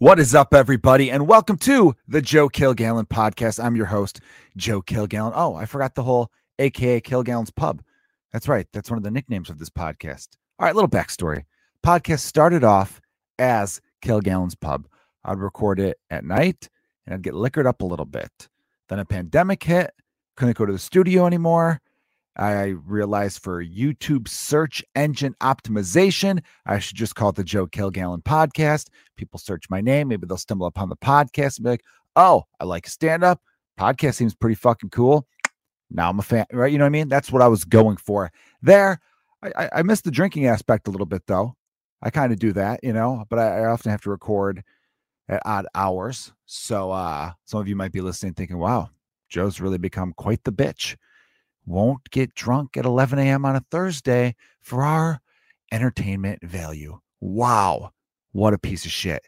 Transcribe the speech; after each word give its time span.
What 0.00 0.18
is 0.18 0.34
up, 0.34 0.54
everybody, 0.54 1.10
and 1.10 1.28
welcome 1.28 1.58
to 1.58 1.94
the 2.08 2.22
Joe 2.22 2.48
Kilgallon 2.48 3.06
podcast. 3.06 3.62
I'm 3.62 3.76
your 3.76 3.84
host, 3.84 4.22
Joe 4.56 4.80
Kilgallon. 4.80 5.32
Oh, 5.34 5.54
I 5.54 5.66
forgot 5.66 5.94
the 5.94 6.04
whole 6.04 6.30
AKA 6.58 7.02
Kilgallon's 7.02 7.50
Pub. 7.50 7.82
That's 8.32 8.48
right. 8.48 8.66
That's 8.72 8.88
one 8.88 8.96
of 8.96 9.02
the 9.02 9.10
nicknames 9.10 9.50
of 9.50 9.58
this 9.58 9.68
podcast. 9.68 10.28
All 10.58 10.64
right, 10.64 10.74
little 10.74 10.88
backstory. 10.88 11.44
Podcast 11.84 12.20
started 12.20 12.64
off 12.64 13.02
as 13.38 13.82
Kilgallon's 14.02 14.54
Pub. 14.54 14.88
I'd 15.22 15.38
record 15.38 15.78
it 15.78 15.98
at 16.08 16.24
night 16.24 16.70
and 17.04 17.12
I'd 17.12 17.22
get 17.22 17.34
liquored 17.34 17.66
up 17.66 17.82
a 17.82 17.86
little 17.86 18.06
bit. 18.06 18.48
Then 18.88 19.00
a 19.00 19.04
pandemic 19.04 19.62
hit, 19.62 19.90
couldn't 20.34 20.56
go 20.56 20.64
to 20.64 20.72
the 20.72 20.78
studio 20.78 21.26
anymore. 21.26 21.82
I 22.36 22.74
realized 22.86 23.42
for 23.42 23.64
YouTube 23.64 24.28
search 24.28 24.84
engine 24.94 25.34
optimization, 25.40 26.42
I 26.64 26.78
should 26.78 26.96
just 26.96 27.14
call 27.14 27.30
it 27.30 27.36
the 27.36 27.44
Joe 27.44 27.66
Kilgallon 27.66 28.22
podcast. 28.22 28.88
People 29.16 29.38
search 29.38 29.68
my 29.68 29.80
name, 29.80 30.08
maybe 30.08 30.26
they'll 30.26 30.38
stumble 30.38 30.66
upon 30.66 30.88
the 30.88 30.96
podcast 30.96 31.58
and 31.58 31.64
be 31.64 31.70
like, 31.70 31.84
oh, 32.16 32.44
I 32.60 32.64
like 32.64 32.86
stand 32.86 33.24
up. 33.24 33.40
Podcast 33.78 34.14
seems 34.14 34.34
pretty 34.34 34.54
fucking 34.54 34.90
cool. 34.90 35.26
Now 35.90 36.08
I'm 36.08 36.18
a 36.18 36.22
fan, 36.22 36.46
right? 36.52 36.70
You 36.70 36.78
know 36.78 36.84
what 36.84 36.90
I 36.90 36.90
mean? 36.90 37.08
That's 37.08 37.32
what 37.32 37.42
I 37.42 37.48
was 37.48 37.64
going 37.64 37.96
for 37.96 38.30
there. 38.62 39.00
I, 39.42 39.52
I, 39.56 39.70
I 39.76 39.82
missed 39.82 40.04
the 40.04 40.10
drinking 40.10 40.46
aspect 40.46 40.86
a 40.86 40.90
little 40.90 41.06
bit 41.06 41.22
though. 41.26 41.56
I 42.02 42.10
kind 42.10 42.32
of 42.32 42.38
do 42.38 42.52
that, 42.52 42.80
you 42.82 42.92
know, 42.92 43.24
but 43.28 43.38
I, 43.38 43.60
I 43.60 43.64
often 43.66 43.90
have 43.90 44.02
to 44.02 44.10
record 44.10 44.62
at 45.28 45.42
odd 45.44 45.66
hours. 45.74 46.32
So 46.46 46.92
uh 46.92 47.32
some 47.44 47.60
of 47.60 47.68
you 47.68 47.76
might 47.76 47.92
be 47.92 48.00
listening 48.00 48.34
thinking, 48.34 48.58
wow, 48.58 48.90
Joe's 49.28 49.60
really 49.60 49.78
become 49.78 50.14
quite 50.16 50.44
the 50.44 50.52
bitch 50.52 50.96
won't 51.70 52.10
get 52.10 52.34
drunk 52.34 52.76
at 52.76 52.84
11 52.84 53.18
a.m. 53.18 53.44
on 53.44 53.56
a 53.56 53.64
Thursday 53.70 54.34
for 54.60 54.82
our 54.82 55.20
entertainment 55.72 56.42
value. 56.42 56.98
Wow. 57.20 57.92
What 58.32 58.54
a 58.54 58.58
piece 58.58 58.84
of 58.84 58.90
shit. 58.90 59.26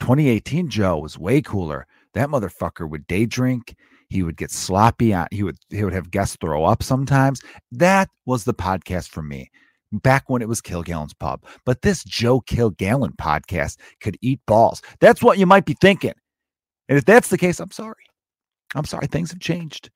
2018 0.00 0.68
Joe 0.68 0.98
was 0.98 1.18
way 1.18 1.40
cooler. 1.40 1.86
That 2.12 2.28
motherfucker 2.28 2.88
would 2.88 3.06
day 3.06 3.26
drink. 3.26 3.74
He 4.08 4.22
would 4.22 4.36
get 4.36 4.50
sloppy. 4.50 5.14
He 5.30 5.42
would 5.42 5.56
he 5.70 5.82
would 5.82 5.94
have 5.94 6.10
guests 6.10 6.36
throw 6.40 6.64
up 6.64 6.82
sometimes. 6.82 7.40
That 7.72 8.10
was 8.26 8.44
the 8.44 8.54
podcast 8.54 9.08
for 9.08 9.22
me 9.22 9.50
back 9.92 10.28
when 10.28 10.42
it 10.42 10.48
was 10.48 10.60
Kilgallon's 10.60 11.14
Pub. 11.14 11.44
But 11.64 11.82
this 11.82 12.04
Joe 12.04 12.40
Kilgallon 12.40 13.16
podcast 13.16 13.78
could 14.00 14.18
eat 14.20 14.40
balls. 14.46 14.82
That's 15.00 15.22
what 15.22 15.38
you 15.38 15.46
might 15.46 15.64
be 15.64 15.76
thinking. 15.80 16.14
And 16.88 16.98
if 16.98 17.04
that's 17.04 17.28
the 17.28 17.38
case, 17.38 17.60
I'm 17.60 17.70
sorry. 17.70 18.04
I'm 18.74 18.84
sorry. 18.84 19.06
Things 19.06 19.30
have 19.30 19.40
changed. 19.40 19.90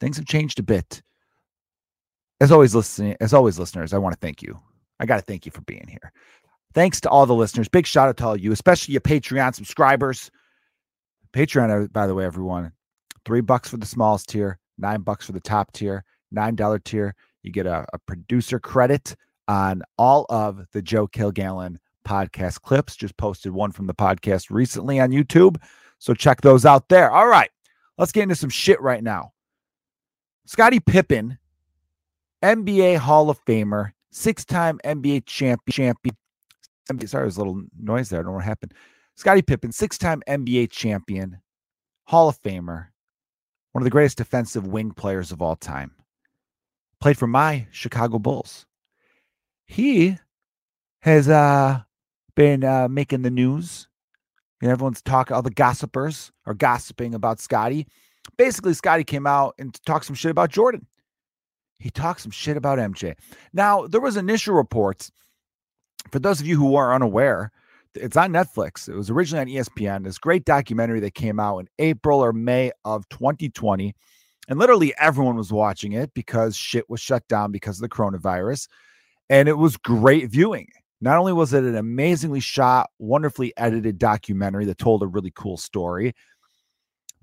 Things 0.00 0.16
have 0.16 0.26
changed 0.26 0.58
a 0.58 0.62
bit 0.62 1.02
as 2.40 2.50
always 2.52 2.74
listening 2.74 3.16
as 3.20 3.34
always 3.34 3.58
listeners 3.58 3.92
i 3.92 3.98
want 3.98 4.14
to 4.14 4.18
thank 4.20 4.42
you. 4.42 4.58
I 5.00 5.06
got 5.06 5.16
to 5.16 5.22
thank 5.22 5.46
you 5.46 5.52
for 5.52 5.62
being 5.62 5.86
here. 5.88 6.12
Thanks 6.74 7.00
to 7.00 7.08
all 7.08 7.24
the 7.24 7.34
listeners. 7.34 7.68
Big 7.68 7.86
shout 7.86 8.08
out 8.08 8.16
to 8.18 8.26
all 8.26 8.36
you 8.36 8.52
especially 8.52 8.92
your 8.92 9.00
patreon 9.00 9.54
subscribers. 9.54 10.30
Patreon 11.32 11.84
uh, 11.84 11.88
by 11.88 12.06
the 12.06 12.14
way 12.14 12.24
everyone 12.24 12.72
three 13.24 13.40
bucks 13.40 13.68
for 13.68 13.78
the 13.78 13.86
smallest 13.86 14.28
tier 14.28 14.58
nine 14.78 15.00
bucks 15.00 15.26
for 15.26 15.32
the 15.32 15.40
top 15.40 15.72
tier 15.72 16.04
nine 16.30 16.54
dollar 16.54 16.78
tier. 16.78 17.14
You 17.42 17.50
get 17.50 17.66
a, 17.66 17.86
a, 17.94 17.98
producer 18.00 18.60
credit 18.60 19.16
on 19.48 19.82
all 19.96 20.26
of 20.28 20.66
the 20.72 20.82
joe 20.82 21.08
kilgallon 21.08 21.76
podcast 22.06 22.60
clips. 22.60 22.94
Just 22.94 23.16
posted 23.16 23.52
one 23.52 23.72
from 23.72 23.86
the 23.86 23.94
podcast 23.94 24.50
recently 24.50 25.00
on 25.00 25.10
youtube 25.10 25.56
so 25.98 26.14
check 26.14 26.40
those 26.40 26.64
out 26.64 26.88
there. 26.88 27.10
All 27.10 27.26
right 27.26 27.50
let's 27.98 28.12
get 28.12 28.22
into 28.22 28.34
some 28.34 28.50
shit 28.50 28.80
right 28.80 29.02
now. 29.02 29.32
Scottie 30.46 30.80
pippen 30.80 31.38
NBA 32.42 32.96
Hall 32.98 33.30
of 33.30 33.44
Famer, 33.44 33.92
six 34.10 34.44
time 34.44 34.80
NBA 34.84 35.26
champion. 35.26 35.72
champion 35.72 37.08
sorry, 37.08 37.24
there's 37.24 37.36
a 37.36 37.40
little 37.40 37.62
noise 37.78 38.08
there. 38.08 38.20
I 38.20 38.22
don't 38.22 38.32
know 38.32 38.36
what 38.36 38.44
happened. 38.44 38.74
Scottie 39.16 39.42
Pippen, 39.42 39.72
six 39.72 39.98
time 39.98 40.22
NBA 40.28 40.70
champion, 40.70 41.38
Hall 42.04 42.28
of 42.28 42.40
Famer, 42.40 42.88
one 43.72 43.82
of 43.82 43.84
the 43.84 43.90
greatest 43.90 44.18
defensive 44.18 44.66
wing 44.66 44.92
players 44.92 45.32
of 45.32 45.42
all 45.42 45.56
time. 45.56 45.92
Played 47.00 47.18
for 47.18 47.26
my 47.26 47.66
Chicago 47.70 48.18
Bulls. 48.18 48.66
He 49.66 50.16
has 51.00 51.28
uh, 51.28 51.80
been 52.34 52.64
uh, 52.64 52.88
making 52.88 53.22
the 53.22 53.30
news. 53.30 53.88
And 54.62 54.70
everyone's 54.70 55.00
talking, 55.00 55.34
all 55.34 55.42
the 55.42 55.50
gossipers 55.50 56.32
are 56.44 56.52
gossiping 56.52 57.14
about 57.14 57.40
Scottie. 57.40 57.86
Basically, 58.36 58.74
Scottie 58.74 59.04
came 59.04 59.26
out 59.26 59.54
and 59.58 59.74
talked 59.86 60.04
some 60.04 60.14
shit 60.14 60.30
about 60.30 60.50
Jordan. 60.50 60.86
He 61.80 61.90
talks 61.90 62.22
some 62.22 62.30
shit 62.30 62.56
about 62.56 62.78
MJ. 62.78 63.14
Now, 63.52 63.86
there 63.86 64.00
was 64.00 64.16
initial 64.16 64.54
reports. 64.54 65.10
For 66.12 66.18
those 66.18 66.40
of 66.40 66.46
you 66.46 66.56
who 66.56 66.76
are 66.76 66.94
unaware, 66.94 67.50
it's 67.94 68.16
on 68.16 68.32
Netflix. 68.32 68.88
It 68.88 68.94
was 68.94 69.10
originally 69.10 69.58
on 69.58 69.64
ESPN. 69.64 70.04
This 70.04 70.18
great 70.18 70.44
documentary 70.44 71.00
that 71.00 71.14
came 71.14 71.40
out 71.40 71.58
in 71.58 71.68
April 71.78 72.20
or 72.20 72.32
May 72.32 72.70
of 72.84 73.08
2020. 73.08 73.94
And 74.48 74.58
literally 74.58 74.94
everyone 74.98 75.36
was 75.36 75.52
watching 75.52 75.92
it 75.92 76.12
because 76.14 76.56
shit 76.56 76.88
was 76.88 77.00
shut 77.00 77.26
down 77.28 77.50
because 77.50 77.78
of 77.78 77.82
the 77.82 77.94
coronavirus. 77.94 78.68
And 79.28 79.48
it 79.48 79.58
was 79.58 79.76
great 79.76 80.30
viewing. 80.30 80.68
Not 81.00 81.16
only 81.16 81.32
was 81.32 81.54
it 81.54 81.64
an 81.64 81.76
amazingly 81.76 82.40
shot, 82.40 82.90
wonderfully 82.98 83.54
edited 83.56 83.98
documentary 83.98 84.66
that 84.66 84.78
told 84.78 85.02
a 85.02 85.06
really 85.06 85.32
cool 85.34 85.56
story, 85.56 86.14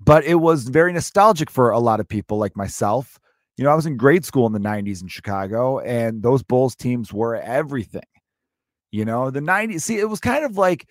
but 0.00 0.24
it 0.24 0.36
was 0.36 0.64
very 0.64 0.92
nostalgic 0.92 1.50
for 1.50 1.70
a 1.70 1.78
lot 1.78 2.00
of 2.00 2.08
people 2.08 2.38
like 2.38 2.56
myself 2.56 3.20
you 3.58 3.64
know, 3.64 3.70
I 3.70 3.74
was 3.74 3.86
in 3.86 3.96
grade 3.96 4.24
school 4.24 4.46
in 4.46 4.52
the 4.52 4.60
90s 4.60 5.02
in 5.02 5.08
Chicago, 5.08 5.80
and 5.80 6.22
those 6.22 6.44
Bulls 6.44 6.76
teams 6.76 7.12
were 7.12 7.34
everything. 7.34 8.02
You 8.92 9.04
know, 9.04 9.30
the 9.30 9.40
90s, 9.40 9.82
see, 9.82 9.98
it 9.98 10.08
was 10.08 10.20
kind 10.20 10.44
of 10.44 10.56
like 10.56 10.88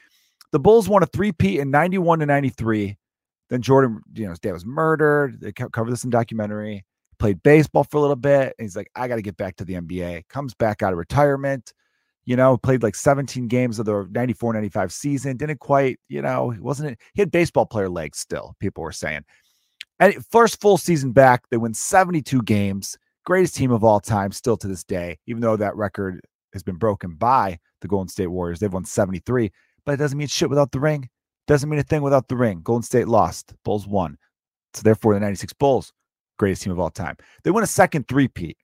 the 0.51 0.59
Bulls 0.59 0.89
won 0.89 1.01
a 1.01 1.05
three-peat 1.07 1.61
in 1.61 1.71
91 1.71 2.19
to 2.19 2.25
93. 2.25 2.97
Then 3.49 3.61
Jordan, 3.61 4.01
you 4.13 4.25
know, 4.25 4.31
his 4.31 4.39
dad 4.39 4.51
was 4.51 4.65
murdered. 4.65 5.39
They 5.39 5.53
covered 5.53 5.91
this 5.91 6.03
in 6.03 6.09
documentary. 6.09 6.85
Played 7.19 7.41
baseball 7.41 7.85
for 7.85 7.97
a 7.97 8.01
little 8.01 8.17
bit. 8.17 8.53
And 8.59 8.65
he's 8.65 8.75
like, 8.75 8.91
I 8.95 9.07
got 9.07 9.15
to 9.15 9.21
get 9.21 9.37
back 9.37 9.55
to 9.55 9.65
the 9.65 9.75
NBA. 9.75 10.27
Comes 10.27 10.53
back 10.53 10.83
out 10.83 10.91
of 10.91 10.99
retirement. 10.99 11.73
You 12.25 12.35
know, 12.35 12.57
played 12.57 12.83
like 12.83 12.95
17 12.95 13.47
games 13.47 13.79
of 13.79 13.85
the 13.85 14.05
94 14.11 14.53
95 14.53 14.91
season. 14.91 15.37
Didn't 15.37 15.61
quite, 15.61 15.97
you 16.09 16.21
know, 16.21 16.49
he 16.49 16.59
wasn't, 16.59 16.99
he 17.13 17.21
had 17.21 17.31
baseball 17.31 17.65
player 17.65 17.87
legs 17.87 18.19
still, 18.19 18.55
people 18.59 18.83
were 18.83 18.91
saying. 18.91 19.23
And 19.99 20.25
first 20.27 20.61
full 20.61 20.77
season 20.77 21.11
back, 21.11 21.49
they 21.49 21.57
win 21.57 21.73
72 21.73 22.41
games. 22.43 22.97
Greatest 23.25 23.55
team 23.55 23.71
of 23.71 23.83
all 23.83 23.99
time, 23.99 24.31
still 24.31 24.57
to 24.57 24.67
this 24.67 24.83
day, 24.83 25.17
even 25.25 25.41
though 25.41 25.57
that 25.57 25.75
record 25.75 26.21
has 26.53 26.63
been 26.63 26.75
broken 26.75 27.15
by 27.15 27.59
the 27.81 27.87
Golden 27.87 28.07
State 28.07 28.27
Warriors. 28.27 28.59
They've 28.59 28.71
won 28.71 28.85
73, 28.85 29.51
but 29.85 29.93
it 29.93 29.97
doesn't 29.97 30.17
mean 30.17 30.27
shit 30.27 30.49
without 30.49 30.71
the 30.71 30.79
ring. 30.79 31.09
Doesn't 31.47 31.69
mean 31.69 31.79
a 31.79 31.83
thing 31.83 32.01
without 32.01 32.27
the 32.27 32.35
ring. 32.35 32.61
Golden 32.63 32.83
State 32.83 33.07
lost. 33.07 33.53
Bulls 33.63 33.87
won. 33.87 34.17
So 34.73 34.81
therefore, 34.83 35.13
the 35.13 35.19
96 35.19 35.53
Bulls, 35.53 35.93
greatest 36.37 36.61
team 36.61 36.71
of 36.71 36.79
all 36.79 36.89
time. 36.89 37.17
They 37.43 37.51
won 37.51 37.63
a 37.63 37.67
second 37.67 38.07
three-peat. 38.07 38.57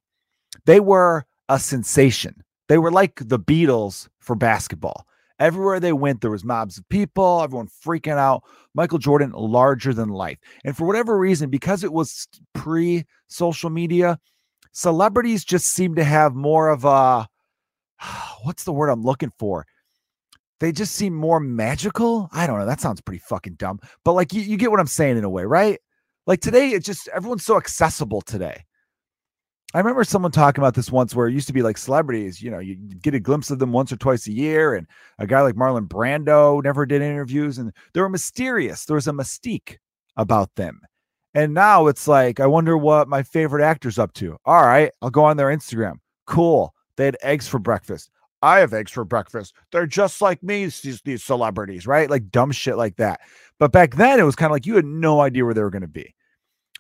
They 0.65 0.79
were 0.79 1.25
a 1.49 1.59
sensation. 1.59 2.43
They 2.69 2.77
were 2.77 2.91
like 2.91 3.15
the 3.15 3.39
Beatles 3.39 4.07
for 4.19 4.35
basketball. 4.35 5.07
Everywhere 5.39 5.79
they 5.79 5.93
went, 5.93 6.21
there 6.21 6.31
was 6.31 6.43
mobs 6.43 6.77
of 6.77 6.87
people, 6.89 7.41
everyone 7.41 7.67
freaking 7.67 8.17
out. 8.17 8.43
Michael 8.75 8.99
Jordan, 8.99 9.31
larger 9.31 9.93
than 9.93 10.09
life. 10.09 10.37
And 10.63 10.75
for 10.77 10.85
whatever 10.85 11.17
reason, 11.17 11.49
because 11.49 11.83
it 11.83 11.91
was 11.91 12.27
pre 12.53 13.05
social 13.27 13.69
media, 13.69 14.19
celebrities 14.71 15.43
just 15.43 15.67
seem 15.67 15.95
to 15.95 16.03
have 16.03 16.35
more 16.35 16.69
of 16.69 16.85
a 16.85 17.27
what's 18.43 18.63
the 18.63 18.73
word 18.73 18.89
I'm 18.89 19.03
looking 19.03 19.31
for? 19.37 19.65
They 20.59 20.71
just 20.71 20.95
seem 20.95 21.13
more 21.13 21.39
magical. 21.39 22.29
I 22.31 22.47
don't 22.47 22.59
know. 22.59 22.65
That 22.65 22.79
sounds 22.79 23.01
pretty 23.01 23.19
fucking 23.27 23.55
dumb. 23.55 23.79
But 24.05 24.13
like 24.13 24.33
you, 24.33 24.41
you 24.41 24.55
get 24.55 24.71
what 24.71 24.79
I'm 24.79 24.87
saying 24.87 25.17
in 25.17 25.23
a 25.23 25.29
way, 25.29 25.43
right? 25.43 25.79
Like 26.25 26.39
today, 26.39 26.69
it's 26.69 26.85
just 26.85 27.09
everyone's 27.09 27.45
so 27.45 27.57
accessible 27.57 28.21
today. 28.21 28.63
I 29.73 29.79
remember 29.79 30.03
someone 30.03 30.31
talking 30.31 30.61
about 30.61 30.75
this 30.75 30.91
once 30.91 31.15
where 31.15 31.27
it 31.27 31.33
used 31.33 31.47
to 31.47 31.53
be 31.53 31.63
like 31.63 31.79
celebrities, 31.79 32.41
you 32.43 32.51
know, 32.51 32.59
you 32.59 32.75
get 32.75 33.15
a 33.15 33.19
glimpse 33.19 33.49
of 33.49 33.57
them 33.57 33.71
once 33.71 33.91
or 33.91 33.97
twice 33.97 34.27
a 34.27 34.31
year. 34.31 34.75
And 34.75 34.85
a 35.17 35.25
guy 35.25 35.41
like 35.41 35.55
Marlon 35.55 35.87
Brando 35.87 36.63
never 36.63 36.85
did 36.85 37.01
interviews 37.01 37.57
and 37.57 37.73
they 37.93 38.01
were 38.01 38.09
mysterious. 38.09 38.85
There 38.85 38.95
was 38.95 39.07
a 39.07 39.11
mystique 39.11 39.77
about 40.15 40.53
them. 40.55 40.81
And 41.33 41.55
now 41.55 41.87
it's 41.87 42.07
like, 42.07 42.39
I 42.39 42.45
wonder 42.45 42.77
what 42.77 43.07
my 43.07 43.23
favorite 43.23 43.63
actor's 43.63 43.97
up 43.97 44.13
to. 44.13 44.37
All 44.45 44.61
right, 44.61 44.91
I'll 45.01 45.09
go 45.09 45.25
on 45.25 45.37
their 45.37 45.47
Instagram. 45.47 45.95
Cool. 46.27 46.71
They 46.95 47.05
had 47.05 47.17
eggs 47.23 47.47
for 47.47 47.57
breakfast. 47.57 48.11
I 48.43 48.59
have 48.59 48.73
eggs 48.73 48.91
for 48.91 49.05
breakfast. 49.05 49.55
They're 49.71 49.87
just 49.87 50.21
like 50.21 50.43
me, 50.43 50.65
these, 50.65 51.01
these 51.03 51.23
celebrities, 51.23 51.87
right? 51.87 52.09
Like 52.09 52.29
dumb 52.29 52.51
shit 52.51 52.77
like 52.77 52.97
that. 52.97 53.21
But 53.57 53.71
back 53.71 53.95
then, 53.95 54.19
it 54.19 54.23
was 54.23 54.35
kind 54.35 54.51
of 54.51 54.51
like 54.51 54.67
you 54.67 54.75
had 54.75 54.85
no 54.85 55.21
idea 55.21 55.45
where 55.45 55.53
they 55.55 55.63
were 55.63 55.71
going 55.71 55.81
to 55.81 55.87
be. 55.87 56.13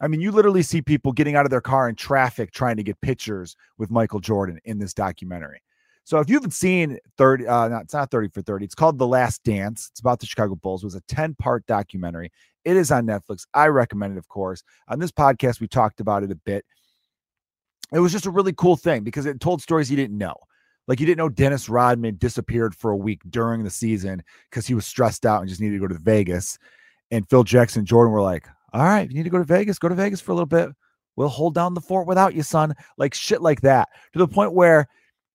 I 0.03 0.09
mean, 0.09 0.19
you 0.19 0.31
literally 0.33 0.63
see 0.63 0.81
people 0.81 1.13
getting 1.13 1.37
out 1.37 1.45
of 1.45 1.49
their 1.49 1.61
car 1.61 1.87
in 1.87 1.95
traffic 1.95 2.51
trying 2.51 2.75
to 2.75 2.83
get 2.83 2.99
pictures 2.99 3.55
with 3.77 3.89
Michael 3.89 4.19
Jordan 4.19 4.59
in 4.65 4.77
this 4.77 4.93
documentary. 4.93 5.61
So 6.03 6.19
if 6.19 6.27
you 6.27 6.35
haven't 6.35 6.51
seen 6.51 6.99
30, 7.17 7.47
uh, 7.47 7.79
it's 7.79 7.93
not 7.93 8.11
30 8.11 8.27
for 8.27 8.41
30, 8.41 8.65
it's 8.65 8.75
called 8.75 8.99
The 8.99 9.07
Last 9.07 9.45
Dance. 9.45 9.87
It's 9.91 10.01
about 10.01 10.19
the 10.19 10.25
Chicago 10.25 10.55
Bulls. 10.55 10.83
It 10.83 10.87
was 10.87 10.95
a 10.95 11.01
10 11.07 11.35
part 11.35 11.65
documentary. 11.67 12.33
It 12.65 12.75
is 12.75 12.91
on 12.91 13.07
Netflix. 13.07 13.45
I 13.53 13.67
recommend 13.67 14.15
it, 14.15 14.19
of 14.19 14.27
course. 14.27 14.61
On 14.89 14.99
this 14.99 15.13
podcast, 15.13 15.61
we 15.61 15.69
talked 15.69 16.01
about 16.01 16.23
it 16.23 16.31
a 16.31 16.35
bit. 16.35 16.65
It 17.93 17.99
was 17.99 18.11
just 18.11 18.25
a 18.25 18.31
really 18.31 18.53
cool 18.53 18.75
thing 18.75 19.05
because 19.05 19.25
it 19.25 19.39
told 19.39 19.61
stories 19.61 19.89
you 19.89 19.95
didn't 19.95 20.17
know. 20.17 20.35
Like 20.85 20.99
you 20.99 21.05
didn't 21.05 21.19
know 21.19 21.29
Dennis 21.29 21.69
Rodman 21.69 22.17
disappeared 22.17 22.75
for 22.75 22.91
a 22.91 22.97
week 22.97 23.21
during 23.29 23.63
the 23.63 23.69
season 23.69 24.21
because 24.49 24.67
he 24.67 24.73
was 24.73 24.85
stressed 24.85 25.25
out 25.25 25.39
and 25.39 25.47
just 25.47 25.61
needed 25.61 25.75
to 25.75 25.87
go 25.87 25.87
to 25.87 25.97
Vegas. 25.97 26.59
And 27.09 27.29
Phil 27.29 27.45
Jackson 27.45 27.81
and 27.81 27.87
Jordan 27.87 28.11
were 28.11 28.21
like, 28.21 28.49
all 28.73 28.83
right, 28.83 29.09
you 29.09 29.15
need 29.15 29.23
to 29.23 29.29
go 29.29 29.37
to 29.37 29.43
Vegas, 29.43 29.79
go 29.79 29.89
to 29.89 29.95
Vegas 29.95 30.19
for 30.19 30.31
a 30.31 30.35
little 30.35 30.45
bit. 30.47 30.69
We'll 31.15 31.27
hold 31.27 31.53
down 31.53 31.75
the 31.75 31.81
fort 31.81 32.07
without 32.07 32.33
you, 32.33 32.41
son. 32.41 32.73
Like 32.97 33.13
shit 33.13 33.41
like 33.41 33.61
that. 33.61 33.89
To 34.13 34.19
the 34.19 34.27
point 34.27 34.53
where 34.53 34.87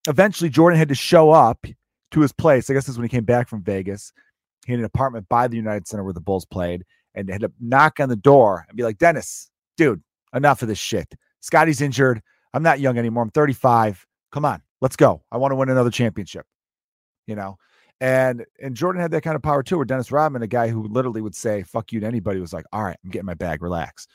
eventually 0.09 0.51
Jordan 0.51 0.79
had 0.79 0.89
to 0.89 0.95
show 0.95 1.31
up 1.31 1.65
to 2.11 2.21
his 2.21 2.33
place. 2.33 2.69
I 2.69 2.75
guess 2.75 2.85
this 2.87 2.95
is 2.95 2.99
when 2.99 3.05
he 3.05 3.17
came 3.17 3.25
back 3.25 3.49
from 3.49 3.63
Vegas. 3.63 4.13
He 4.67 4.73
had 4.73 4.81
an 4.81 4.85
apartment 4.85 5.29
by 5.29 5.47
the 5.47 5.57
United 5.57 5.87
Center 5.87 6.03
where 6.05 6.13
the 6.13 6.21
Bulls 6.21 6.45
played 6.45 6.85
and 7.15 7.29
had 7.29 7.43
to 7.43 7.53
knock 7.61 8.01
on 8.01 8.09
the 8.09 8.17
door 8.17 8.67
and 8.69 8.77
be 8.77 8.83
like, 8.83 8.99
Dennis, 8.99 9.51
dude, 9.77 10.03
enough 10.35 10.63
of 10.63 10.69
this 10.69 10.79
shit. 10.79 11.15
Scottie's 11.41 11.81
injured. 11.81 12.21
I'm 12.55 12.63
not 12.63 12.81
young 12.81 12.99
anymore. 12.99 13.23
I'm 13.23 13.31
35. 13.31 14.05
Come 14.33 14.45
on, 14.45 14.63
let's 14.81 14.97
go. 14.97 15.23
I 15.31 15.37
want 15.37 15.53
to 15.53 15.57
win 15.57 15.69
another 15.69 15.91
championship. 15.91 16.45
You 17.27 17.37
know, 17.37 17.59
and 18.01 18.45
and 18.61 18.77
Jordan 18.77 19.03
had 19.03 19.11
that 19.11 19.23
kind 19.23 19.37
of 19.37 19.43
power 19.43 19.63
too. 19.63 19.77
Where 19.77 19.85
Dennis 19.85 20.13
Rodman, 20.13 20.43
a 20.43 20.47
guy 20.47 20.69
who 20.69 20.87
literally 20.89 21.21
would 21.21 21.35
say 21.35 21.63
"fuck 21.63 21.93
you" 21.93 22.01
to 22.01 22.07
anybody, 22.07 22.41
was 22.41 22.53
like, 22.53 22.67
"All 22.73 22.85
right, 22.85 22.99
I'm 23.05 23.11
getting 23.11 23.27
my 23.27 23.35
bag. 23.35 23.63
Relax." 23.63 24.07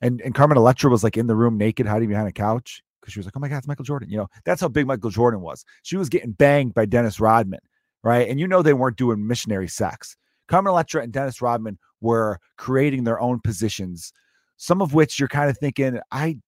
And 0.00 0.20
and 0.22 0.34
Carmen 0.34 0.56
Electra 0.56 0.90
was 0.90 1.04
like 1.04 1.16
in 1.16 1.26
the 1.26 1.36
room 1.36 1.58
naked, 1.58 1.86
hiding 1.86 2.08
behind 2.08 2.28
a 2.28 2.32
couch 2.32 2.82
because 3.00 3.12
she 3.12 3.18
was 3.18 3.26
like, 3.26 3.36
"Oh 3.36 3.40
my 3.40 3.48
God, 3.48 3.58
it's 3.58 3.68
Michael 3.68 3.84
Jordan." 3.84 4.10
You 4.10 4.18
know, 4.18 4.28
that's 4.44 4.60
how 4.60 4.68
big 4.68 4.86
Michael 4.86 5.10
Jordan 5.10 5.40
was. 5.40 5.64
She 5.82 5.96
was 5.96 6.08
getting 6.08 6.32
banged 6.32 6.74
by 6.74 6.86
Dennis 6.86 7.20
Rodman, 7.20 7.60
right? 8.02 8.28
And 8.28 8.40
you 8.40 8.48
know 8.48 8.62
they 8.62 8.74
weren't 8.74 8.96
doing 8.96 9.26
missionary 9.26 9.68
sex. 9.68 10.16
Carmen 10.48 10.70
Electra 10.70 11.02
and 11.02 11.12
Dennis 11.12 11.40
Rodman 11.40 11.78
were 12.00 12.38
creating 12.56 13.04
their 13.04 13.20
own 13.20 13.40
positions, 13.40 14.12
some 14.56 14.82
of 14.82 14.94
which 14.94 15.18
you're 15.18 15.28
kind 15.28 15.48
of 15.48 15.56
thinking, 15.58 16.00
I 16.10 16.38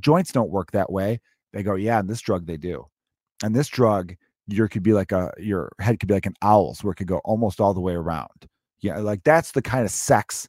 joints 0.00 0.32
don't 0.32 0.50
work 0.50 0.72
that 0.72 0.90
way. 0.90 1.20
They 1.52 1.62
go, 1.62 1.74
yeah, 1.76 2.00
and 2.00 2.08
this 2.08 2.20
drug 2.20 2.46
they 2.46 2.56
do. 2.56 2.86
And 3.42 3.54
this 3.54 3.68
drug, 3.68 4.14
your 4.48 4.68
could 4.68 4.82
be 4.82 4.92
like 4.92 5.12
a 5.12 5.32
your 5.38 5.72
head 5.80 5.98
could 6.00 6.08
be 6.08 6.14
like 6.14 6.26
an 6.26 6.34
owl's 6.42 6.84
where 6.84 6.92
it 6.92 6.96
could 6.96 7.06
go 7.06 7.20
almost 7.24 7.60
all 7.60 7.74
the 7.74 7.80
way 7.80 7.94
around. 7.94 8.48
Yeah, 8.80 8.98
like 8.98 9.24
that's 9.24 9.52
the 9.52 9.62
kind 9.62 9.84
of 9.84 9.90
sex 9.90 10.48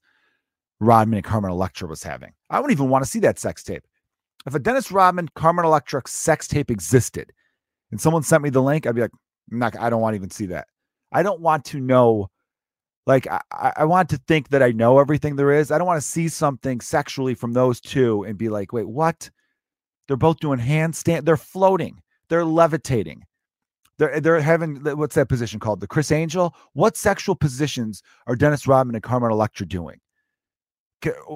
Rodman 0.80 1.18
and 1.18 1.26
Carmen 1.26 1.52
Electra 1.52 1.88
was 1.88 2.04
having. 2.04 2.34
I 2.50 2.60
wouldn't 2.60 2.78
even 2.78 2.90
want 2.90 3.04
to 3.04 3.10
see 3.10 3.20
that 3.20 3.40
sex 3.40 3.64
tape. 3.64 3.84
If 4.46 4.54
a 4.54 4.60
Dennis 4.60 4.92
Rodman, 4.92 5.30
Carmen 5.36 5.66
Electra 5.66 6.02
sex 6.06 6.48
tape 6.48 6.70
existed 6.70 7.32
and 7.92 8.00
someone 8.00 8.24
sent 8.24 8.44
me 8.44 8.50
the 8.50 8.62
link, 8.62 8.86
I'd 8.86 8.96
be 8.96 9.02
like, 9.02 9.12
not, 9.50 9.78
I 9.80 9.90
don't 9.90 10.02
want 10.02 10.14
to 10.14 10.18
even 10.18 10.30
see 10.30 10.48
that. 10.48 10.68
I 11.12 11.24
don't 11.24 11.40
want 11.40 11.66
to 11.66 11.80
know 11.80 12.30
like 13.08 13.28
I, 13.28 13.74
I 13.78 13.86
want 13.86 14.10
to 14.10 14.18
think 14.28 14.50
that 14.50 14.64
I 14.64 14.72
know 14.72 15.00
everything 15.00 15.36
there 15.36 15.52
is. 15.52 15.72
I 15.72 15.78
don't 15.78 15.88
want 15.88 16.02
to 16.02 16.08
see 16.08 16.28
something 16.28 16.82
sexually 16.82 17.36
from 17.36 17.54
those 17.54 17.80
two 17.80 18.24
and 18.24 18.38
be 18.38 18.50
like, 18.50 18.74
wait, 18.74 18.88
what? 18.88 19.30
They're 20.08 20.18
both 20.18 20.40
doing 20.40 20.60
handstand. 20.60 21.26
They're 21.26 21.38
floating. 21.38 22.02
They're 22.30 22.46
levitating. 22.46 23.24
They're 23.98 24.20
they're 24.20 24.42
having 24.42 24.76
what's 24.98 25.16
that 25.16 25.30
position 25.30 25.60
called? 25.60 25.80
The 25.80 25.88
Criss 25.88 26.12
Angel. 26.12 26.56
What 26.74 26.98
sexual 26.98 27.36
positions 27.36 28.02
are 28.28 28.36
Dennis 28.36 28.68
Rodman 28.68 28.96
and 28.96 29.04
Carmen 29.04 29.32
Electra 29.32 29.66
doing? 29.66 30.00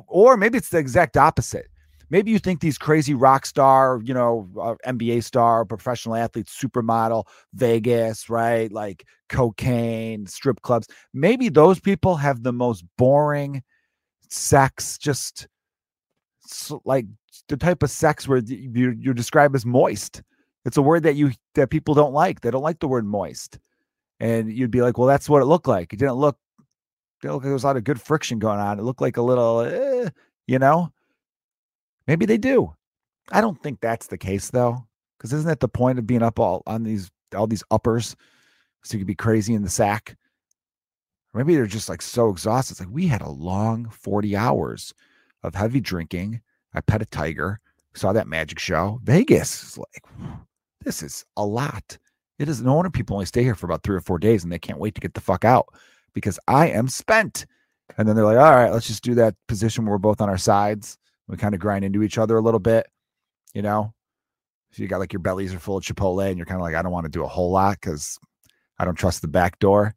Or 0.07 0.35
maybe 0.35 0.57
it's 0.57 0.69
the 0.69 0.77
exact 0.77 1.15
opposite 1.15 1.67
maybe 2.09 2.31
you 2.31 2.39
think 2.39 2.59
these 2.59 2.77
crazy 2.77 3.13
rock 3.13 3.45
star, 3.45 4.01
you 4.03 4.13
know, 4.13 4.49
uh, 4.59 4.75
NBA 4.85 5.23
star, 5.23 5.65
professional 5.65 6.15
athletes, 6.15 6.57
supermodel, 6.59 7.25
Vegas, 7.53 8.29
right? 8.29 8.71
Like 8.71 9.05
cocaine, 9.29 10.25
strip 10.27 10.61
clubs. 10.61 10.87
Maybe 11.13 11.49
those 11.49 11.79
people 11.79 12.15
have 12.15 12.43
the 12.43 12.53
most 12.53 12.83
boring 12.97 13.63
sex, 14.29 14.97
just 14.97 15.47
like 16.85 17.05
the 17.47 17.57
type 17.57 17.83
of 17.83 17.91
sex 17.91 18.27
where 18.27 18.39
you, 18.39 18.95
you 18.97 19.13
describe 19.13 19.55
as 19.55 19.65
moist. 19.65 20.21
It's 20.65 20.77
a 20.77 20.81
word 20.81 21.03
that 21.03 21.15
you 21.15 21.31
that 21.55 21.69
people 21.69 21.93
don't 21.93 22.13
like. 22.13 22.41
They 22.41 22.51
don't 22.51 22.63
like 22.63 22.79
the 22.79 22.87
word 22.87 23.05
moist. 23.05 23.59
And 24.19 24.51
you'd 24.51 24.71
be 24.71 24.81
like, 24.81 24.97
well, 24.97 25.07
that's 25.07 25.29
what 25.29 25.41
it 25.41 25.45
looked 25.45 25.67
like. 25.67 25.93
It 25.93 25.99
didn't 25.99 26.15
look, 26.15 26.37
it 27.23 27.27
looked 27.27 27.37
like 27.37 27.43
there 27.43 27.53
was 27.53 27.63
a 27.63 27.67
lot 27.67 27.77
of 27.77 27.85
good 27.85 28.01
friction 28.01 28.37
going 28.37 28.59
on. 28.59 28.77
It 28.77 28.83
looked 28.83 29.01
like 29.01 29.17
a 29.17 29.21
little, 29.21 29.61
eh, 29.61 30.09
you 30.47 30.59
know. 30.59 30.91
Maybe 32.07 32.25
they 32.25 32.37
do. 32.37 32.73
I 33.31 33.39
don't 33.39 33.61
think 33.61 33.79
that's 33.79 34.07
the 34.07 34.17
case 34.17 34.49
though, 34.49 34.85
because 35.17 35.31
isn't 35.31 35.47
that 35.47 35.59
the 35.59 35.67
point 35.67 35.99
of 35.99 36.07
being 36.07 36.23
up 36.23 36.39
all 36.39 36.63
on 36.67 36.83
these 36.83 37.09
all 37.35 37.47
these 37.47 37.63
uppers, 37.71 38.15
so 38.83 38.93
you 38.95 38.99
could 38.99 39.07
be 39.07 39.15
crazy 39.15 39.53
in 39.53 39.61
the 39.61 39.69
sack? 39.69 40.17
Or 41.33 41.39
maybe 41.39 41.55
they're 41.55 41.67
just 41.67 41.89
like 41.89 42.01
so 42.01 42.29
exhausted. 42.29 42.73
It's 42.73 42.79
like 42.79 42.89
we 42.89 43.07
had 43.07 43.21
a 43.21 43.29
long 43.29 43.87
forty 43.89 44.35
hours 44.35 44.93
of 45.43 45.55
heavy 45.55 45.79
drinking. 45.79 46.41
I 46.73 46.81
pet 46.81 47.01
a 47.01 47.05
tiger, 47.05 47.59
saw 47.93 48.11
that 48.13 48.27
magic 48.27 48.59
show. 48.59 48.99
Vegas 49.03 49.63
is 49.63 49.77
like, 49.77 50.03
this 50.81 51.03
is 51.03 51.25
a 51.37 51.45
lot. 51.45 51.97
It 52.37 52.47
is 52.47 52.61
no 52.61 52.73
wonder 52.73 52.89
people 52.89 53.15
only 53.15 53.25
stay 53.25 53.43
here 53.43 53.55
for 53.55 53.65
about 53.65 53.83
three 53.83 53.95
or 53.95 54.01
four 54.01 54.17
days 54.17 54.43
and 54.43 54.51
they 54.51 54.59
can't 54.59 54.79
wait 54.79 54.95
to 54.95 55.01
get 55.01 55.13
the 55.13 55.21
fuck 55.21 55.43
out 55.43 55.67
because 56.13 56.39
I 56.47 56.69
am 56.69 56.87
spent. 56.87 57.45
And 57.97 58.07
then 58.07 58.15
they're 58.15 58.25
like, 58.25 58.37
all 58.37 58.55
right, 58.55 58.71
let's 58.71 58.87
just 58.87 59.03
do 59.03 59.15
that 59.15 59.35
position 59.47 59.83
where 59.83 59.93
we're 59.93 59.97
both 59.97 60.21
on 60.21 60.29
our 60.29 60.37
sides 60.37 60.97
we 61.29 61.37
kind 61.37 61.53
of 61.53 61.61
grind 61.61 61.85
into 61.85 62.03
each 62.03 62.17
other 62.17 62.35
a 62.35 62.41
little 62.41 62.59
bit, 62.59 62.87
you 63.53 63.61
know. 63.61 63.93
So 64.71 64.81
you 64.83 64.89
got 64.89 64.99
like 64.99 65.13
your 65.13 65.21
bellies 65.21 65.53
are 65.53 65.59
full 65.59 65.77
of 65.77 65.83
Chipotle, 65.83 66.27
and 66.27 66.37
you're 66.37 66.45
kind 66.45 66.59
of 66.59 66.63
like, 66.63 66.75
I 66.75 66.81
don't 66.81 66.91
want 66.91 67.05
to 67.05 67.11
do 67.11 67.23
a 67.23 67.27
whole 67.27 67.51
lot 67.51 67.79
because 67.79 68.19
I 68.77 68.85
don't 68.85 68.95
trust 68.95 69.21
the 69.21 69.27
back 69.27 69.59
door. 69.59 69.95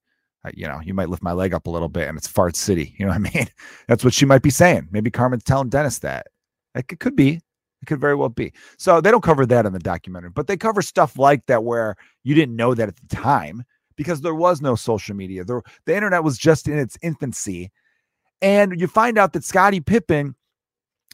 You 0.55 0.67
know, 0.67 0.81
you 0.83 0.93
might 0.93 1.09
lift 1.09 1.23
my 1.23 1.33
leg 1.33 1.55
up 1.55 1.67
a 1.67 1.71
little 1.71 1.89
bit, 1.89 2.09
and 2.09 2.19
it's 2.19 2.27
fart 2.27 2.55
city. 2.55 2.95
You 2.99 3.07
know 3.07 3.13
what 3.13 3.33
I 3.33 3.35
mean? 3.35 3.47
That's 3.89 4.05
what 4.05 4.15
she 4.15 4.27
might 4.27 4.43
be 4.43 4.51
saying. 4.51 4.89
Maybe 4.91 5.11
Carmen's 5.11 5.45
telling 5.45 5.69
Dennis 5.69 6.01
that. 6.01 6.27
Like 6.75 6.93
it 6.93 7.01
could 7.01 7.17
be. 7.17 7.41
It 7.83 7.87
could 7.87 8.01
very 8.01 8.15
well 8.15 8.29
be. 8.29 8.53
So 8.79 9.01
they 9.01 9.11
don't 9.11 9.23
cover 9.23 9.45
that 9.47 9.67
in 9.67 9.73
the 9.73 9.81
documentary, 9.81 10.31
but 10.31 10.47
they 10.47 10.57
cover 10.57 10.83
stuff 10.83 11.19
like 11.19 11.47
that 11.47 11.65
where 11.65 11.97
you 12.23 12.35
didn't 12.35 12.55
know 12.55 12.75
that 12.75 12.89
at 12.89 12.97
the 12.97 13.15
time 13.15 13.65
because 13.97 14.21
there 14.21 14.35
was 14.35 14.63
no 14.63 14.77
social 14.77 15.17
media. 15.17 15.45
There, 15.45 15.63
the 15.85 15.95
internet 15.95 16.23
was 16.23 16.39
just 16.39 16.69
in 16.69 16.79
its 16.79 16.97
infancy. 17.03 17.73
And 18.41 18.81
you 18.81 18.87
find 18.87 19.19
out 19.19 19.33
that 19.33 19.45
Scottie 19.45 19.81
Pippen 19.81 20.37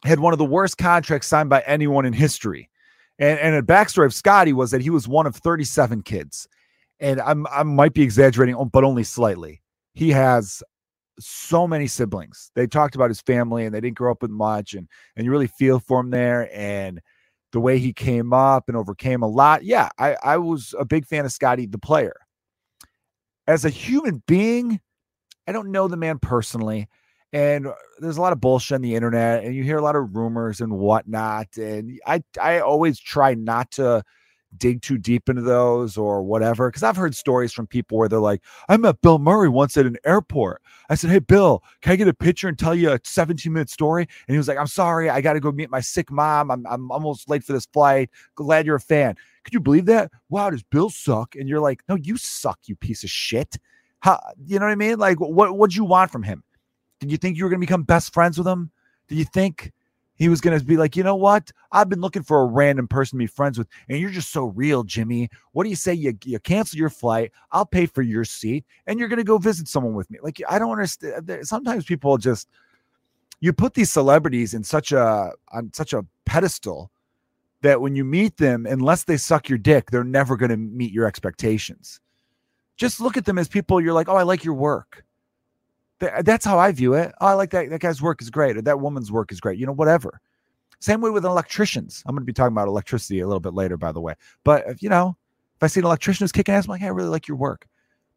had 0.05 0.21
one 0.21 0.33
of 0.33 0.39
the 0.39 0.45
worst 0.45 0.79
contracts 0.79 1.27
signed 1.27 1.49
by 1.49 1.63
anyone 1.67 2.05
in 2.05 2.13
history. 2.13 2.71
And, 3.19 3.39
and 3.41 3.55
a 3.55 3.63
backstory 3.63 4.07
of 4.07 4.15
Scottie 4.15 4.53
was 4.53 4.71
that 4.71 4.83
he 4.83 4.91
was 4.91 5.09
one 5.09 5.27
of 5.27 5.35
37 5.37 6.03
kids. 6.03 6.47
And 7.01 7.21
I'm, 7.21 7.47
I 7.51 7.63
might 7.63 7.95
be 7.95 8.03
exaggerating, 8.03 8.57
but 8.73 8.85
only 8.85 9.05
slightly. 9.05 9.63
He 9.95 10.11
has 10.11 10.63
so 11.19 11.67
many 11.67 11.87
siblings. 11.87 12.51
They 12.55 12.67
talked 12.67 12.95
about 12.95 13.11
his 13.11 13.21
family 13.21 13.65
and 13.65 13.75
they 13.75 13.81
didn't 13.81 13.97
grow 13.97 14.13
up 14.13 14.23
with 14.23 14.31
much. 14.31 14.75
And, 14.75 14.89
and 15.17 15.25
you 15.25 15.31
really 15.31 15.47
feel 15.47 15.81
for 15.81 16.01
him 16.01 16.11
there. 16.11 16.49
And 16.53 17.01
the 17.53 17.61
way 17.61 17.79
he 17.79 17.93
came 17.93 18.33
up 18.33 18.69
and 18.69 18.77
overcame 18.77 19.23
a 19.23 19.29
lot. 19.29 19.65
Yeah, 19.65 19.89
I, 19.99 20.17
I 20.23 20.37
was 20.37 20.75
a 20.79 20.85
big 20.85 21.07
fan 21.07 21.25
of 21.25 21.33
Scottie, 21.33 21.67
the 21.67 21.79
player. 21.79 22.17
As 23.47 23.65
a 23.65 23.71
human 23.71 24.23
being, 24.27 24.81
I 25.47 25.53
don't 25.53 25.73
know 25.73 25.89
the 25.89 25.97
man 25.97 26.19
personally 26.19 26.89
and 27.33 27.67
uh, 27.67 27.75
there's 27.99 28.17
a 28.17 28.21
lot 28.21 28.33
of 28.33 28.41
bullshit 28.41 28.77
on 28.77 28.83
the 28.83 28.95
internet 28.95 29.45
and 29.45 29.55
you 29.55 29.63
hear 29.63 29.79
a 29.79 29.83
lot 29.83 29.97
of 29.97 30.17
rumors 30.17 30.61
and 30.61 30.73
whatnot 30.73 31.49
and 31.57 32.01
i 32.07 32.23
i 32.41 32.61
always 32.61 32.99
try 32.99 33.35
not 33.35 33.71
to 33.71 34.03
dig 34.57 34.81
too 34.81 34.97
deep 34.97 35.29
into 35.29 35.43
those 35.43 35.97
or 35.97 36.23
whatever 36.23 36.69
because 36.69 36.83
i've 36.83 36.97
heard 36.97 37.15
stories 37.15 37.53
from 37.53 37.67
people 37.67 37.99
where 37.99 38.09
they're 38.09 38.19
like 38.19 38.43
i 38.69 38.77
met 38.77 39.01
bill 39.03 39.19
murray 39.19 39.49
once 39.49 39.77
at 39.77 39.87
an 39.87 39.97
airport. 40.05 40.63
I 40.89 40.95
said 40.95 41.11
hey 41.11 41.19
bill 41.19 41.63
can 41.83 41.93
i 41.93 41.97
get 41.97 42.09
a 42.09 42.15
picture 42.15 42.49
and 42.49 42.59
tell 42.59 42.75
you 42.75 42.93
a 42.93 43.01
17 43.05 43.53
minute 43.53 43.69
story? 43.69 44.03
And 44.03 44.35
he 44.35 44.39
was 44.39 44.49
like 44.49 44.59
i'm 44.59 44.67
sorry 44.67 45.11
i 45.11 45.21
gotta 45.21 45.41
go 45.41 45.53
meet 45.53 45.71
my 45.71 45.81
sick 45.81 46.11
mom 46.11 46.51
i'm, 46.51 46.67
I'm 46.67 46.91
almost 46.91 47.29
late 47.29 47.45
for 47.45 47.53
this 47.53 47.67
flight 47.67 48.11
glad 48.35 48.67
you're 48.67 48.77
a 48.77 48.81
fan. 48.81 49.17
Could 49.45 49.55
you 49.55 49.61
believe 49.61 49.87
that? 49.87 50.11
Wow 50.29 50.51
does 50.51 50.63
bill 50.63 50.91
suck? 50.91 51.35
And 51.35 51.49
you're 51.49 51.61
like 51.61 51.83
no 51.89 51.97
you 51.97 52.17
suck 52.17 52.59
you 52.65 52.77
piece 52.77 53.05
of 53.05 53.11
shit. 53.11 53.59
How 54.01 54.19
you 54.47 54.59
know 54.59 54.67
what 54.67 54.73
i 54.73 54.77
mean? 54.77 54.99
Like 54.99 55.21
what 55.21 55.57
what'd 55.57 55.77
you 55.77 55.85
want 55.85 56.11
from 56.11 56.23
him? 56.23 56.43
Did 57.01 57.11
you 57.11 57.19
think 57.19 57.37
you 57.37 57.45
were 57.45 57.51
going 57.51 57.61
to 57.61 57.67
become 57.67 57.85
best 57.85 58.13
friends 58.13 58.39
with 58.39 58.47
him? 58.47 58.71
Did 59.09 59.19
you 59.19 59.25
think 59.25 59.73
he 60.19 60.29
was 60.29 60.41
going 60.41 60.59
to 60.59 60.65
be 60.65 60.77
like, 60.77 60.97
you 60.97 61.03
know 61.03 61.15
what? 61.15 61.53
I've 61.73 61.89
been 61.89 62.01
looking 62.01 62.23
for 62.23 62.43
a 62.43 62.47
random 62.47 62.89
person 62.89 63.19
to 63.19 63.23
be 63.23 63.29
friends 63.29 63.57
with, 63.57 63.69
and 63.89 63.99
you're 63.99 64.11
just 64.11 64.33
so 64.33 64.47
real, 64.47 64.83
Jimmy. 64.83 65.31
What 65.53 65.65
do 65.65 65.71
you 65.71 65.77
say? 65.77 65.95
You, 65.95 66.19
you 66.25 66.39
cancel 66.41 66.79
your 66.79 66.91
flight, 66.91 67.33
I'll 67.53 67.67
pay 67.67 67.87
for 67.87 68.03
your 68.03 68.25
seat, 68.25 68.65
and 68.87 68.99
you're 68.99 69.09
going 69.09 69.19
to 69.19 69.25
go 69.25 69.39
visit 69.39 69.69
someone 69.69 69.95
with 69.95 70.11
me. 70.11 70.19
Like, 70.23 70.43
I 70.49 70.59
don't 70.59 70.73
understand. 70.73 71.31
Uh, 71.31 71.45
sometimes 71.45 71.85
people 71.85 72.19
just, 72.19 72.49
you 73.41 73.53
put 73.53 73.75
these 73.75 73.91
celebrities 73.91 74.55
in 74.55 74.65
such 74.65 74.93
a, 74.93 75.31
on 75.53 75.71
such 75.73 75.93
a 75.93 76.05
pedestal 76.25 76.91
that 77.63 77.81
when 77.81 77.95
you 77.95 78.05
meet 78.05 78.37
them, 78.37 78.67
unless 78.67 79.05
they 79.05 79.17
suck 79.17 79.49
your 79.49 79.59
dick, 79.59 79.91
they're 79.91 80.05
never 80.05 80.37
going 80.37 80.51
to 80.51 80.57
meet 80.57 80.93
your 80.93 81.07
expectations. 81.07 82.01
Just 82.77 83.01
look 83.01 83.17
at 83.17 83.25
them 83.25 83.39
as 83.39 83.49
people 83.49 83.81
you're 83.81 83.93
like, 83.93 84.09
oh, 84.09 84.17
I 84.17 84.23
like 84.23 84.45
your 84.45 84.55
work. 84.55 85.05
That's 85.99 86.45
how 86.45 86.59
I 86.59 86.73
view 86.73 86.95
it. 86.95 87.13
Oh, 87.21 87.27
I 87.27 87.33
like 87.33 87.51
that. 87.51 87.71
That 87.71 87.81
guy's 87.81 88.01
work 88.01 88.23
is 88.23 88.31
great, 88.31 88.57
or 88.57 88.63
that 88.63 88.81
woman's 88.81 89.11
work 89.11 89.33
is 89.33 89.41
great. 89.41 89.59
You 89.59 89.67
know, 89.67 89.73
whatever. 89.73 90.21
Same 90.81 91.01
way 91.01 91.11
with 91.11 91.25
electricians. 91.25 92.05
I'm 92.07 92.15
going 92.15 92.23
to 92.23 92.27
be 92.27 92.33
talking 92.33 92.53
about 92.53 92.69
electricity 92.69 93.21
a 93.21 93.27
little 93.27 93.41
bit 93.41 93.55
later, 93.55 93.77
by 93.77 93.91
the 93.91 94.01
way. 94.01 94.15
But 94.45 94.81
you 94.81 94.89
know, 94.89 95.17
if 95.57 95.63
I 95.63 95.67
see 95.67 95.81
an 95.81 95.87
electrician 95.87 96.25
who's 96.25 96.33
kicking 96.33 96.55
ass, 96.55 96.67
I'm 96.67 96.71
like, 96.71 96.81
hey, 96.81 96.87
I 96.87 96.91
really 96.91 97.09
like 97.09 97.27
your 97.27 97.37
work. 97.37 97.67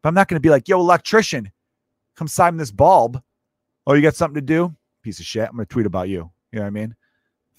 But 0.00 0.10
I'm 0.10 0.14
not 0.14 0.28
going 0.28 0.36
to 0.36 0.40
be 0.40 0.50
like, 0.50 0.68
yo, 0.68 0.78
electrician, 0.78 1.50
come 2.16 2.28
sign 2.28 2.56
this 2.56 2.70
bulb. 2.70 3.20
Oh, 3.86 3.94
you 3.94 4.02
got 4.02 4.14
something 4.14 4.36
to 4.36 4.40
do? 4.40 4.74
Piece 5.02 5.18
of 5.18 5.26
shit. 5.26 5.48
I'm 5.48 5.56
going 5.56 5.66
to 5.66 5.72
tweet 5.72 5.86
about 5.86 6.08
you. 6.08 6.30
You 6.52 6.58
know 6.58 6.62
what 6.62 6.68
I 6.68 6.70
mean? 6.70 6.94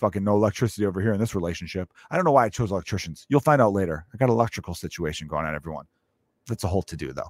fucking 0.04 0.24
no 0.24 0.36
electricity 0.36 0.86
over 0.86 1.00
here 1.00 1.14
in 1.14 1.20
this 1.20 1.34
relationship. 1.34 1.90
I 2.12 2.18
don't 2.18 2.26
know 2.26 2.34
why 2.34 2.46
I 2.46 2.50
chose 2.50 2.72
electricians. 2.72 3.26
You'll 3.30 3.40
find 3.40 3.62
out 3.62 3.72
later. 3.72 4.06
I 4.14 4.18
got 4.18 4.26
an 4.26 4.32
electrical 4.32 4.74
situation 4.74 5.28
going 5.28 5.46
on, 5.46 5.56
everyone. 5.56 5.86
That's 6.48 6.66
a 6.66 6.68
whole 6.68 6.82
to 6.84 6.98
do 6.98 7.14
though. 7.14 7.30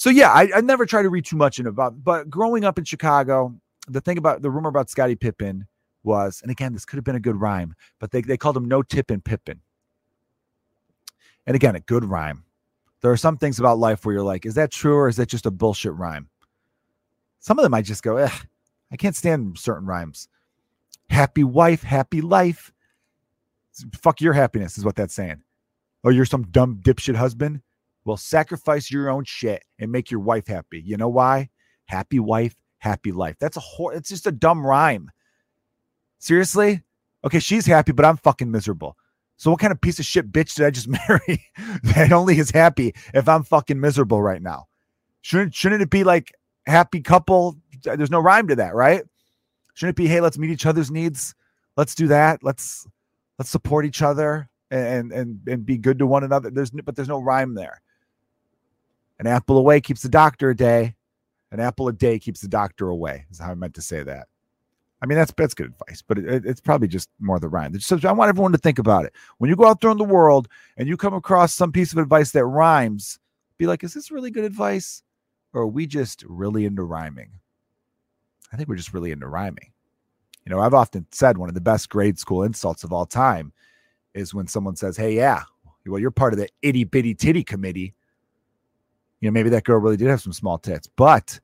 So 0.00 0.08
yeah, 0.08 0.30
I, 0.32 0.48
I 0.54 0.60
never 0.62 0.86
try 0.86 1.02
to 1.02 1.10
read 1.10 1.26
too 1.26 1.36
much 1.36 1.58
in 1.58 1.66
about, 1.66 2.02
but 2.02 2.30
growing 2.30 2.64
up 2.64 2.78
in 2.78 2.86
Chicago, 2.86 3.54
the 3.86 4.00
thing 4.00 4.16
about 4.16 4.40
the 4.40 4.50
rumor 4.50 4.70
about 4.70 4.88
Scottie 4.88 5.14
Pippen 5.14 5.66
was, 6.04 6.40
and 6.40 6.50
again, 6.50 6.72
this 6.72 6.86
could 6.86 6.96
have 6.96 7.04
been 7.04 7.16
a 7.16 7.20
good 7.20 7.38
rhyme, 7.38 7.74
but 7.98 8.10
they, 8.10 8.22
they 8.22 8.38
called 8.38 8.56
him 8.56 8.66
No 8.66 8.80
Tippin 8.80 9.20
Pippen. 9.20 9.60
And 11.46 11.54
again, 11.54 11.76
a 11.76 11.80
good 11.80 12.02
rhyme. 12.02 12.44
There 13.02 13.10
are 13.10 13.16
some 13.18 13.36
things 13.36 13.58
about 13.58 13.76
life 13.76 14.06
where 14.06 14.14
you're 14.14 14.24
like, 14.24 14.46
is 14.46 14.54
that 14.54 14.72
true 14.72 14.96
or 14.96 15.06
is 15.06 15.16
that 15.16 15.28
just 15.28 15.44
a 15.44 15.50
bullshit 15.50 15.92
rhyme? 15.92 16.30
Some 17.40 17.58
of 17.58 17.62
them 17.62 17.74
I 17.74 17.82
just 17.82 18.02
go, 18.02 18.16
eh, 18.16 18.30
I 18.90 18.96
can't 18.96 19.14
stand 19.14 19.58
certain 19.58 19.84
rhymes. 19.84 20.28
Happy 21.10 21.44
wife, 21.44 21.82
happy 21.82 22.22
life. 22.22 22.72
Fuck 24.00 24.22
your 24.22 24.32
happiness, 24.32 24.78
is 24.78 24.84
what 24.86 24.96
that's 24.96 25.12
saying. 25.12 25.42
Oh, 26.04 26.08
you're 26.08 26.24
some 26.24 26.44
dumb 26.44 26.80
dipshit 26.82 27.16
husband? 27.16 27.60
Well, 28.10 28.16
sacrifice 28.16 28.90
your 28.90 29.08
own 29.08 29.22
shit 29.22 29.62
and 29.78 29.92
make 29.92 30.10
your 30.10 30.18
wife 30.18 30.48
happy. 30.48 30.82
You 30.84 30.96
know 30.96 31.08
why? 31.08 31.48
Happy 31.84 32.18
wife, 32.18 32.56
happy 32.78 33.12
life. 33.12 33.36
That's 33.38 33.56
a 33.56 33.60
whole, 33.60 33.90
it's 33.90 34.08
just 34.08 34.26
a 34.26 34.32
dumb 34.32 34.66
rhyme. 34.66 35.12
Seriously? 36.18 36.82
Okay, 37.24 37.38
she's 37.38 37.66
happy, 37.66 37.92
but 37.92 38.04
I'm 38.04 38.16
fucking 38.16 38.50
miserable. 38.50 38.96
So 39.36 39.52
what 39.52 39.60
kind 39.60 39.70
of 39.70 39.80
piece 39.80 40.00
of 40.00 40.06
shit 40.06 40.32
bitch 40.32 40.56
did 40.56 40.66
I 40.66 40.70
just 40.70 40.88
marry 41.08 41.46
that 41.84 42.10
only 42.10 42.36
is 42.36 42.50
happy 42.50 42.96
if 43.14 43.28
I'm 43.28 43.44
fucking 43.44 43.78
miserable 43.78 44.20
right 44.20 44.42
now? 44.42 44.66
Shouldn't 45.20 45.54
shouldn't 45.54 45.82
it 45.82 45.90
be 45.90 46.02
like 46.02 46.32
happy 46.66 47.02
couple? 47.02 47.58
There's 47.84 48.10
no 48.10 48.18
rhyme 48.18 48.48
to 48.48 48.56
that, 48.56 48.74
right? 48.74 49.04
Shouldn't 49.74 49.96
it 49.96 50.02
be, 50.02 50.08
hey, 50.08 50.20
let's 50.20 50.36
meet 50.36 50.50
each 50.50 50.66
other's 50.66 50.90
needs? 50.90 51.36
Let's 51.76 51.94
do 51.94 52.08
that. 52.08 52.42
Let's 52.42 52.88
let's 53.38 53.50
support 53.50 53.86
each 53.86 54.02
other 54.02 54.48
and 54.72 55.12
and 55.12 55.38
and 55.46 55.64
be 55.64 55.78
good 55.78 56.00
to 56.00 56.08
one 56.08 56.24
another. 56.24 56.50
There's 56.50 56.72
but 56.72 56.96
there's 56.96 57.06
no 57.06 57.20
rhyme 57.20 57.54
there. 57.54 57.80
An 59.20 59.26
apple 59.26 59.58
away 59.58 59.80
keeps 59.82 60.00
the 60.02 60.08
doctor 60.08 60.50
a 60.50 60.56
day. 60.56 60.96
An 61.52 61.60
apple 61.60 61.86
a 61.88 61.92
day 61.92 62.18
keeps 62.18 62.40
the 62.40 62.48
doctor 62.48 62.88
away. 62.88 63.26
Is 63.30 63.38
how 63.38 63.50
I 63.50 63.54
meant 63.54 63.74
to 63.74 63.82
say 63.82 64.02
that. 64.02 64.28
I 65.02 65.06
mean, 65.06 65.16
that's 65.16 65.32
that's 65.36 65.52
good 65.52 65.66
advice, 65.66 66.02
but 66.06 66.18
it, 66.18 66.46
it's 66.46 66.60
probably 66.60 66.88
just 66.88 67.10
more 67.20 67.38
the 67.38 67.48
rhyme. 67.48 67.78
So 67.80 67.98
I 68.02 68.12
want 68.12 68.30
everyone 68.30 68.52
to 68.52 68.58
think 68.58 68.78
about 68.78 69.04
it. 69.04 69.14
When 69.36 69.50
you 69.50 69.56
go 69.56 69.66
out 69.66 69.82
there 69.82 69.90
in 69.90 69.98
the 69.98 70.04
world 70.04 70.48
and 70.78 70.88
you 70.88 70.96
come 70.96 71.12
across 71.12 71.52
some 71.52 71.70
piece 71.70 71.92
of 71.92 71.98
advice 71.98 72.32
that 72.32 72.46
rhymes, 72.46 73.18
be 73.58 73.66
like, 73.66 73.84
is 73.84 73.92
this 73.92 74.10
really 74.10 74.30
good 74.30 74.44
advice? 74.44 75.02
Or 75.52 75.62
are 75.62 75.66
we 75.66 75.86
just 75.86 76.24
really 76.26 76.64
into 76.64 76.82
rhyming? 76.82 77.30
I 78.52 78.56
think 78.56 78.68
we're 78.68 78.76
just 78.76 78.94
really 78.94 79.12
into 79.12 79.26
rhyming. 79.26 79.72
You 80.46 80.50
know, 80.50 80.60
I've 80.60 80.74
often 80.74 81.06
said 81.12 81.36
one 81.36 81.50
of 81.50 81.54
the 81.54 81.60
best 81.60 81.90
grade 81.90 82.18
school 82.18 82.42
insults 82.42 82.84
of 82.84 82.92
all 82.92 83.04
time 83.04 83.52
is 84.14 84.32
when 84.32 84.46
someone 84.46 84.76
says, 84.76 84.96
Hey, 84.96 85.14
yeah, 85.14 85.42
well, 85.86 86.00
you're 86.00 86.10
part 86.10 86.32
of 86.32 86.38
the 86.38 86.48
itty 86.62 86.84
bitty 86.84 87.14
titty 87.14 87.44
committee. 87.44 87.94
You 89.20 89.28
know, 89.28 89.32
maybe 89.32 89.50
that 89.50 89.64
girl 89.64 89.78
really 89.78 89.96
did 89.96 90.08
have 90.08 90.22
some 90.22 90.32
small 90.32 90.58
tits, 90.58 90.88
but 90.96 91.38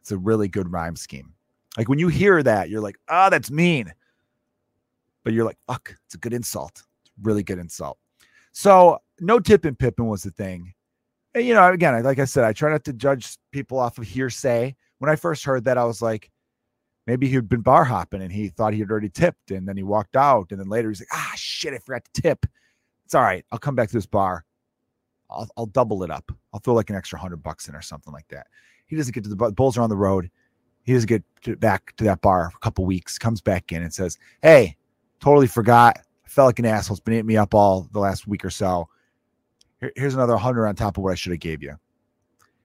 it's 0.00 0.12
a 0.12 0.18
really 0.18 0.48
good 0.48 0.70
rhyme 0.70 0.96
scheme. 0.96 1.32
Like 1.78 1.88
when 1.88 1.98
you 1.98 2.08
hear 2.08 2.42
that, 2.42 2.68
you're 2.68 2.82
like, 2.82 2.98
oh, 3.08 3.30
that's 3.30 3.50
mean. 3.50 3.92
But 5.24 5.32
you're 5.32 5.44
like, 5.44 5.58
fuck, 5.66 5.94
it's 6.04 6.14
a 6.14 6.18
good 6.18 6.34
insult. 6.34 6.82
It's 7.04 7.12
really 7.22 7.42
good 7.42 7.58
insult. 7.58 7.98
So 8.52 8.98
no 9.20 9.40
tipping 9.40 9.76
Pippen 9.76 10.06
was 10.06 10.22
the 10.22 10.30
thing. 10.32 10.74
And, 11.34 11.46
you 11.46 11.54
know, 11.54 11.72
again, 11.72 12.02
like 12.02 12.18
I 12.18 12.26
said, 12.26 12.44
I 12.44 12.52
try 12.52 12.70
not 12.70 12.84
to 12.84 12.92
judge 12.92 13.38
people 13.52 13.78
off 13.78 13.96
of 13.96 14.04
hearsay. 14.04 14.76
When 14.98 15.10
I 15.10 15.16
first 15.16 15.44
heard 15.44 15.64
that, 15.64 15.78
I 15.78 15.84
was 15.84 16.02
like, 16.02 16.30
maybe 17.06 17.26
he'd 17.28 17.48
been 17.48 17.62
bar 17.62 17.84
hopping 17.84 18.20
and 18.20 18.30
he 18.30 18.48
thought 18.48 18.74
he 18.74 18.80
had 18.80 18.90
already 18.90 19.08
tipped 19.08 19.50
and 19.50 19.66
then 19.66 19.76
he 19.76 19.82
walked 19.82 20.16
out. 20.16 20.50
And 20.50 20.60
then 20.60 20.68
later 20.68 20.90
he's 20.90 21.00
like, 21.00 21.08
ah, 21.12 21.32
shit, 21.36 21.72
I 21.72 21.78
forgot 21.78 22.04
to 22.12 22.22
tip. 22.22 22.46
It's 23.06 23.14
all 23.14 23.22
right. 23.22 23.44
I'll 23.50 23.58
come 23.58 23.74
back 23.74 23.88
to 23.88 23.94
this 23.94 24.06
bar. 24.06 24.44
I'll, 25.32 25.48
I'll 25.56 25.66
double 25.66 26.02
it 26.02 26.10
up. 26.10 26.30
I'll 26.52 26.60
throw 26.60 26.74
like 26.74 26.90
an 26.90 26.96
extra 26.96 27.18
hundred 27.18 27.42
bucks 27.42 27.68
in 27.68 27.74
or 27.74 27.82
something 27.82 28.12
like 28.12 28.28
that. 28.28 28.46
He 28.86 28.96
doesn't 28.96 29.14
get 29.14 29.24
to 29.24 29.30
the 29.30 29.52
Bulls 29.52 29.78
are 29.78 29.82
on 29.82 29.90
the 29.90 29.96
road. 29.96 30.30
He 30.84 30.92
doesn't 30.92 31.08
get 31.08 31.22
to, 31.42 31.56
back 31.56 31.94
to 31.96 32.04
that 32.04 32.20
bar 32.20 32.50
for 32.50 32.56
a 32.56 32.60
couple 32.60 32.84
weeks, 32.84 33.18
comes 33.18 33.40
back 33.40 33.72
in 33.72 33.82
and 33.82 33.92
says, 33.92 34.18
Hey, 34.42 34.76
totally 35.20 35.46
forgot. 35.46 35.98
I 36.24 36.28
felt 36.28 36.46
like 36.46 36.58
an 36.58 36.66
asshole. 36.66 36.96
It's 36.96 37.00
been 37.00 37.14
eating 37.14 37.26
me 37.26 37.36
up 37.36 37.54
all 37.54 37.88
the 37.92 38.00
last 38.00 38.26
week 38.26 38.44
or 38.44 38.50
so. 38.50 38.88
Here, 39.80 39.92
here's 39.96 40.14
another 40.14 40.36
hundred 40.36 40.66
on 40.66 40.74
top 40.74 40.96
of 40.96 41.04
what 41.04 41.12
I 41.12 41.14
should 41.14 41.32
have 41.32 41.40
gave 41.40 41.62
you. 41.62 41.76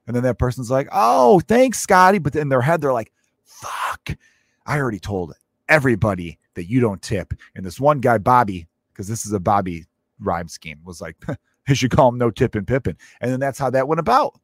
And 0.06 0.16
then 0.16 0.24
that 0.24 0.40
person's 0.40 0.72
like, 0.72 0.88
Oh, 0.92 1.40
thanks, 1.42 1.80
Scottie. 1.80 2.20
But 2.20 2.36
in 2.36 2.50
their 2.50 2.62
head, 2.62 2.82
they're 2.82 2.94
like, 2.94 3.12
Fuck. 3.46 4.18
I 4.66 4.80
already 4.80 5.00
told 5.00 5.34
everybody 5.70 6.40
that 6.56 6.70
you 6.70 6.80
don't 6.80 7.02
tip. 7.02 7.34
And 7.56 7.66
this 7.66 7.80
one 7.80 8.00
guy, 8.00 8.18
Bobby, 8.18 8.68
because 8.92 9.08
this 9.08 9.26
is 9.26 9.32
a 9.32 9.40
Bobby 9.40 9.86
rhyme 10.20 10.48
scheme, 10.48 10.80
was 10.84 11.00
like, 11.00 11.16
I 11.68 11.74
should 11.74 11.92
call 11.92 12.10
him 12.10 12.18
no 12.18 12.32
tipping 12.32 12.66
Pippen. 12.66 12.98
And 13.22 13.32
then 13.32 13.40
that's 13.40 13.60
how 13.60 13.70
that 13.72 13.88
went 13.88 14.00
about. 14.00 14.40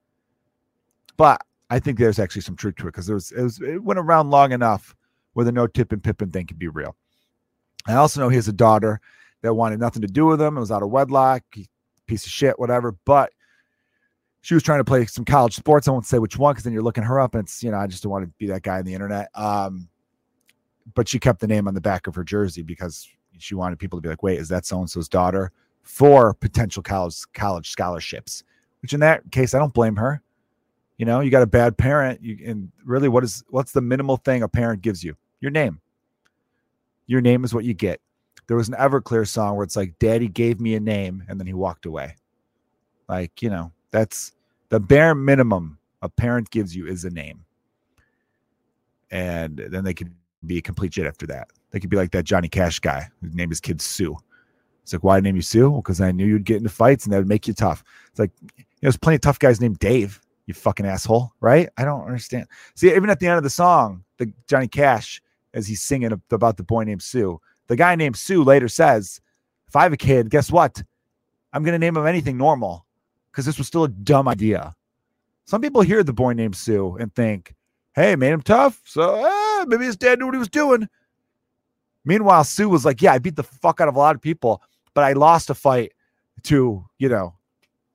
But 1.18 1.42
I 1.70 1.80
think 1.80 1.98
there's 1.98 2.20
actually 2.20 2.42
some 2.42 2.56
truth 2.56 2.76
to 2.78 2.84
it 2.84 2.92
because 2.92 3.08
there 3.08 3.16
was 3.16 3.32
it, 3.32 3.42
was 3.42 3.62
it 3.62 3.84
went 3.84 4.00
around 4.00 4.30
long 4.30 4.52
enough 4.52 4.96
where 5.34 5.46
the 5.46 5.52
no 5.52 5.68
tip 5.68 5.92
and 5.92 6.04
Pippen 6.04 6.32
thing 6.32 6.48
could 6.48 6.60
be 6.60 6.68
real. 6.68 6.96
I 7.88 7.96
also 7.96 8.20
know 8.20 8.30
he 8.30 8.36
has 8.36 8.48
a 8.48 8.54
daughter 8.54 9.00
that 9.42 9.54
wanted 9.54 9.80
nothing 9.80 10.02
to 10.02 10.08
do 10.08 10.26
with 10.26 10.42
him. 10.42 10.58
It 10.58 10.62
was 10.62 10.72
out 10.72 10.84
of 10.84 10.90
wedlock, 10.90 11.44
piece 12.08 12.26
of 12.26 12.32
shit, 12.32 12.60
whatever. 12.60 12.96
But 13.06 13.34
she 14.42 14.54
was 14.54 14.64
trying 14.64 14.80
to 14.80 14.86
play 14.86 15.06
some 15.06 15.26
college 15.26 15.56
sports. 15.56 15.88
I 15.88 15.92
won't 15.92 16.06
say 16.06 16.20
which 16.20 16.38
one 16.38 16.54
because 16.54 16.64
then 16.64 16.74
you're 16.74 16.84
looking 16.84 17.04
her 17.04 17.20
up, 17.20 17.34
and 17.36 17.46
it's 17.46 17.64
you 17.64 17.72
know 17.72 17.78
I 17.78 17.88
just 17.88 18.04
don't 18.04 18.12
want 18.12 18.26
to 18.26 18.32
be 18.38 18.48
that 18.48 18.64
guy 18.64 18.80
on 18.80 18.86
the 18.86 18.94
internet. 18.94 19.30
Um, 19.36 19.90
but 20.94 21.08
she 21.08 21.20
kept 21.20 21.40
the 21.40 21.48
name 21.48 21.68
on 21.68 21.74
the 21.74 21.82
back 21.82 22.08
of 22.08 22.16
her 22.16 22.24
jersey 22.24 22.62
because 22.62 23.08
she 23.38 23.56
wanted 23.56 23.80
people 23.80 23.98
to 23.98 24.02
be 24.02 24.10
like, 24.10 24.24
"Wait, 24.24 24.40
is 24.40 24.50
that 24.50 24.66
so 24.66 24.80
and 24.80 24.90
so's 24.90 25.10
daughter?" 25.10 25.52
For 25.84 26.34
potential 26.34 26.82
college 26.82 27.24
college 27.34 27.70
scholarships. 27.70 28.44
Which 28.82 28.94
in 28.94 29.00
that 29.02 29.32
case, 29.32 29.54
I 29.54 29.60
don't 29.60 29.74
blame 29.74 29.96
her. 29.98 30.22
You 30.98 31.06
know, 31.06 31.20
you 31.20 31.30
got 31.30 31.42
a 31.42 31.48
bad 31.48 31.78
parent, 31.78 32.22
you, 32.22 32.38
and 32.46 32.72
really, 32.86 33.10
what 33.10 33.24
is 33.24 33.44
what's 33.50 33.72
the 33.72 33.82
minimal 33.82 34.18
thing 34.18 34.44
a 34.44 34.48
parent 34.48 34.82
gives 34.82 35.04
you? 35.04 35.16
Your 35.40 35.52
name. 35.52 35.80
Your 37.08 37.22
name 37.22 37.44
is 37.44 37.54
what 37.54 37.66
you 37.66 37.74
get. 37.74 38.00
There 38.48 38.58
was 38.58 38.68
an 38.68 38.76
Everclear 38.76 39.28
song 39.28 39.56
where 39.56 39.64
it's 39.64 39.76
like, 39.76 39.98
"Daddy 40.00 40.28
gave 40.28 40.60
me 40.60 40.76
a 40.76 40.80
name," 40.80 41.24
and 41.28 41.40
then 41.40 41.48
he 41.48 41.54
walked 41.54 41.86
away. 41.86 42.16
Like, 43.10 43.42
you 43.42 43.50
know, 43.50 43.72
that's 43.92 44.32
the 44.70 44.80
bare 44.80 45.16
minimum 45.16 45.78
a 46.02 46.10
parent 46.10 46.50
gives 46.50 46.76
you 46.76 46.88
is 46.88 47.06
a 47.06 47.10
name, 47.10 47.44
and 49.12 49.58
then 49.58 49.84
they 49.84 49.94
could 49.94 50.14
be 50.46 50.58
a 50.58 50.62
complete 50.62 50.94
shit 50.94 51.06
after 51.06 51.28
that. 51.28 51.50
They 51.72 51.80
could 51.80 51.90
be 51.90 51.98
like 51.98 52.12
that 52.12 52.26
Johnny 52.26 52.50
Cash 52.50 52.80
guy 52.80 53.10
who 53.22 53.30
named 53.30 53.52
his 53.52 53.62
kid 53.62 53.82
Sue. 53.82 54.18
It's 54.84 54.94
like, 54.94 55.04
why 55.04 55.20
name 55.20 55.36
you 55.36 55.42
Sue? 55.42 55.72
Because 55.78 56.02
I 56.02 56.12
knew 56.12 56.26
you'd 56.26 56.46
get 56.46 56.58
into 56.58 56.70
fights 56.70 57.06
and 57.06 57.14
that 57.14 57.18
would 57.18 57.28
make 57.28 57.48
you 57.48 57.54
tough. 57.54 57.84
It's 58.10 58.20
like, 58.20 58.32
you 58.42 58.46
know, 58.60 58.66
there's 58.82 58.98
plenty 58.98 59.16
of 59.16 59.22
tough 59.22 59.40
guys 59.40 59.60
named 59.60 59.80
Dave 59.80 60.20
you 60.46 60.54
fucking 60.54 60.86
asshole, 60.86 61.32
right? 61.40 61.70
I 61.78 61.86
don't 61.86 62.06
understand. 62.06 62.48
See, 62.76 62.94
even 62.94 63.10
at 63.10 63.20
the 63.20 63.28
end 63.28 63.38
of 63.38 63.44
the 63.44 63.50
song, 63.50 64.04
the 64.18 64.32
Johnny 64.48 64.68
Cash, 64.68 65.22
as 65.54 65.68
he's 65.68 65.82
singing 65.82 66.12
about 66.32 66.58
the 66.58 66.64
boy 66.64 66.84
named 66.84 67.02
Sue, 67.02 67.40
the 67.68 67.76
guy 67.76 67.96
named 67.96 68.18
Sue 68.18 68.44
later 68.44 68.68
says, 68.68 69.22
if 69.68 69.76
I 69.76 69.84
have 69.84 69.94
a 69.94 69.98
kid, 69.98 70.30
guess 70.30 70.52
what? 70.52 70.84
I'm 71.54 71.64
going 71.64 71.74
to 71.74 71.80
name 71.80 71.96
him 71.96 72.06
anything 72.06 72.38
normal 72.38 72.86
because 73.32 73.46
this 73.46 73.58
was 73.58 73.68
still 73.68 73.84
a 73.84 73.90
dumb 73.90 74.28
idea. 74.28 74.74
Some 75.46 75.62
people 75.62 75.82
hear 75.82 76.04
the 76.04 76.14
boy 76.14 76.34
named 76.34 76.56
Sue 76.56 76.98
and 77.00 77.14
think, 77.14 77.54
hey, 77.96 78.16
made 78.16 78.32
him 78.32 78.42
tough. 78.42 78.82
So 78.86 79.24
eh, 79.24 79.66
maybe 79.66 79.86
his 79.86 79.98
dad 79.98 80.20
knew 80.20 80.26
what 80.26 80.36
he 80.36 80.40
was 80.40 80.50
doing. 80.50 80.88
Meanwhile, 82.06 82.44
Sue 82.44 82.68
was 82.68 82.86
like, 82.86 83.02
yeah, 83.02 83.14
I 83.14 83.20
beat 83.20 83.36
the 83.36 83.44
fuck 83.44 83.80
out 83.80 83.88
of 83.88 83.96
a 83.96 84.00
lot 84.00 84.16
of 84.16 84.22
people, 84.22 84.62
but 84.94 85.04
I 85.04 85.14
lost 85.14 85.50
a 85.50 85.56
fight 85.56 85.94
to, 86.44 86.86
you 86.98 87.10
know, 87.10 87.36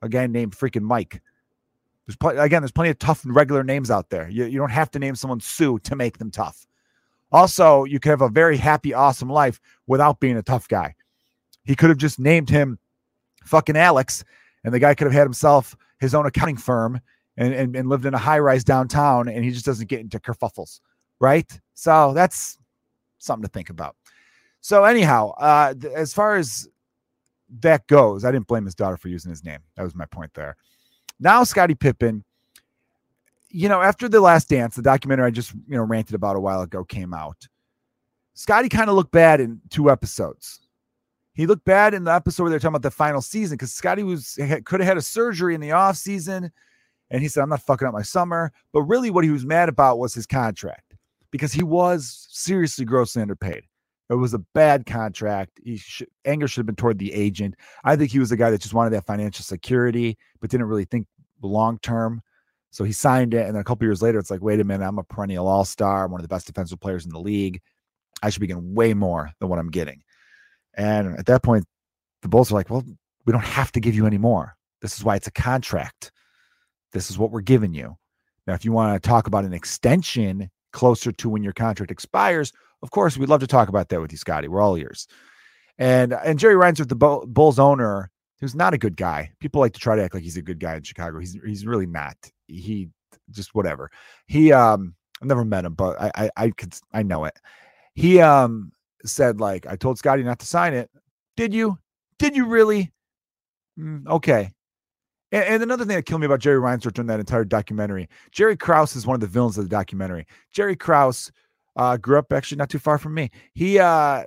a 0.01 0.09
guy 0.09 0.27
named 0.27 0.55
freaking 0.55 0.81
Mike. 0.81 1.21
There's 2.05 2.15
pl- 2.15 2.39
again, 2.39 2.61
there's 2.61 2.71
plenty 2.71 2.89
of 2.89 2.99
tough 2.99 3.23
and 3.23 3.35
regular 3.35 3.63
names 3.63 3.91
out 3.91 4.09
there. 4.09 4.29
You, 4.29 4.45
you 4.45 4.57
don't 4.57 4.71
have 4.71 4.91
to 4.91 4.99
name 4.99 5.15
someone 5.15 5.39
Sue 5.39 5.79
to 5.79 5.95
make 5.95 6.17
them 6.17 6.31
tough. 6.31 6.65
Also, 7.31 7.83
you 7.83 7.99
could 7.99 8.09
have 8.09 8.21
a 8.21 8.29
very 8.29 8.57
happy, 8.57 8.93
awesome 8.93 9.29
life 9.29 9.59
without 9.85 10.19
being 10.19 10.37
a 10.37 10.41
tough 10.41 10.67
guy. 10.67 10.95
He 11.63 11.75
could 11.75 11.89
have 11.89 11.99
just 11.99 12.19
named 12.19 12.49
him 12.49 12.79
fucking 13.45 13.77
Alex, 13.77 14.23
and 14.63 14.73
the 14.73 14.79
guy 14.79 14.95
could 14.95 15.05
have 15.05 15.13
had 15.13 15.23
himself 15.23 15.75
his 15.99 16.15
own 16.15 16.25
accounting 16.25 16.57
firm 16.57 16.99
and, 17.37 17.53
and, 17.53 17.75
and 17.75 17.87
lived 17.87 18.05
in 18.05 18.13
a 18.13 18.17
high 18.17 18.39
rise 18.39 18.63
downtown, 18.63 19.27
and 19.29 19.45
he 19.45 19.51
just 19.51 19.65
doesn't 19.65 19.87
get 19.87 19.99
into 19.99 20.19
kerfuffles, 20.19 20.79
right? 21.19 21.59
So 21.75 22.13
that's 22.13 22.57
something 23.19 23.43
to 23.43 23.51
think 23.51 23.69
about. 23.69 23.95
So, 24.61 24.83
anyhow, 24.83 25.33
uh, 25.37 25.73
th- 25.73 25.93
as 25.93 26.13
far 26.13 26.35
as 26.35 26.67
that 27.61 27.87
goes, 27.87 28.25
I 28.25 28.31
didn't 28.31 28.47
blame 28.47 28.65
his 28.65 28.75
daughter 28.75 28.97
for 28.97 29.07
using 29.07 29.29
his 29.29 29.43
name. 29.43 29.59
That 29.75 29.83
was 29.83 29.95
my 29.95 30.05
point 30.05 30.33
there. 30.33 30.55
Now, 31.19 31.43
Scottie 31.43 31.75
Pippen, 31.75 32.23
you 33.49 33.67
know, 33.67 33.81
after 33.81 34.07
the 34.07 34.21
last 34.21 34.49
dance, 34.49 34.75
the 34.75 34.81
documentary 34.81 35.25
I 35.25 35.31
just, 35.31 35.53
you 35.53 35.75
know, 35.75 35.83
ranted 35.83 36.15
about 36.15 36.35
a 36.35 36.39
while 36.39 36.61
ago 36.61 36.83
came 36.83 37.13
out. 37.13 37.47
Scottie 38.35 38.69
kind 38.69 38.89
of 38.89 38.95
looked 38.95 39.11
bad 39.11 39.41
in 39.41 39.59
two 39.69 39.89
episodes. 39.89 40.61
He 41.33 41.45
looked 41.45 41.65
bad 41.65 41.93
in 41.93 42.03
the 42.03 42.13
episode 42.13 42.43
where 42.43 42.49
they're 42.49 42.59
talking 42.59 42.75
about 42.75 42.83
the 42.83 42.91
final 42.91 43.21
season 43.21 43.55
because 43.55 43.73
Scottie 43.73 44.03
was 44.03 44.37
could 44.65 44.79
have 44.79 44.87
had 44.87 44.97
a 44.97 45.01
surgery 45.01 45.55
in 45.55 45.61
the 45.61 45.71
off 45.71 45.95
season, 45.97 46.51
and 47.11 47.21
he 47.21 47.27
said, 47.27 47.41
"I'm 47.41 47.49
not 47.49 47.61
fucking 47.61 47.87
up 47.87 47.93
my 47.93 48.01
summer." 48.01 48.51
But 48.73 48.83
really, 48.83 49.09
what 49.09 49.23
he 49.23 49.29
was 49.29 49.45
mad 49.45 49.69
about 49.69 49.99
was 49.99 50.13
his 50.13 50.25
contract 50.25 50.95
because 51.31 51.53
he 51.53 51.63
was 51.63 52.27
seriously 52.29 52.85
grossly 52.85 53.21
underpaid. 53.21 53.63
It 54.09 54.15
was 54.15 54.33
a 54.33 54.39
bad 54.39 54.85
contract. 54.85 55.59
He 55.63 55.77
should, 55.77 56.07
anger 56.25 56.47
should 56.47 56.61
have 56.61 56.65
been 56.65 56.75
toward 56.75 56.97
the 56.97 57.13
agent. 57.13 57.55
I 57.83 57.95
think 57.95 58.11
he 58.11 58.19
was 58.19 58.31
the 58.31 58.37
guy 58.37 58.49
that 58.49 58.61
just 58.61 58.73
wanted 58.73 58.91
that 58.91 59.05
financial 59.05 59.43
security, 59.43 60.17
but 60.39 60.49
didn't 60.49 60.65
really 60.65 60.85
think 60.85 61.05
long 61.41 61.77
term. 61.79 62.21
So 62.71 62.83
he 62.83 62.91
signed 62.91 63.33
it, 63.33 63.45
and 63.45 63.55
then 63.55 63.61
a 63.61 63.63
couple 63.63 63.85
years 63.87 64.01
later, 64.01 64.19
it's 64.19 64.31
like, 64.31 64.41
wait 64.41 64.59
a 64.59 64.63
minute, 64.63 64.85
I'm 64.85 64.99
a 64.99 65.03
perennial 65.03 65.47
All 65.47 65.65
Star. 65.65 66.07
One 66.07 66.19
of 66.19 66.23
the 66.23 66.33
best 66.33 66.47
defensive 66.47 66.79
players 66.79 67.05
in 67.05 67.11
the 67.11 67.19
league. 67.19 67.61
I 68.21 68.29
should 68.29 68.41
be 68.41 68.47
getting 68.47 68.75
way 68.75 68.93
more 68.93 69.31
than 69.39 69.49
what 69.49 69.59
I'm 69.59 69.71
getting. 69.71 70.01
And 70.75 71.17
at 71.17 71.25
that 71.27 71.41
point, 71.41 71.65
the 72.21 72.27
Bulls 72.27 72.51
are 72.51 72.55
like, 72.55 72.69
well, 72.69 72.83
we 73.25 73.31
don't 73.31 73.43
have 73.43 73.71
to 73.73 73.79
give 73.79 73.95
you 73.95 74.05
any 74.05 74.17
more. 74.17 74.55
This 74.81 74.97
is 74.97 75.03
why 75.03 75.15
it's 75.15 75.27
a 75.27 75.31
contract. 75.31 76.11
This 76.91 77.09
is 77.09 77.17
what 77.17 77.31
we're 77.31 77.41
giving 77.41 77.73
you. 77.73 77.95
Now, 78.47 78.53
if 78.53 78.65
you 78.65 78.71
want 78.71 79.01
to 79.01 79.07
talk 79.07 79.27
about 79.27 79.45
an 79.45 79.53
extension 79.53 80.49
closer 80.73 81.11
to 81.11 81.29
when 81.29 81.43
your 81.43 81.53
contract 81.53 81.91
expires, 81.91 82.51
of 82.81 82.91
course, 82.91 83.17
we'd 83.17 83.29
love 83.29 83.41
to 83.41 83.47
talk 83.47 83.69
about 83.69 83.89
that 83.89 84.01
with 84.01 84.11
you, 84.11 84.17
Scottie. 84.17 84.47
We're 84.47 84.61
all 84.61 84.77
ears. 84.77 85.07
And 85.77 86.13
and 86.13 86.39
Jerry 86.39 86.55
Reinsdorf, 86.55 86.89
the 86.89 87.25
Bulls 87.27 87.59
owner, 87.59 88.11
who's 88.39 88.55
not 88.55 88.73
a 88.73 88.77
good 88.77 88.97
guy. 88.97 89.31
People 89.39 89.61
like 89.61 89.73
to 89.73 89.79
try 89.79 89.95
to 89.95 90.03
act 90.03 90.13
like 90.13 90.23
he's 90.23 90.37
a 90.37 90.41
good 90.41 90.59
guy 90.59 90.75
in 90.75 90.83
Chicago. 90.83 91.19
He's 91.19 91.37
he's 91.45 91.65
really 91.65 91.85
not. 91.85 92.15
He 92.47 92.89
just 93.31 93.55
whatever. 93.55 93.89
He 94.27 94.51
um 94.51 94.95
I've 95.21 95.27
never 95.27 95.45
met 95.45 95.65
him, 95.65 95.73
but 95.73 95.99
I 95.99 96.11
I, 96.15 96.29
I 96.37 96.49
could 96.51 96.73
I 96.93 97.03
know 97.03 97.25
it. 97.25 97.37
He 97.95 98.19
um 98.19 98.71
said 99.05 99.39
like 99.39 99.67
I 99.67 99.75
told 99.75 99.97
Scottie 99.97 100.23
not 100.23 100.39
to 100.39 100.45
sign 100.45 100.73
it. 100.73 100.89
Did 101.37 101.53
you? 101.53 101.77
Did 102.17 102.35
you 102.35 102.47
really? 102.47 102.91
Mm, 103.79 104.05
okay. 104.07 104.51
And, 105.31 105.45
and, 105.45 105.63
another 105.63 105.85
thing 105.85 105.95
that 105.95 106.05
killed 106.05 106.21
me 106.21 106.25
about 106.25 106.39
Jerry 106.39 106.59
Reinsdorf 106.59 106.93
during 106.93 107.07
that 107.07 107.19
entire 107.19 107.45
documentary, 107.45 108.09
Jerry 108.31 108.57
Krause 108.57 108.95
is 108.95 109.05
one 109.05 109.13
of 109.13 109.21
the 109.21 109.27
villains 109.27 109.57
of 109.57 109.63
the 109.63 109.69
documentary. 109.69 110.25
Jerry 110.51 110.75
Krause 110.75 111.31
uh, 111.75 111.97
grew 111.97 112.17
up 112.17 112.31
actually 112.33 112.57
not 112.57 112.69
too 112.69 112.79
far 112.79 112.97
from 112.97 113.13
me. 113.13 113.29
He 113.53 113.79
uh, 113.79 114.23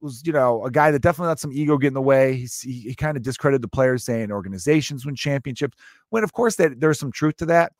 was, 0.00 0.22
you 0.26 0.32
know, 0.32 0.64
a 0.64 0.70
guy 0.70 0.90
that 0.90 1.00
definitely 1.00 1.28
let 1.28 1.40
some 1.40 1.52
ego 1.52 1.78
get 1.78 1.88
in 1.88 1.94
the 1.94 2.02
way. 2.02 2.36
He's, 2.36 2.60
he, 2.60 2.80
he 2.80 2.94
kind 2.94 3.16
of 3.16 3.22
discredited 3.22 3.62
the 3.62 3.68
players, 3.68 4.04
saying 4.04 4.30
organizations 4.30 5.06
win 5.06 5.14
championships. 5.14 5.76
When 6.10 6.24
of 6.24 6.32
course 6.32 6.56
that 6.56 6.80
there's 6.80 6.98
some 6.98 7.12
truth 7.12 7.36
to 7.38 7.46
that, 7.46 7.72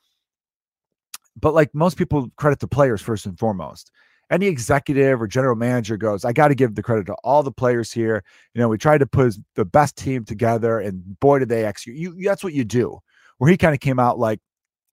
but 1.41 1.55
like 1.55 1.75
most 1.75 1.97
people 1.97 2.29
credit 2.37 2.61
the 2.61 2.69
players 2.69 3.01
first 3.01 3.27
and 3.27 3.39
foremost 3.39 3.91
any 4.33 4.47
executive 4.47 5.21
or 5.21 5.27
general 5.27 5.55
manager 5.55 5.99
goes, 5.99 6.25
I 6.25 6.33
got 6.33 6.49
to 6.49 6.55
give 6.55 6.75
the 6.75 6.83
credit 6.83 7.05
to 7.07 7.15
all 7.23 7.43
the 7.43 7.53
players 7.53 7.93
here. 7.93 8.25
You 8.55 8.61
know, 8.61 8.69
we 8.69 8.79
tried 8.79 8.99
to 8.99 9.07
put 9.07 9.37
the 9.55 9.65
best 9.67 9.97
team 9.97 10.25
together, 10.25 10.79
and 10.79 11.21
boy, 11.21 11.41
did 11.41 11.51
they 11.51 11.67
execute. 11.67 11.99
You, 11.99 12.25
that's 12.25 12.43
what 12.43 12.55
you 12.55 12.65
do. 12.65 12.99
Where 13.37 13.51
he 13.51 13.59
kind 13.59 13.75
of 13.75 13.81
came 13.81 13.99
out 13.99 14.19
like, 14.19 14.41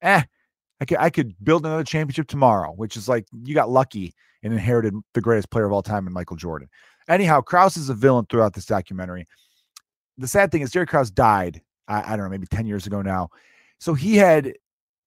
eh, 0.02 0.24
I 0.82 0.86
could, 0.86 0.98
I 0.98 1.10
could 1.10 1.36
build 1.44 1.66
another 1.66 1.84
championship 1.84 2.28
tomorrow, 2.28 2.72
which 2.72 2.96
is 2.96 3.10
like 3.10 3.26
you 3.44 3.54
got 3.54 3.70
lucky 3.70 4.14
and 4.44 4.54
inherited 4.54 4.94
the 5.14 5.22
greatest 5.22 5.50
player 5.50 5.66
of 5.66 5.74
all 5.74 5.84
time 5.84 6.08
in 6.08 6.14
Michael 6.14 6.38
Jordan. 6.38 6.70
Anyhow, 7.08 7.42
Krause 7.42 7.76
is 7.76 7.90
a 7.90 7.94
villain 7.94 8.26
throughout 8.30 8.54
this 8.54 8.66
documentary. 8.66 9.26
The 10.18 10.28
sad 10.28 10.52
thing 10.52 10.62
is, 10.62 10.72
Jerry 10.72 10.86
Krause 10.86 11.12
died, 11.12 11.62
I, 11.88 12.14
I 12.14 12.16
don't 12.16 12.26
know, 12.26 12.30
maybe 12.30 12.48
10 12.48 12.66
years 12.66 12.88
ago 12.88 13.02
now. 13.02 13.30
So 13.80 13.94
he 13.94 14.16
had 14.16 14.54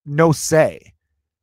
no 0.04 0.32
say. 0.32 0.92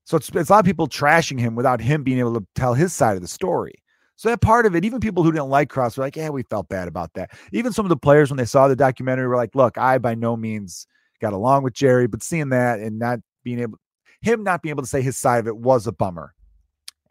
So 0.04 0.18
it's, 0.18 0.30
it's 0.30 0.50
a 0.50 0.54
lot 0.54 0.60
of 0.60 0.66
people 0.66 0.88
trashing 0.88 1.40
him 1.40 1.56
without 1.56 1.80
him 1.80 2.04
being 2.04 2.20
able 2.20 2.34
to 2.34 2.46
tell 2.56 2.74
his 2.74 2.94
side 2.94 3.16
of 3.16 3.22
the 3.22 3.28
story. 3.28 3.76
So 4.16 4.28
that 4.28 4.42
part 4.42 4.66
of 4.66 4.76
it, 4.76 4.84
even 4.84 5.00
people 5.00 5.24
who 5.24 5.32
didn't 5.32 5.50
like 5.50 5.70
Krause 5.70 5.98
were 5.98 6.04
like, 6.04 6.18
yeah, 6.18 6.30
we 6.30 6.44
felt 6.44 6.68
bad 6.68 6.88
about 6.88 7.14
that. 7.14 7.32
Even 7.54 7.72
some 7.72 7.86
of 7.86 7.90
the 7.90 7.96
players, 7.96 8.30
when 8.30 8.38
they 8.38 8.46
saw 8.46 8.68
the 8.68 8.76
documentary, 8.76 9.28
were 9.28 9.38
like, 9.38 9.56
look, 9.56 9.78
I 9.78 9.98
by 9.98 10.16
no 10.16 10.36
means 10.36 10.88
got 11.22 11.32
along 11.32 11.64
with 11.64 11.74
Jerry, 11.74 12.08
but 12.08 12.22
seeing 12.22 12.50
that 12.50 12.80
and 12.80 13.00
not 13.00 13.20
being 13.44 13.60
able, 13.60 13.78
him 14.22 14.44
not 14.44 14.62
being 14.62 14.72
able 14.72 14.84
to 14.84 14.90
say 14.90 15.02
his 15.02 15.18
side 15.18 15.40
of 15.40 15.48
it 15.48 15.58
was 15.58 15.88
a 15.88 15.92
bummer. 15.92 16.34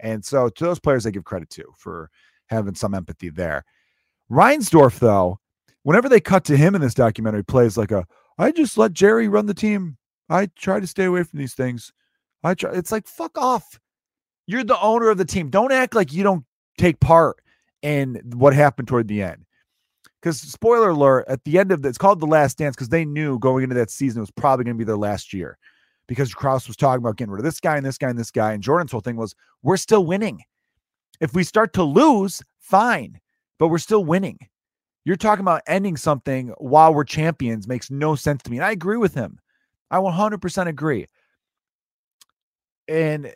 And 0.00 0.24
so 0.24 0.48
to 0.48 0.64
those 0.64 0.78
players, 0.78 1.06
I 1.06 1.10
give 1.10 1.24
credit 1.24 1.50
to 1.50 1.64
for 1.76 2.10
having 2.46 2.74
some 2.74 2.94
empathy 2.94 3.30
there. 3.30 3.64
Reinsdorf, 4.30 4.98
though, 4.98 5.40
whenever 5.82 6.08
they 6.08 6.20
cut 6.20 6.44
to 6.44 6.56
him 6.56 6.74
in 6.74 6.80
this 6.80 6.94
documentary, 6.94 7.44
plays 7.44 7.76
like 7.76 7.90
a, 7.90 8.06
I 8.38 8.52
just 8.52 8.78
let 8.78 8.92
Jerry 8.92 9.28
run 9.28 9.46
the 9.46 9.54
team. 9.54 9.96
I 10.28 10.46
try 10.56 10.80
to 10.80 10.86
stay 10.86 11.04
away 11.04 11.22
from 11.22 11.38
these 11.38 11.54
things. 11.54 11.92
I 12.44 12.54
try. 12.54 12.72
It's 12.72 12.92
like 12.92 13.06
fuck 13.06 13.36
off. 13.38 13.80
You're 14.46 14.64
the 14.64 14.80
owner 14.80 15.08
of 15.08 15.18
the 15.18 15.24
team. 15.24 15.50
Don't 15.50 15.72
act 15.72 15.94
like 15.94 16.12
you 16.12 16.22
don't 16.22 16.44
take 16.78 17.00
part 17.00 17.38
in 17.82 18.20
what 18.34 18.54
happened 18.54 18.88
toward 18.88 19.08
the 19.08 19.22
end. 19.22 19.44
Because 20.20 20.40
spoiler 20.40 20.90
alert, 20.90 21.26
at 21.28 21.44
the 21.44 21.58
end 21.58 21.70
of 21.70 21.82
the, 21.82 21.88
it's 21.88 21.98
called 21.98 22.20
the 22.20 22.26
Last 22.26 22.58
Dance 22.58 22.74
because 22.74 22.88
they 22.88 23.04
knew 23.04 23.38
going 23.38 23.62
into 23.62 23.74
that 23.76 23.90
season 23.90 24.18
it 24.18 24.22
was 24.22 24.30
probably 24.30 24.64
going 24.64 24.76
to 24.76 24.78
be 24.78 24.84
their 24.84 24.96
last 24.96 25.32
year. 25.32 25.58
Because 26.08 26.34
Krause 26.34 26.66
was 26.66 26.76
talking 26.76 27.04
about 27.04 27.16
getting 27.16 27.30
rid 27.30 27.40
of 27.40 27.44
this 27.44 27.60
guy 27.60 27.76
and 27.76 27.86
this 27.86 27.98
guy 27.98 28.08
and 28.08 28.18
this 28.18 28.30
guy, 28.30 28.52
and 28.52 28.62
Jordan's 28.62 28.90
whole 28.90 29.00
thing 29.00 29.16
was 29.16 29.34
we're 29.62 29.76
still 29.76 30.04
winning. 30.04 30.42
If 31.20 31.34
we 31.34 31.44
start 31.44 31.72
to 31.74 31.84
lose, 31.84 32.42
fine, 32.58 33.20
but 33.58 33.68
we're 33.68 33.78
still 33.78 34.04
winning. 34.04 34.38
You're 35.04 35.16
talking 35.16 35.42
about 35.44 35.62
ending 35.66 35.96
something 35.96 36.54
while 36.58 36.92
we're 36.92 37.04
champions 37.04 37.68
makes 37.68 37.90
no 37.90 38.14
sense 38.14 38.42
to 38.42 38.50
me. 38.50 38.56
And 38.56 38.64
I 38.66 38.72
agree 38.72 38.96
with 38.96 39.14
him. 39.14 39.38
I 39.90 39.98
100% 39.98 40.66
agree 40.66 41.06
and 42.88 43.32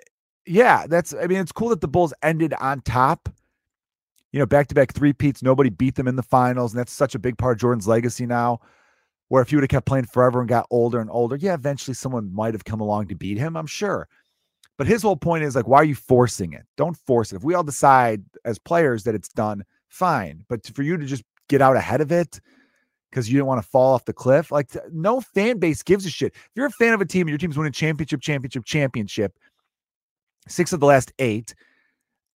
yeah, 0.46 0.86
that's 0.88 1.14
I 1.14 1.26
mean, 1.26 1.38
it's 1.38 1.52
cool 1.52 1.68
that 1.68 1.80
the 1.80 1.88
Bulls 1.88 2.14
ended 2.22 2.54
on 2.54 2.80
top. 2.80 3.28
You 4.32 4.38
know, 4.38 4.46
back 4.46 4.66
to 4.68 4.74
back 4.74 4.94
three 4.94 5.12
peats. 5.12 5.42
Nobody 5.42 5.68
beat 5.68 5.94
them 5.94 6.08
in 6.08 6.16
the 6.16 6.22
finals, 6.22 6.72
and 6.72 6.80
that's 6.80 6.92
such 6.92 7.14
a 7.14 7.18
big 7.18 7.36
part 7.36 7.56
of 7.56 7.60
Jordan's 7.60 7.86
legacy 7.86 8.26
now. 8.26 8.60
Where 9.32 9.40
if 9.40 9.50
you 9.50 9.56
would 9.56 9.62
have 9.62 9.70
kept 9.70 9.86
playing 9.86 10.04
forever 10.04 10.40
and 10.40 10.48
got 10.48 10.66
older 10.68 11.00
and 11.00 11.08
older, 11.10 11.36
yeah, 11.36 11.54
eventually 11.54 11.94
someone 11.94 12.30
might 12.34 12.52
have 12.52 12.66
come 12.66 12.82
along 12.82 13.08
to 13.08 13.14
beat 13.14 13.38
him. 13.38 13.56
I'm 13.56 13.66
sure. 13.66 14.06
But 14.76 14.86
his 14.86 15.00
whole 15.00 15.16
point 15.16 15.42
is 15.42 15.56
like, 15.56 15.66
why 15.66 15.78
are 15.78 15.84
you 15.84 15.94
forcing 15.94 16.52
it? 16.52 16.66
Don't 16.76 16.98
force 16.98 17.32
it. 17.32 17.36
If 17.36 17.42
we 17.42 17.54
all 17.54 17.64
decide 17.64 18.22
as 18.44 18.58
players 18.58 19.04
that 19.04 19.14
it's 19.14 19.30
done, 19.30 19.64
fine. 19.88 20.44
But 20.50 20.66
for 20.74 20.82
you 20.82 20.98
to 20.98 21.06
just 21.06 21.24
get 21.48 21.62
out 21.62 21.76
ahead 21.76 22.02
of 22.02 22.12
it 22.12 22.42
because 23.08 23.26
you 23.26 23.38
didn't 23.38 23.46
want 23.46 23.62
to 23.62 23.66
fall 23.66 23.94
off 23.94 24.04
the 24.04 24.12
cliff, 24.12 24.52
like 24.52 24.68
no 24.92 25.22
fan 25.22 25.58
base 25.58 25.82
gives 25.82 26.04
a 26.04 26.10
shit. 26.10 26.34
If 26.34 26.50
you're 26.54 26.66
a 26.66 26.70
fan 26.70 26.92
of 26.92 27.00
a 27.00 27.06
team 27.06 27.22
and 27.22 27.30
your 27.30 27.38
team's 27.38 27.56
winning 27.56 27.72
championship, 27.72 28.20
championship, 28.20 28.66
championship, 28.66 29.38
six 30.46 30.74
of 30.74 30.80
the 30.80 30.86
last 30.86 31.10
eight. 31.18 31.54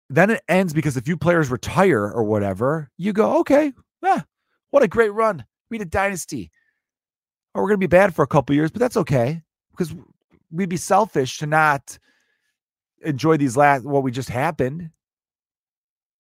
Then 0.09 0.31
it 0.31 0.41
ends 0.49 0.73
because 0.73 0.97
a 0.97 1.03
few 1.03 1.19
players 1.19 1.51
retire 1.51 2.11
or 2.11 2.25
whatever. 2.25 2.91
You 2.97 3.13
go, 3.13 3.41
okay, 3.41 3.75
yeah, 4.03 4.23
what 4.71 4.83
a 4.83 4.89
great 4.89 5.13
run. 5.13 5.45
We 5.69 5.77
had 5.77 5.89
a 5.89 5.91
dynasty. 5.91 6.51
Or 7.57 7.63
we're 7.63 7.69
going 7.69 7.81
to 7.81 7.87
be 7.89 7.97
bad 7.97 8.15
for 8.15 8.23
a 8.23 8.27
couple 8.27 8.55
years, 8.55 8.71
but 8.71 8.81
that's 8.81 8.99
okay 8.99 9.43
because 9.71 9.95
we'd 10.51 10.69
be 10.69 10.77
selfish 10.77 11.39
to 11.39 11.47
not 11.47 11.99
enjoy 13.03 13.37
these 13.37 13.57
last 13.57 13.85
what 13.85 14.03
we 14.03 14.11
just 14.11 14.29
happened. 14.29 14.91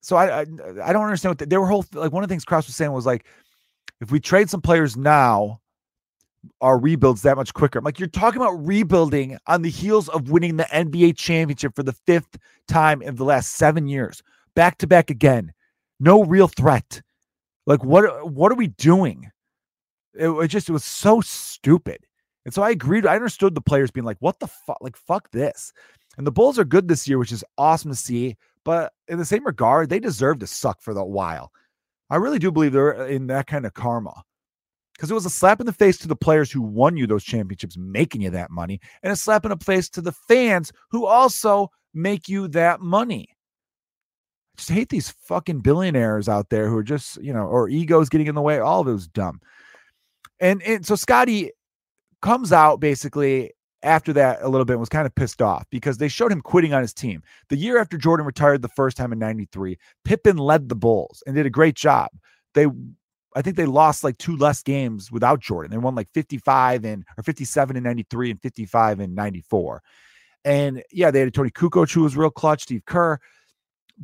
So 0.00 0.16
I 0.16 0.40
I, 0.40 0.46
I 0.84 0.92
don't 0.92 1.04
understand 1.04 1.38
what 1.38 1.48
the, 1.48 1.60
were 1.60 1.66
whole 1.66 1.84
like 1.92 2.12
one 2.12 2.22
of 2.22 2.28
the 2.28 2.32
things 2.32 2.44
Krause 2.44 2.66
was 2.66 2.76
saying 2.76 2.92
was 2.92 3.06
like 3.06 3.26
if 4.00 4.10
we 4.10 4.20
trade 4.20 4.48
some 4.48 4.62
players 4.62 4.96
now, 4.96 5.60
our 6.60 6.78
rebuilds 6.78 7.22
that 7.22 7.36
much 7.36 7.52
quicker. 7.54 7.78
I'm 7.78 7.84
like, 7.84 7.98
you're 7.98 8.08
talking 8.08 8.40
about 8.40 8.66
rebuilding 8.66 9.36
on 9.46 9.62
the 9.62 9.70
heels 9.70 10.08
of 10.08 10.30
winning 10.30 10.56
the 10.56 10.64
NBA 10.64 11.16
championship 11.16 11.74
for 11.74 11.82
the 11.82 11.92
fifth 11.92 12.38
time 12.68 13.02
in 13.02 13.16
the 13.16 13.24
last 13.24 13.54
seven 13.54 13.88
years, 13.88 14.22
back 14.54 14.78
to 14.78 14.86
back 14.86 15.10
again. 15.10 15.52
No 15.98 16.24
real 16.24 16.48
threat. 16.48 17.02
Like, 17.66 17.84
what 17.84 18.30
what 18.30 18.52
are 18.52 18.56
we 18.56 18.68
doing? 18.68 19.30
It, 20.18 20.48
just 20.48 20.68
it 20.68 20.72
was 20.72 20.84
so 20.84 21.20
stupid. 21.20 21.98
And 22.44 22.54
so 22.54 22.62
I 22.62 22.70
agreed. 22.70 23.06
I 23.06 23.16
understood 23.16 23.54
the 23.54 23.60
players 23.60 23.90
being 23.90 24.04
like, 24.04 24.18
what 24.20 24.38
the 24.38 24.46
fuck? 24.46 24.78
Like, 24.80 24.96
fuck 24.96 25.30
this. 25.32 25.72
And 26.16 26.26
the 26.26 26.32
Bulls 26.32 26.58
are 26.58 26.64
good 26.64 26.88
this 26.88 27.08
year, 27.08 27.18
which 27.18 27.32
is 27.32 27.44
awesome 27.58 27.90
to 27.90 27.96
see. 27.96 28.36
But 28.64 28.92
in 29.08 29.18
the 29.18 29.24
same 29.24 29.44
regard, 29.44 29.88
they 29.88 30.00
deserve 30.00 30.38
to 30.40 30.46
suck 30.46 30.80
for 30.80 30.92
a 30.92 31.04
while. 31.04 31.52
I 32.10 32.16
really 32.16 32.38
do 32.38 32.52
believe 32.52 32.72
they're 32.72 33.00
uh, 33.00 33.06
in 33.06 33.26
that 33.28 33.46
kind 33.46 33.66
of 33.66 33.74
karma 33.74 34.22
because 34.94 35.10
it 35.10 35.14
was 35.14 35.26
a 35.26 35.30
slap 35.30 35.60
in 35.60 35.66
the 35.66 35.72
face 35.72 35.98
to 35.98 36.08
the 36.08 36.16
players 36.16 36.50
who 36.50 36.62
won 36.62 36.96
you 36.96 37.06
those 37.06 37.24
championships, 37.24 37.76
making 37.76 38.22
you 38.22 38.30
that 38.30 38.50
money, 38.50 38.80
and 39.02 39.12
a 39.12 39.16
slap 39.16 39.44
in 39.44 39.50
the 39.50 39.64
face 39.64 39.88
to 39.90 40.00
the 40.00 40.12
fans 40.12 40.72
who 40.90 41.04
also 41.04 41.70
make 41.92 42.28
you 42.28 42.48
that 42.48 42.80
money. 42.80 43.28
I 43.30 44.56
just 44.56 44.70
hate 44.70 44.88
these 44.88 45.10
fucking 45.10 45.60
billionaires 45.60 46.28
out 46.28 46.48
there 46.48 46.68
who 46.68 46.76
are 46.76 46.82
just, 46.82 47.22
you 47.22 47.32
know, 47.32 47.46
or 47.46 47.68
egos 47.68 48.08
getting 48.08 48.26
in 48.26 48.34
the 48.34 48.40
way. 48.40 48.58
All 48.58 48.80
of 48.80 48.88
it 48.88 48.92
was 48.92 49.08
dumb. 49.08 49.40
And 50.40 50.62
and 50.62 50.84
so 50.84 50.96
Scottie 50.96 51.50
comes 52.22 52.52
out 52.52 52.80
basically 52.80 53.52
after 53.82 54.12
that 54.12 54.38
a 54.42 54.48
little 54.48 54.64
bit 54.64 54.78
was 54.78 54.88
kind 54.88 55.06
of 55.06 55.14
pissed 55.14 55.40
off 55.40 55.64
because 55.70 55.98
they 55.98 56.08
showed 56.08 56.32
him 56.32 56.40
quitting 56.40 56.74
on 56.74 56.82
his 56.82 56.92
team. 56.92 57.22
The 57.50 57.56
year 57.56 57.78
after 57.78 57.96
Jordan 57.96 58.26
retired 58.26 58.62
the 58.62 58.68
first 58.68 58.96
time 58.96 59.12
in 59.12 59.18
93, 59.18 59.78
Pippen 60.04 60.36
led 60.38 60.68
the 60.68 60.74
Bulls 60.74 61.22
and 61.26 61.36
did 61.36 61.46
a 61.46 61.50
great 61.50 61.76
job. 61.76 62.10
They 62.54 62.66
I 63.36 63.42
think 63.42 63.56
they 63.56 63.66
lost 63.66 64.02
like 64.02 64.16
two 64.16 64.36
less 64.36 64.62
games 64.62 65.12
without 65.12 65.40
Jordan. 65.40 65.70
They 65.70 65.76
won 65.76 65.94
like 65.94 66.08
55 66.14 66.84
and 66.84 67.04
or 67.18 67.22
57 67.22 67.76
and 67.76 67.84
93 67.84 68.30
and 68.30 68.40
55 68.40 69.00
and 69.00 69.14
94. 69.14 69.82
And 70.44 70.82
yeah, 70.90 71.10
they 71.10 71.18
had 71.18 71.28
a 71.28 71.30
Toni 71.30 71.50
Kukoc 71.50 71.92
who 71.92 72.02
was 72.02 72.16
real 72.16 72.30
clutch, 72.30 72.62
Steve 72.62 72.84
Kerr. 72.86 73.18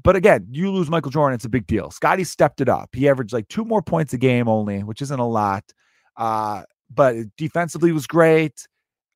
But 0.03 0.17
again, 0.17 0.47
you 0.51 0.71
lose 0.71 0.91
Michael 0.91 1.11
Jordan, 1.11 1.35
it's 1.35 1.45
a 1.45 1.51
big 1.51 1.67
deal. 1.67 1.91
Scottie 1.91 2.25
stepped 2.25 2.61
it 2.61 2.69
up. 2.69 2.91
He 2.93 3.09
averaged 3.09 3.33
like 3.33 3.49
two 3.49 3.65
more 3.65 3.83
points 3.83 4.13
a 4.13 4.19
game 4.19 4.49
only, 4.49 4.83
which 4.83 5.03
isn't 5.03 5.21
a 5.21 5.27
lot. 5.27 5.65
Uh, 6.17 6.63
but 6.95 7.17
defensively 7.37 7.93
was 7.93 8.07
great. 8.07 8.67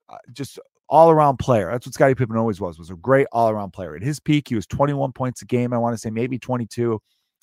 Uh, 0.09 0.17
just 0.33 0.59
all 0.89 1.11
around 1.11 1.39
player. 1.39 1.71
That's 1.71 1.87
what 1.87 1.95
Scottie 1.95 2.15
Pippen 2.15 2.37
always 2.37 2.61
was, 2.61 2.79
was 2.79 2.91
a 2.91 2.97
great 2.97 3.27
all 3.33 3.51
around 3.51 3.73
player. 3.73 3.97
At 3.97 4.03
his 4.03 4.21
peak, 4.21 4.49
he 4.49 4.55
was 4.55 4.67
21 4.67 5.13
points 5.13 5.43
a 5.43 5.45
game. 5.45 5.73
I 5.73 5.79
want 5.79 5.95
to 5.95 5.99
say 5.99 6.11
maybe 6.11 6.39
22 6.39 7.01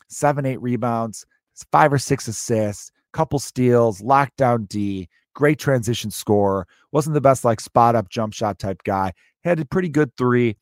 seven, 0.10 0.46
eight 0.46 0.62
rebounds, 0.62 1.26
five 1.72 1.92
or 1.92 1.98
six 1.98 2.28
assists, 2.28 2.92
couple 3.12 3.40
steals, 3.40 4.02
lockdown 4.02 4.68
D, 4.68 5.10
great 5.34 5.60
transition 5.60 6.12
score. 6.12 6.68
Wasn't 6.92 7.14
the 7.14 7.22
best 7.22 7.44
like 7.44 7.60
spot 7.60 7.96
up 7.96 8.10
jump 8.10 8.34
shot 8.34 8.60
type 8.60 8.84
guy. 8.84 9.14
Had 9.44 9.60
a 9.60 9.66
pretty 9.66 9.90
good 9.90 10.16
three, 10.18 10.58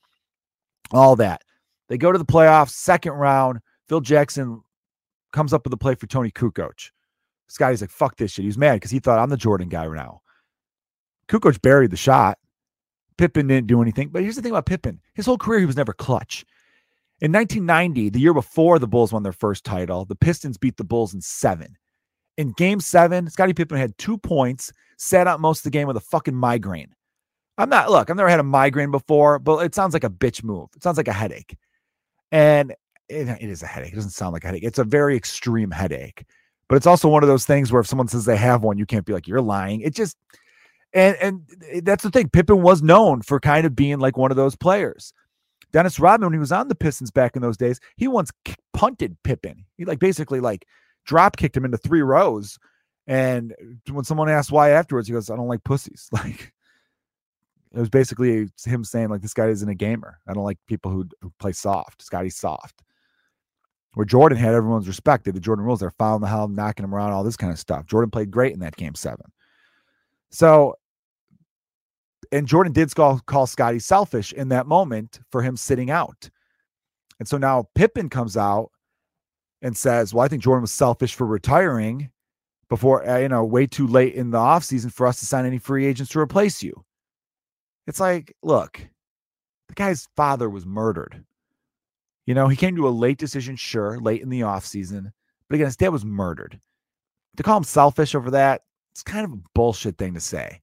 all 0.92 1.16
that. 1.18 1.42
They 1.90 1.98
go 1.98 2.12
to 2.12 2.18
the 2.18 2.26
playoffs, 2.26 2.72
second 2.72 3.14
round. 3.14 3.60
Phil 3.90 4.02
Jackson 4.02 4.62
comes 5.34 5.54
up 5.54 5.66
with 5.66 5.74
a 5.74 5.78
play 5.78 5.96
for 5.96 6.08
Toni 6.08 6.32
Kukoc. 6.32 6.92
Scottie's 7.52 7.82
like, 7.82 7.90
fuck 7.90 8.16
this 8.16 8.32
shit. 8.32 8.46
He's 8.46 8.58
mad 8.58 8.76
because 8.76 8.92
he 8.92 9.00
thought 9.00 9.20
I'm 9.20 9.30
the 9.30 9.36
Jordan 9.36 9.68
guy 9.68 9.86
right 9.86 10.02
now. 10.02 10.22
Kukoc 11.28 11.62
buried 11.62 11.92
the 11.92 11.98
shot. 11.98 12.38
Pippen 13.18 13.48
didn't 13.48 13.68
do 13.68 13.82
anything. 13.82 14.08
But 14.10 14.24
here's 14.24 14.38
the 14.38 14.42
thing 14.42 14.52
about 14.52 14.66
Pippen 14.66 15.02
his 15.14 15.26
whole 15.26 15.38
career, 15.38 15.60
he 15.60 15.66
was 15.66 15.76
never 15.76 15.94
clutch. 15.94 16.46
In 17.20 17.32
1990, 17.32 18.10
the 18.10 18.20
year 18.20 18.34
before 18.34 18.80
the 18.80 18.88
Bulls 18.88 19.12
won 19.12 19.22
their 19.22 19.34
first 19.34 19.66
title, 19.66 20.06
the 20.06 20.16
Pistons 20.16 20.58
beat 20.58 20.78
the 20.78 20.84
Bulls 20.84 21.14
in 21.14 21.22
seven. 21.22 21.78
In 22.38 22.54
game 22.54 22.80
seven, 22.80 23.30
Scottie 23.30 23.54
Pippen 23.54 23.78
had 23.78 23.98
two 23.98 24.18
points, 24.18 24.72
sat 24.98 25.28
out 25.28 25.42
most 25.42 25.60
of 25.60 25.64
the 25.66 25.70
game 25.72 25.88
with 25.88 25.98
a 25.98 26.02
fucking 26.02 26.34
migraine. 26.34 26.96
I'm 27.58 27.70
not, 27.70 27.92
look, 27.92 28.10
I've 28.10 28.16
never 28.16 28.30
had 28.30 28.40
a 28.40 28.44
migraine 28.44 28.92
before, 28.92 29.40
but 29.40 29.58
it 29.66 29.76
sounds 29.76 29.94
like 29.94 30.06
a 30.06 30.10
bitch 30.10 30.42
move. 30.42 30.70
It 30.76 30.82
sounds 30.82 30.98
like 30.98 31.10
a 31.10 31.14
headache. 31.14 31.58
And 32.32 32.72
it, 33.10 33.28
it 33.28 33.50
is 33.50 33.62
a 33.62 33.68
headache. 33.68 33.92
It 33.92 33.98
doesn't 33.98 34.12
sound 34.12 34.34
like 34.34 34.46
a 34.46 34.48
headache. 34.48 34.64
It's 34.64 34.80
a 34.80 34.84
very 34.84 35.16
extreme 35.16 35.70
headache. 35.70 36.24
But 36.72 36.78
it's 36.78 36.88
also 36.88 37.10
one 37.10 37.22
of 37.22 37.28
those 37.28 37.44
things 37.44 37.70
where 37.70 37.82
if 37.82 37.88
someone 37.88 38.08
says 38.08 38.24
they 38.24 38.38
have 38.38 38.64
one, 38.64 38.78
you 38.78 38.86
can't 38.86 39.04
be 39.04 39.12
like, 39.12 39.28
you're 39.28 39.42
lying. 39.42 39.82
It 39.82 39.94
just, 39.94 40.16
and 40.94 41.18
and 41.18 41.42
eh, 41.70 41.82
that's 41.84 42.02
the 42.02 42.10
thing. 42.10 42.30
Pippen 42.30 42.62
was 42.62 42.82
known 42.82 43.24
for 43.24 43.42
kind 43.42 43.66
of 43.66 43.76
being 43.76 44.00
like 44.00 44.16
one 44.16 44.32
of 44.32 44.38
those 44.38 44.56
players. 44.56 45.12
Dennis 45.74 46.00
Rodman, 46.00 46.28
when 46.28 46.34
he 46.34 46.40
was 46.40 46.54
on 46.54 46.70
the 46.70 46.76
Pistons 46.76 47.12
back 47.12 47.36
in 47.36 47.42
those 47.42 47.58
days, 47.58 47.82
he 47.98 48.08
once 48.08 48.32
punted 48.72 49.18
Pippen. 49.24 49.66
He 49.76 49.84
like 49.84 50.00
basically 50.00 50.40
like 50.40 50.66
drop 51.04 51.36
kicked 51.36 51.58
him 51.58 51.66
into 51.66 51.78
three 51.78 52.04
rows. 52.04 52.58
And 53.06 53.54
when 53.92 54.06
someone 54.06 54.30
asked 54.30 54.54
why 54.54 54.70
afterwards, 54.70 55.10
he 55.10 55.14
goes, 55.14 55.30
"I 55.30 55.36
don't 55.36 55.50
like 55.50 55.66
pussies." 55.66 56.08
Like 56.14 56.54
it 57.76 57.80
was 57.82 57.90
basically 57.90 58.48
him 58.64 58.86
saying 58.86 59.10
like 59.10 59.22
this 59.22 59.34
guy 59.34 59.48
isn't 59.48 59.68
a 59.68 59.76
gamer. 59.76 60.20
I 60.26 60.34
don't 60.34 60.46
like 60.46 60.60
people 60.68 60.90
who, 60.90 61.10
who 61.20 61.34
play 61.38 61.52
soft. 61.52 62.02
Scottie's 62.02 62.38
soft. 62.38 62.82
Where 63.94 64.06
Jordan 64.06 64.38
had 64.38 64.54
everyone's 64.54 64.88
respect. 64.88 65.26
They 65.26 65.32
the 65.32 65.40
Jordan 65.40 65.66
rules. 65.66 65.82
They're 65.82 65.92
fouling 65.92 66.22
the 66.22 66.28
hell, 66.28 66.48
knocking 66.48 66.86
him 66.86 66.96
around, 66.96 67.12
all 67.12 67.24
this 67.24 67.36
kind 67.36 67.52
of 67.52 67.60
stuff. 67.60 67.86
Jordan 67.86 68.10
played 68.10 68.32
great 68.32 68.54
in 68.54 68.60
that 68.60 68.78
game 68.78 68.96
seven. 68.96 69.32
So 70.30 70.76
and 72.32 72.48
Jordan 72.48 72.72
did 72.72 72.94
call, 72.96 73.20
call 73.20 73.46
Scottie 73.46 73.80
selfish 73.80 74.32
in 74.34 74.50
that 74.50 74.68
moment 74.68 75.20
for 75.32 75.42
him 75.42 75.58
sitting 75.58 75.92
out. 75.92 76.30
And 77.20 77.28
so 77.28 77.38
now 77.38 77.68
Pippen 77.76 78.10
comes 78.10 78.38
out 78.38 78.72
and 79.62 79.76
says, 79.76 80.14
Well, 80.14 80.26
I 80.26 80.28
think 80.28 80.42
Jordan 80.42 80.62
was 80.62 80.72
selfish 80.72 81.14
for 81.14 81.28
retiring 81.28 82.10
before, 82.70 83.08
uh, 83.08 83.18
you 83.18 83.30
know, 83.30 83.44
way 83.44 83.68
too 83.68 83.86
late 83.86 84.16
in 84.16 84.32
the 84.32 84.38
offseason 84.38 84.94
for 84.94 85.06
us 85.06 85.20
to 85.20 85.26
sign 85.26 85.46
any 85.46 85.58
free 85.58 85.86
agents 85.86 86.12
to 86.14 86.20
replace 86.20 86.64
you. 86.64 86.86
It's 87.86 88.00
like, 88.00 88.34
look, 88.42 88.80
the 89.68 89.74
guy's 89.74 90.08
father 90.16 90.50
was 90.50 90.66
murdered. 90.66 91.24
You 92.26 92.36
know, 92.36 92.48
he 92.48 92.56
came 92.56 92.76
to 92.76 92.88
a 92.88 92.90
late 92.90 93.18
decision, 93.18 93.56
sure, 93.56 94.00
late 94.00 94.22
in 94.22 94.30
the 94.30 94.42
offseason, 94.42 95.12
but 95.48 95.56
again, 95.56 95.68
his 95.68 95.78
dad 95.78 95.90
was 95.90 96.06
murdered. 96.06 96.60
To 97.38 97.44
call 97.44 97.58
him 97.58 97.64
selfish 97.64 98.14
over 98.14 98.32
that, 98.32 98.62
it's 98.92 99.04
kind 99.04 99.26
of 99.26 99.34
a 99.34 99.42
bullshit 99.54 99.98
thing 99.98 100.14
to 100.14 100.20
say 100.20 100.62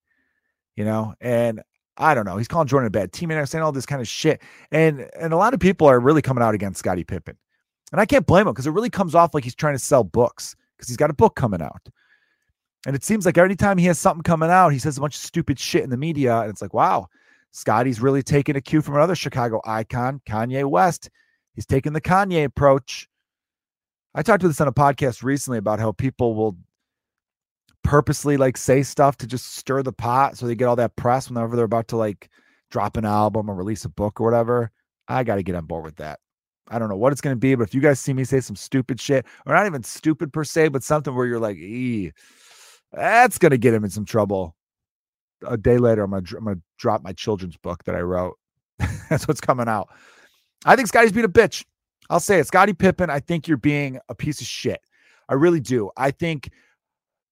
you 0.79 0.85
know, 0.85 1.13
and 1.21 1.61
I 1.97 2.15
don't 2.15 2.25
know. 2.25 2.37
He's 2.37 2.47
calling 2.47 2.69
Jordan 2.69 2.87
a 2.87 2.91
bad 2.91 3.11
teammate, 3.11 3.37
I'm 3.37 3.47
saying 3.47 3.65
all 3.65 3.73
this 3.73 3.85
kind 3.85 4.01
of 4.01 4.07
shit. 4.07 4.41
And 4.71 5.11
and 5.19 5.33
a 5.33 5.37
lot 5.37 5.53
of 5.53 5.59
people 5.59 5.89
are 5.89 5.99
really 5.99 6.23
coming 6.23 6.43
out 6.43 6.55
against 6.55 6.79
Scottie 6.79 7.03
Pippen. 7.03 7.37
And 7.91 8.01
I 8.01 8.07
can't 8.07 8.25
blame 8.25 8.47
him 8.47 8.53
because 8.53 8.69
it 8.69 8.71
really 8.71 8.89
comes 8.89 9.17
off 9.17 9.35
like 9.35 9.43
he's 9.43 9.57
trying 9.57 9.75
to 9.75 9.81
sell 9.81 10.05
books 10.05 10.55
because 10.77 10.87
he's 10.87 10.97
got 10.97 11.11
a 11.11 11.15
book 11.15 11.35
coming 11.35 11.61
out. 11.61 11.89
And 12.87 12.95
it 12.95 13.03
seems 13.03 13.27
like 13.27 13.37
every 13.37 13.57
time 13.57 13.77
he 13.77 13.87
has 13.87 13.99
something 13.99 14.23
coming 14.23 14.51
out, 14.51 14.69
he 14.69 14.79
says 14.79 14.97
a 14.97 15.01
bunch 15.01 15.17
of 15.17 15.23
stupid 15.23 15.59
shit 15.59 15.83
in 15.83 15.91
the 15.91 15.97
media. 15.97 16.43
And 16.43 16.51
it's 16.51 16.63
like, 16.63 16.75
wow, 16.75 17.09
Scottie's 17.51 18.01
really 18.01 18.23
taking 18.23 18.55
a 18.55 18.61
cue 18.61 18.81
from 18.81 18.95
another 18.95 19.17
Chicago 19.17 19.61
icon, 19.65 20.21
Kanye 20.29 20.65
West. 20.65 21.11
He's 21.59 21.67
taking 21.67 21.93
the 21.93 22.01
Kanye 22.01 22.45
approach. 22.45 23.09
I 24.15 24.23
talked 24.23 24.43
to 24.43 24.47
this 24.47 24.61
on 24.61 24.69
a 24.69 24.73
podcast 24.73 25.25
recently 25.25 25.59
about 25.59 25.81
how 25.81 25.91
people 25.91 26.37
will 26.37 26.57
purposely 27.83 28.37
like 28.37 28.57
say 28.57 28.85
stuff 28.85 29.17
to 29.17 29.27
just 29.27 29.57
stir 29.57 29.83
the 29.83 29.93
pot 29.93 30.39
so 30.39 30.47
they 30.47 30.55
get 30.55 30.69
all 30.69 30.77
that 30.77 30.95
press 30.95 31.29
whenever 31.29 31.57
they're 31.57 31.65
about 31.65 31.89
to 31.89 31.97
like 31.97 32.29
drop 32.71 32.97
an 32.97 33.05
album 33.05 33.51
or 33.51 33.57
release 33.57 33.85
a 33.85 33.89
book 33.89 34.21
or 34.21 34.25
whatever. 34.25 34.71
I 35.09 35.25
got 35.25 35.35
to 35.35 35.43
get 35.43 35.57
on 35.57 35.65
board 35.65 35.83
with 35.83 35.97
that. 35.97 36.21
I 36.69 36.79
don't 36.79 36.89
know 36.89 36.97
what 36.97 37.11
it's 37.11 37.21
going 37.21 37.35
to 37.35 37.41
be, 37.41 37.57
but 37.57 37.65
if 37.65 37.75
you 37.75 37.81
guys 37.81 37.99
see 37.99 38.13
me 38.13 38.23
say 38.23 38.39
some 38.39 38.55
stupid 38.55 39.01
shit, 39.01 39.27
or 39.45 39.53
not 39.53 39.67
even 39.67 39.83
stupid 39.83 40.33
per 40.33 40.45
se, 40.45 40.69
but 40.69 40.85
something 40.85 41.13
where 41.13 41.27
you're 41.27 41.41
like, 41.41 41.57
ee, 41.57 42.13
that's 42.93 43.37
going 43.37 43.51
to 43.51 43.59
get 43.59 43.75
him 43.75 43.83
in 43.83 43.91
some 43.91 44.05
trouble. 44.05 44.55
A 45.45 45.57
day 45.57 45.79
later, 45.79 46.05
I'm 46.05 46.13
going 46.13 46.25
to 46.25 46.37
I'm 46.37 46.45
gonna 46.45 46.61
drop 46.79 47.03
my 47.03 47.15
children's 47.15 47.57
book 47.57 47.83
that 47.83 47.97
I 47.97 48.03
wrote. 48.03 48.39
that's 49.11 49.27
what's 49.27 49.41
coming 49.41 49.67
out. 49.67 49.89
I 50.65 50.77
think 50.77 50.89
Scottie's 50.89 51.13
being 51.13 51.25
a 51.25 51.29
bitch. 51.29 51.65
I'll 52.11 52.21
say 52.21 52.39
it. 52.41 52.47
Scottie 52.47 52.73
Pippen, 52.73 53.11
I 53.11 53.21
think 53.21 53.47
you're 53.47 53.57
being 53.57 53.99
a 54.09 54.15
piece 54.15 54.41
of 54.41 54.47
shit. 54.47 54.81
I 55.29 55.35
really 55.35 55.61
do. 55.61 55.91
I 55.97 56.11
think 56.11 56.51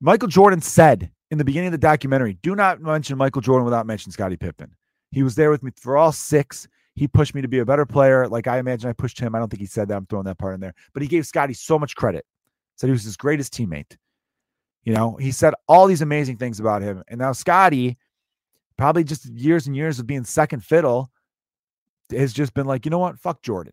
Michael 0.00 0.28
Jordan 0.28 0.60
said 0.60 1.10
in 1.30 1.38
the 1.38 1.44
beginning 1.44 1.68
of 1.68 1.72
the 1.72 1.78
documentary, 1.78 2.34
do 2.42 2.54
not 2.54 2.80
mention 2.80 3.16
Michael 3.16 3.40
Jordan 3.40 3.64
without 3.64 3.86
mentioning 3.86 4.12
Scottie 4.12 4.36
Pippen. 4.36 4.70
He 5.10 5.22
was 5.22 5.34
there 5.34 5.50
with 5.50 5.62
me 5.62 5.70
for 5.76 5.96
all 5.96 6.12
six. 6.12 6.68
He 6.94 7.08
pushed 7.08 7.34
me 7.34 7.42
to 7.42 7.48
be 7.48 7.58
a 7.58 7.64
better 7.64 7.86
player. 7.86 8.28
Like 8.28 8.46
I 8.46 8.58
imagine 8.58 8.88
I 8.88 8.92
pushed 8.92 9.18
him. 9.18 9.34
I 9.34 9.38
don't 9.38 9.48
think 9.48 9.60
he 9.60 9.66
said 9.66 9.88
that. 9.88 9.96
I'm 9.96 10.06
throwing 10.06 10.26
that 10.26 10.38
part 10.38 10.54
in 10.54 10.60
there. 10.60 10.74
But 10.92 11.02
he 11.02 11.08
gave 11.08 11.26
Scottie 11.26 11.54
so 11.54 11.78
much 11.78 11.96
credit. 11.96 12.24
Said 12.76 12.88
he 12.88 12.92
was 12.92 13.04
his 13.04 13.16
greatest 13.16 13.54
teammate. 13.54 13.96
You 14.84 14.94
know, 14.94 15.16
he 15.16 15.32
said 15.32 15.54
all 15.68 15.86
these 15.86 16.02
amazing 16.02 16.36
things 16.36 16.60
about 16.60 16.82
him. 16.82 17.02
And 17.08 17.18
now 17.18 17.32
Scottie, 17.32 17.98
probably 18.76 19.04
just 19.04 19.26
years 19.26 19.66
and 19.66 19.74
years 19.74 19.98
of 19.98 20.06
being 20.06 20.24
second 20.24 20.62
fiddle, 20.62 21.10
has 22.10 22.32
just 22.32 22.54
been 22.54 22.66
like, 22.66 22.84
you 22.84 22.90
know 22.90 22.98
what? 22.98 23.18
Fuck 23.18 23.42
Jordan. 23.42 23.72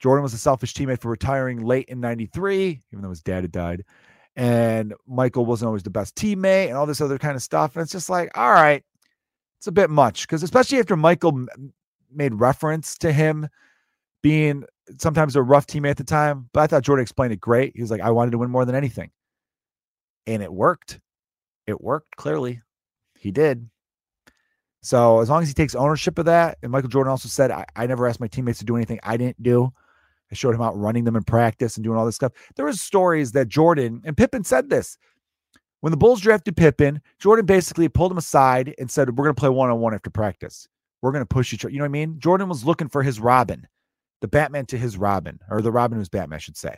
Jordan 0.00 0.22
was 0.22 0.34
a 0.34 0.38
selfish 0.38 0.74
teammate 0.74 1.00
for 1.00 1.10
retiring 1.10 1.64
late 1.64 1.88
in 1.88 2.00
93, 2.00 2.82
even 2.92 3.02
though 3.02 3.10
his 3.10 3.22
dad 3.22 3.44
had 3.44 3.52
died 3.52 3.84
and 4.36 4.92
Michael 5.06 5.46
wasn't 5.46 5.66
always 5.66 5.82
the 5.82 5.90
best 5.90 6.14
teammate 6.14 6.68
and 6.68 6.76
all 6.76 6.86
this 6.86 7.00
other 7.00 7.18
kind 7.18 7.34
of 7.34 7.42
stuff. 7.42 7.74
And 7.74 7.82
it's 7.82 7.92
just 7.92 8.10
like, 8.10 8.30
all 8.36 8.52
right, 8.52 8.84
it's 9.58 9.66
a 9.66 9.72
bit 9.72 9.90
much 9.90 10.22
because 10.22 10.42
especially 10.42 10.78
after 10.78 10.94
Michael 10.94 11.46
made 12.12 12.34
reference 12.34 12.96
to 12.98 13.12
him 13.12 13.48
being 14.22 14.64
sometimes 14.98 15.36
a 15.36 15.42
rough 15.42 15.66
teammate 15.66 15.90
at 15.90 15.96
the 15.96 16.04
time. 16.04 16.50
But 16.52 16.60
I 16.60 16.66
thought 16.66 16.82
Jordan 16.82 17.02
explained 17.02 17.32
it 17.32 17.40
great. 17.40 17.72
He 17.74 17.82
was 17.82 17.90
like, 17.90 18.02
I 18.02 18.10
wanted 18.10 18.32
to 18.32 18.38
win 18.38 18.50
more 18.50 18.66
than 18.66 18.74
anything. 18.74 19.10
And 20.26 20.42
it 20.42 20.52
worked. 20.52 21.00
It 21.66 21.80
worked 21.80 22.14
clearly. 22.16 22.60
He 23.18 23.30
did. 23.30 23.68
So 24.86 25.18
as 25.18 25.28
long 25.28 25.42
as 25.42 25.48
he 25.48 25.54
takes 25.54 25.74
ownership 25.74 26.16
of 26.16 26.26
that, 26.26 26.58
and 26.62 26.70
Michael 26.70 26.88
Jordan 26.88 27.10
also 27.10 27.28
said, 27.28 27.50
I, 27.50 27.64
I 27.74 27.88
never 27.88 28.06
asked 28.06 28.20
my 28.20 28.28
teammates 28.28 28.60
to 28.60 28.64
do 28.64 28.76
anything 28.76 29.00
I 29.02 29.16
didn't 29.16 29.42
do. 29.42 29.72
I 30.30 30.36
showed 30.36 30.54
him 30.54 30.62
out 30.62 30.78
running 30.78 31.02
them 31.02 31.16
in 31.16 31.24
practice 31.24 31.76
and 31.76 31.82
doing 31.82 31.98
all 31.98 32.06
this 32.06 32.14
stuff. 32.14 32.30
There 32.54 32.66
was 32.66 32.80
stories 32.80 33.32
that 33.32 33.48
Jordan 33.48 34.00
and 34.04 34.16
Pippen 34.16 34.44
said 34.44 34.70
this. 34.70 34.96
When 35.80 35.90
the 35.90 35.96
Bulls 35.96 36.20
drafted 36.20 36.56
Pippen, 36.56 37.00
Jordan 37.18 37.46
basically 37.46 37.88
pulled 37.88 38.12
him 38.12 38.18
aside 38.18 38.76
and 38.78 38.88
said, 38.88 39.10
We're 39.10 39.24
going 39.24 39.34
to 39.34 39.40
play 39.40 39.48
one 39.48 39.70
on 39.70 39.80
one 39.80 39.92
after 39.92 40.08
practice. 40.08 40.68
We're 41.02 41.10
going 41.10 41.22
to 41.22 41.34
push 41.34 41.52
each 41.52 41.64
other. 41.64 41.72
You 41.72 41.78
know 41.78 41.84
what 41.84 41.88
I 41.88 42.04
mean? 42.06 42.20
Jordan 42.20 42.48
was 42.48 42.64
looking 42.64 42.88
for 42.88 43.02
his 43.02 43.18
Robin, 43.18 43.66
the 44.20 44.28
Batman 44.28 44.66
to 44.66 44.78
his 44.78 44.96
Robin, 44.96 45.40
or 45.50 45.62
the 45.62 45.72
Robin 45.72 45.98
who's 45.98 46.08
Batman, 46.08 46.36
I 46.36 46.40
should 46.40 46.56
say. 46.56 46.76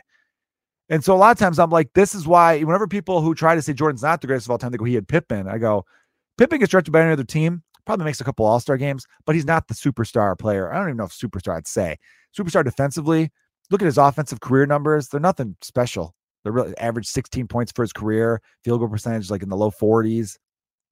And 0.89 1.03
so 1.03 1.13
a 1.13 1.17
lot 1.17 1.29
of 1.29 1.37
times 1.37 1.59
I'm 1.59 1.69
like, 1.69 1.93
this 1.93 2.15
is 2.15 2.25
why 2.25 2.59
whenever 2.63 2.87
people 2.87 3.21
who 3.21 3.35
try 3.35 3.53
to 3.53 3.61
say 3.61 3.73
Jordan's 3.73 4.01
not 4.01 4.21
the 4.21 4.25
greatest 4.27 4.47
of 4.47 4.51
all 4.51 4.57
time, 4.57 4.71
they 4.71 4.79
go, 4.79 4.85
he 4.85 4.95
had 4.95 5.07
Pippen. 5.07 5.47
I 5.47 5.59
go, 5.59 5.85
Pippen 6.39 6.57
gets 6.57 6.71
drafted 6.71 6.91
by 6.91 7.01
any 7.01 7.11
other 7.11 7.23
team, 7.23 7.61
probably 7.89 8.05
makes 8.05 8.21
a 8.21 8.23
couple 8.23 8.45
all-star 8.45 8.77
games, 8.77 9.07
but 9.25 9.33
he's 9.33 9.47
not 9.47 9.67
the 9.67 9.73
superstar 9.73 10.37
player. 10.37 10.71
I 10.71 10.77
don't 10.77 10.89
even 10.89 10.97
know 10.97 11.05
if 11.05 11.11
superstar 11.11 11.57
I'd 11.57 11.65
say. 11.65 11.97
Superstar 12.37 12.63
defensively, 12.63 13.31
look 13.71 13.81
at 13.81 13.87
his 13.87 13.97
offensive 13.97 14.41
career 14.41 14.67
numbers. 14.67 15.07
They're 15.07 15.19
nothing 15.19 15.55
special. 15.63 16.13
They're 16.43 16.51
really 16.51 16.77
average 16.77 17.07
16 17.07 17.47
points 17.47 17.71
for 17.71 17.81
his 17.81 17.91
career, 17.91 18.43
field 18.63 18.81
goal 18.81 18.89
percentage 18.89 19.31
like 19.31 19.41
in 19.41 19.49
the 19.49 19.57
low 19.57 19.71
40s, 19.71 20.37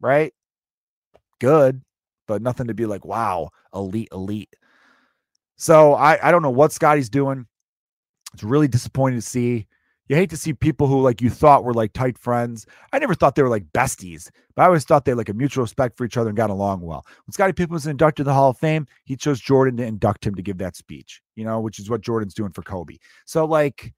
right? 0.01 0.33
Good, 1.39 1.83
but 2.27 2.41
nothing 2.41 2.65
to 2.65 2.73
be 2.73 2.87
like, 2.87 3.05
wow, 3.05 3.51
elite, 3.75 4.09
elite. 4.11 4.55
So 5.55 5.93
I, 5.93 6.17
I 6.27 6.31
don't 6.31 6.41
know 6.41 6.49
what 6.49 6.71
Scottie's 6.71 7.11
doing. 7.11 7.45
It's 8.33 8.43
really 8.43 8.67
disappointing 8.67 9.19
to 9.19 9.25
see 9.25 9.67
you 10.07 10.15
hate 10.15 10.29
to 10.29 10.37
see 10.37 10.53
people 10.53 10.87
who 10.87 11.01
like 11.01 11.21
you 11.21 11.29
thought 11.29 11.63
were 11.63 11.73
like 11.73 11.93
tight 11.93 12.17
friends. 12.17 12.65
I 12.93 12.99
never 12.99 13.13
thought 13.13 13.35
they 13.35 13.43
were 13.43 13.49
like 13.49 13.65
besties, 13.73 14.29
but 14.55 14.63
I 14.63 14.65
always 14.65 14.85
thought 14.85 15.05
they 15.05 15.11
had 15.11 15.17
like 15.17 15.29
a 15.29 15.33
mutual 15.33 15.63
respect 15.63 15.97
for 15.97 16.05
each 16.05 16.17
other 16.17 16.29
and 16.29 16.37
got 16.37 16.49
along 16.49 16.81
well. 16.81 17.05
When 17.25 17.33
Scottie 17.33 17.53
Pippen 17.53 17.73
was 17.73 17.87
inducted 17.87 18.17
to 18.17 18.23
the 18.25 18.33
Hall 18.33 18.51
of 18.51 18.57
Fame, 18.57 18.87
he 19.05 19.15
chose 19.15 19.39
Jordan 19.39 19.77
to 19.77 19.85
induct 19.85 20.25
him 20.25 20.35
to 20.35 20.41
give 20.41 20.57
that 20.59 20.75
speech, 20.75 21.21
you 21.35 21.43
know, 21.43 21.59
which 21.59 21.79
is 21.79 21.89
what 21.89 22.01
Jordan's 22.01 22.33
doing 22.33 22.51
for 22.51 22.61
Kobe. 22.61 22.97
So 23.25 23.45
like 23.45 23.93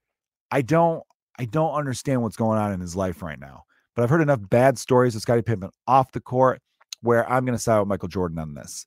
I 0.52 0.62
don't 0.62 1.04
I 1.38 1.46
don't 1.46 1.74
understand 1.74 2.22
what's 2.22 2.38
going 2.38 2.60
on 2.60 2.74
in 2.74 2.80
his 2.80 2.96
life 2.96 3.22
right 3.22 3.40
now. 3.40 3.64
But 3.96 4.04
I've 4.04 4.10
heard 4.10 4.22
enough 4.22 4.40
bad 4.50 4.78
stories 4.78 5.16
of 5.16 5.22
Scottie 5.22 5.42
Pippen 5.42 5.70
off 5.88 6.12
the 6.12 6.22
court 6.22 6.62
where 7.02 7.30
I'm 7.30 7.46
going 7.46 7.58
to 7.58 7.62
side 7.62 7.80
with 7.80 7.88
Michael 7.88 8.08
Jordan 8.08 8.40
on 8.40 8.54
this. 8.54 8.86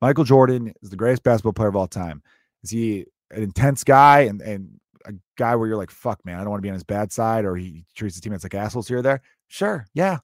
Michael 0.00 0.24
Jordan 0.24 0.72
is 0.82 0.90
the 0.90 0.96
greatest 0.96 1.22
basketball 1.22 1.52
player 1.52 1.68
of 1.68 1.76
all 1.76 1.86
time. 1.86 2.22
Is 2.62 2.70
he 2.70 3.06
an 3.30 3.42
intense 3.42 3.84
guy 3.84 4.20
and 4.22 4.42
and 4.42 4.80
a 5.06 5.12
guy 5.36 5.56
where 5.56 5.68
you're 5.68 5.76
like, 5.76 5.90
fuck, 5.90 6.24
man, 6.24 6.38
I 6.38 6.40
don't 6.42 6.50
want 6.50 6.60
to 6.60 6.66
be 6.66 6.70
on 6.70 6.74
his 6.74 6.84
bad 6.84 7.12
side, 7.12 7.44
or 7.44 7.56
he 7.56 7.84
treats 7.94 8.16
his 8.16 8.20
teammates 8.20 8.44
like 8.44 8.54
assholes 8.54 8.88
here 8.88 8.98
or 8.98 9.02
there. 9.02 9.20
Sure, 9.48 9.86
yeah. 9.94 10.18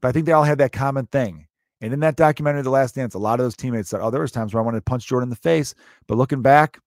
But 0.00 0.08
I 0.08 0.12
think 0.12 0.26
they 0.26 0.32
all 0.32 0.44
had 0.44 0.58
that 0.58 0.72
common 0.72 1.06
thing. 1.06 1.46
And 1.80 1.92
in 1.92 2.00
that 2.00 2.16
documentary, 2.16 2.62
The 2.62 2.70
Last 2.70 2.94
Dance, 2.94 3.14
a 3.14 3.18
lot 3.18 3.40
of 3.40 3.46
those 3.46 3.56
teammates 3.56 3.88
said, 3.88 4.00
"Oh, 4.00 4.10
there 4.10 4.20
was 4.20 4.32
times 4.32 4.52
where 4.52 4.62
I 4.62 4.64
wanted 4.64 4.78
to 4.78 4.90
punch 4.90 5.06
Jordan 5.06 5.26
in 5.26 5.30
the 5.30 5.36
face, 5.36 5.74
but 6.06 6.18
looking 6.18 6.42
back, 6.42 6.78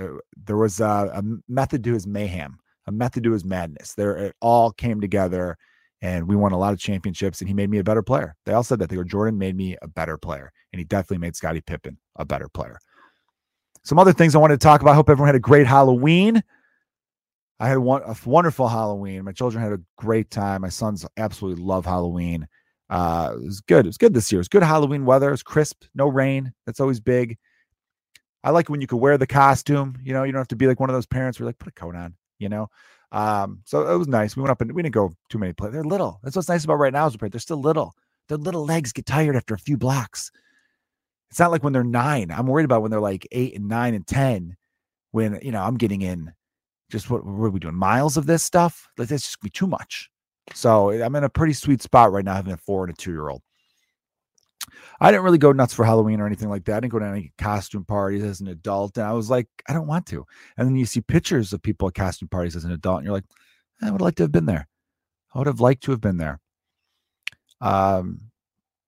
uh, 0.00 0.08
there 0.36 0.56
was 0.56 0.80
a, 0.80 1.10
a 1.14 1.22
method 1.48 1.84
to 1.84 1.92
his 1.92 2.06
mayhem, 2.06 2.58
a 2.86 2.92
method 2.92 3.24
to 3.24 3.32
his 3.32 3.44
madness. 3.44 3.94
There, 3.94 4.16
it 4.16 4.36
all 4.40 4.72
came 4.72 5.00
together, 5.00 5.56
and 6.00 6.26
we 6.26 6.36
won 6.36 6.52
a 6.52 6.58
lot 6.58 6.72
of 6.72 6.78
championships. 6.78 7.40
And 7.40 7.48
he 7.48 7.54
made 7.54 7.70
me 7.70 7.78
a 7.78 7.84
better 7.84 8.02
player. 8.02 8.34
They 8.46 8.52
all 8.54 8.64
said 8.64 8.78
that 8.78 8.88
they 8.88 8.96
were 8.96 9.04
Jordan 9.04 9.38
made 9.38 9.56
me 9.56 9.76
a 9.82 9.88
better 9.88 10.16
player, 10.16 10.50
and 10.72 10.78
he 10.78 10.84
definitely 10.84 11.18
made 11.18 11.36
Scottie 11.36 11.60
Pippen 11.60 11.98
a 12.16 12.24
better 12.24 12.48
player. 12.48 12.78
Some 13.84 13.98
other 13.98 14.12
things 14.12 14.34
I 14.34 14.38
wanted 14.38 14.60
to 14.60 14.64
talk 14.64 14.80
about. 14.80 14.92
I 14.92 14.94
hope 14.94 15.10
everyone 15.10 15.28
had 15.28 15.34
a 15.34 15.40
great 15.40 15.66
Halloween. 15.66 16.42
I 17.60 17.68
had 17.68 17.78
one, 17.78 18.02
a 18.02 18.16
wonderful 18.24 18.66
Halloween. 18.66 19.24
My 19.24 19.32
children 19.32 19.62
had 19.62 19.72
a 19.72 19.80
great 19.96 20.30
time. 20.30 20.62
My 20.62 20.68
sons 20.68 21.06
absolutely 21.16 21.62
love 21.62 21.84
Halloween. 21.84 22.48
Uh, 22.90 23.32
it 23.34 23.44
was 23.44 23.60
good. 23.60 23.86
It 23.86 23.88
was 23.88 23.98
good 23.98 24.14
this 24.14 24.32
year. 24.32 24.38
It 24.38 24.40
was 24.40 24.48
good 24.48 24.62
Halloween 24.62 25.04
weather. 25.04 25.28
It 25.28 25.32
was 25.32 25.42
crisp, 25.42 25.84
no 25.94 26.08
rain. 26.08 26.52
That's 26.66 26.80
always 26.80 27.00
big. 27.00 27.38
I 28.42 28.50
like 28.50 28.68
when 28.68 28.80
you 28.80 28.86
could 28.86 28.96
wear 28.96 29.16
the 29.16 29.26
costume. 29.26 29.96
You 30.02 30.12
know, 30.12 30.24
you 30.24 30.32
don't 30.32 30.40
have 30.40 30.48
to 30.48 30.56
be 30.56 30.66
like 30.66 30.80
one 30.80 30.90
of 30.90 30.94
those 30.94 31.06
parents 31.06 31.38
who 31.38 31.44
are 31.44 31.46
like, 31.46 31.58
put 31.58 31.68
a 31.68 31.72
coat 31.72 31.94
on, 31.94 32.14
you 32.38 32.48
know. 32.48 32.68
Um, 33.12 33.60
so 33.64 33.90
it 33.90 33.96
was 33.96 34.08
nice. 34.08 34.34
We 34.34 34.42
went 34.42 34.50
up 34.50 34.60
and 34.60 34.72
we 34.72 34.82
didn't 34.82 34.94
go 34.94 35.12
too 35.28 35.38
many 35.38 35.52
places. 35.52 35.74
They're 35.74 35.84
little. 35.84 36.20
That's 36.22 36.36
what's 36.36 36.48
nice 36.48 36.64
about 36.64 36.78
right 36.78 36.92
now 36.92 37.06
is 37.06 37.16
they're 37.16 37.38
still 37.38 37.60
little. 37.60 37.94
Their 38.28 38.38
little 38.38 38.64
legs 38.64 38.92
get 38.92 39.06
tired 39.06 39.36
after 39.36 39.54
a 39.54 39.58
few 39.58 39.76
blocks. 39.76 40.30
It's 41.34 41.40
not 41.40 41.50
like 41.50 41.64
when 41.64 41.72
they're 41.72 41.82
nine. 41.82 42.30
I'm 42.30 42.46
worried 42.46 42.62
about 42.62 42.82
when 42.82 42.92
they're 42.92 43.00
like 43.00 43.26
eight 43.32 43.56
and 43.56 43.66
nine 43.66 43.92
and 43.92 44.06
ten, 44.06 44.56
when 45.10 45.40
you 45.42 45.50
know 45.50 45.64
I'm 45.64 45.76
getting 45.76 46.00
in 46.00 46.32
just 46.92 47.10
what, 47.10 47.26
what 47.26 47.46
are 47.46 47.50
we 47.50 47.58
doing? 47.58 47.74
Miles 47.74 48.16
of 48.16 48.26
this 48.26 48.44
stuff? 48.44 48.86
Like 48.96 49.08
that's 49.08 49.24
just 49.24 49.40
be 49.40 49.50
too 49.50 49.66
much. 49.66 50.08
So 50.54 50.92
I'm 50.92 51.16
in 51.16 51.24
a 51.24 51.28
pretty 51.28 51.52
sweet 51.52 51.82
spot 51.82 52.12
right 52.12 52.24
now, 52.24 52.34
having 52.34 52.52
a 52.52 52.56
four 52.56 52.84
and 52.84 52.92
a 52.92 52.96
two 52.96 53.10
year 53.10 53.30
old. 53.30 53.42
I 55.00 55.10
didn't 55.10 55.24
really 55.24 55.38
go 55.38 55.50
nuts 55.50 55.74
for 55.74 55.84
Halloween 55.84 56.20
or 56.20 56.26
anything 56.28 56.50
like 56.50 56.66
that. 56.66 56.76
I 56.76 56.80
didn't 56.80 56.92
go 56.92 57.00
to 57.00 57.06
any 57.06 57.32
costume 57.36 57.84
parties 57.84 58.22
as 58.22 58.40
an 58.40 58.46
adult. 58.46 58.96
And 58.96 59.04
I 59.04 59.12
was 59.12 59.28
like, 59.28 59.48
I 59.68 59.72
don't 59.72 59.88
want 59.88 60.06
to. 60.06 60.24
And 60.56 60.68
then 60.68 60.76
you 60.76 60.86
see 60.86 61.00
pictures 61.00 61.52
of 61.52 61.60
people 61.60 61.88
at 61.88 61.94
costume 61.94 62.28
parties 62.28 62.54
as 62.54 62.64
an 62.64 62.70
adult, 62.70 62.98
and 62.98 63.06
you're 63.06 63.14
like, 63.14 63.24
I 63.82 63.90
would 63.90 64.00
like 64.00 64.14
to 64.18 64.22
have 64.22 64.30
been 64.30 64.46
there. 64.46 64.68
I 65.34 65.38
would 65.38 65.48
have 65.48 65.58
liked 65.58 65.82
to 65.82 65.90
have 65.90 66.00
been 66.00 66.18
there. 66.18 66.38
Um, 67.60 68.20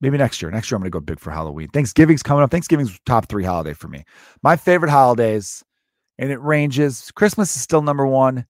maybe 0.00 0.18
next 0.18 0.42
year. 0.42 0.50
Next 0.50 0.70
year, 0.70 0.76
I'm 0.76 0.82
going 0.82 0.90
to 0.90 0.98
go 0.98 1.00
big 1.00 1.20
for 1.20 1.30
Halloween. 1.30 1.68
Thanksgiving's 1.68 2.22
coming 2.22 2.42
up. 2.42 2.50
Thanksgiving's 2.50 2.98
top 3.06 3.28
three 3.28 3.44
holiday 3.44 3.72
for 3.72 3.88
me. 3.88 4.04
My 4.42 4.56
favorite 4.56 4.90
holidays, 4.90 5.64
and 6.18 6.30
it 6.30 6.40
ranges. 6.40 7.10
Christmas 7.14 7.54
is 7.56 7.62
still 7.62 7.82
number 7.82 8.06
one, 8.06 8.46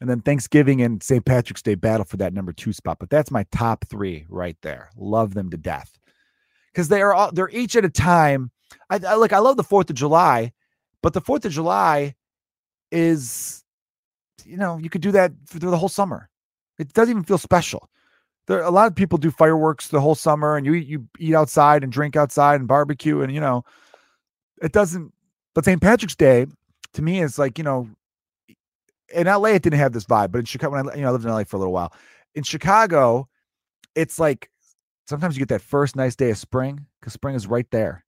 and 0.00 0.08
then 0.08 0.20
Thanksgiving 0.20 0.82
and 0.82 1.02
St. 1.02 1.24
Patrick's 1.24 1.62
Day 1.62 1.74
battle 1.74 2.04
for 2.04 2.16
that 2.18 2.34
number 2.34 2.52
two 2.52 2.72
spot. 2.72 2.98
But 2.98 3.10
that's 3.10 3.30
my 3.30 3.44
top 3.52 3.84
three 3.88 4.26
right 4.28 4.56
there. 4.62 4.90
Love 4.96 5.34
them 5.34 5.50
to 5.50 5.56
death 5.56 5.98
because 6.72 6.88
they 6.88 7.00
are 7.00 7.14
all 7.14 7.30
they're 7.32 7.50
each 7.50 7.76
at 7.76 7.84
a 7.84 7.90
time. 7.90 8.50
I, 8.90 9.00
I 9.06 9.14
like 9.14 9.32
I 9.32 9.38
love 9.38 9.56
the 9.56 9.64
Fourth 9.64 9.90
of 9.90 9.96
July, 9.96 10.52
but 11.02 11.12
the 11.12 11.20
Fourth 11.20 11.44
of 11.44 11.52
July 11.52 12.14
is, 12.90 13.64
you 14.44 14.56
know, 14.56 14.78
you 14.78 14.90
could 14.90 15.00
do 15.00 15.12
that 15.12 15.32
through 15.48 15.70
the 15.70 15.76
whole 15.76 15.88
summer. 15.88 16.28
It 16.78 16.92
doesn't 16.92 17.10
even 17.10 17.24
feel 17.24 17.38
special. 17.38 17.88
There 18.46 18.60
a 18.62 18.70
lot 18.70 18.86
of 18.86 18.94
people 18.94 19.18
do 19.18 19.30
fireworks 19.30 19.88
the 19.88 20.00
whole 20.00 20.14
summer, 20.14 20.56
and 20.56 20.66
you 20.66 20.74
you 20.74 21.08
eat 21.18 21.34
outside 21.34 21.82
and 21.82 21.92
drink 21.92 22.16
outside 22.16 22.56
and 22.56 22.68
barbecue, 22.68 23.22
and 23.22 23.32
you 23.32 23.40
know, 23.40 23.64
it 24.62 24.72
doesn't. 24.72 25.12
But 25.54 25.64
St. 25.64 25.80
Patrick's 25.80 26.16
Day 26.16 26.46
to 26.92 27.02
me 27.02 27.20
is 27.20 27.38
like 27.38 27.58
you 27.58 27.64
know, 27.64 27.88
in 29.14 29.26
LA 29.26 29.50
it 29.50 29.62
didn't 29.62 29.78
have 29.78 29.92
this 29.92 30.04
vibe, 30.04 30.32
but 30.32 30.38
in 30.38 30.44
Chicago 30.44 30.72
when 30.72 30.88
I 30.88 30.94
you 30.94 31.02
know 31.02 31.08
I 31.08 31.12
lived 31.12 31.24
in 31.24 31.30
LA 31.30 31.44
for 31.44 31.56
a 31.56 31.58
little 31.58 31.72
while, 31.72 31.92
in 32.34 32.42
Chicago, 32.42 33.28
it's 33.94 34.18
like 34.18 34.50
sometimes 35.06 35.36
you 35.36 35.40
get 35.40 35.48
that 35.48 35.62
first 35.62 35.96
nice 35.96 36.16
day 36.16 36.30
of 36.30 36.38
spring 36.38 36.86
because 37.00 37.12
spring 37.12 37.34
is 37.34 37.46
right 37.46 37.70
there. 37.70 38.04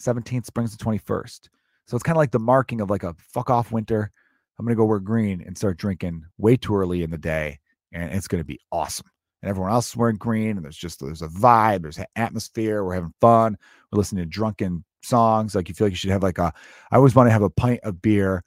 17th, 0.00 0.46
spring's 0.46 0.76
the 0.76 0.82
21st. 0.82 1.48
So 1.86 1.96
it's 1.96 2.02
kind 2.02 2.16
of 2.16 2.18
like 2.18 2.30
the 2.30 2.38
marking 2.38 2.80
of 2.80 2.90
like 2.90 3.02
a 3.02 3.14
fuck 3.18 3.50
off 3.50 3.72
winter. 3.72 4.10
I'm 4.58 4.66
to 4.66 4.74
go 4.74 4.84
wear 4.84 5.00
green 5.00 5.42
and 5.46 5.56
start 5.56 5.78
drinking 5.78 6.24
way 6.38 6.56
too 6.56 6.76
early 6.76 7.02
in 7.02 7.10
the 7.10 7.18
day. 7.18 7.58
And 7.92 8.12
it's 8.12 8.28
to 8.28 8.44
be 8.44 8.60
awesome. 8.70 9.06
And 9.42 9.50
everyone 9.50 9.72
else 9.72 9.88
is 9.88 9.96
wearing 9.96 10.16
green. 10.16 10.56
And 10.56 10.64
there's 10.64 10.76
just, 10.76 11.00
there's 11.00 11.22
a 11.22 11.28
vibe, 11.28 11.82
there's 11.82 11.98
an 11.98 12.06
atmosphere. 12.16 12.84
We're 12.84 12.94
having 12.94 13.14
fun. 13.20 13.56
We're 13.90 13.98
listening 13.98 14.24
to 14.24 14.28
drunken 14.28 14.84
songs. 15.02 15.54
Like 15.54 15.68
you 15.68 15.74
feel 15.74 15.86
like 15.86 15.92
you 15.92 15.96
should 15.96 16.10
have 16.10 16.22
like 16.22 16.38
a, 16.38 16.52
I 16.90 16.96
always 16.96 17.14
want 17.14 17.28
to 17.28 17.32
have 17.32 17.42
a 17.42 17.50
pint 17.50 17.80
of 17.82 18.02
beer 18.02 18.44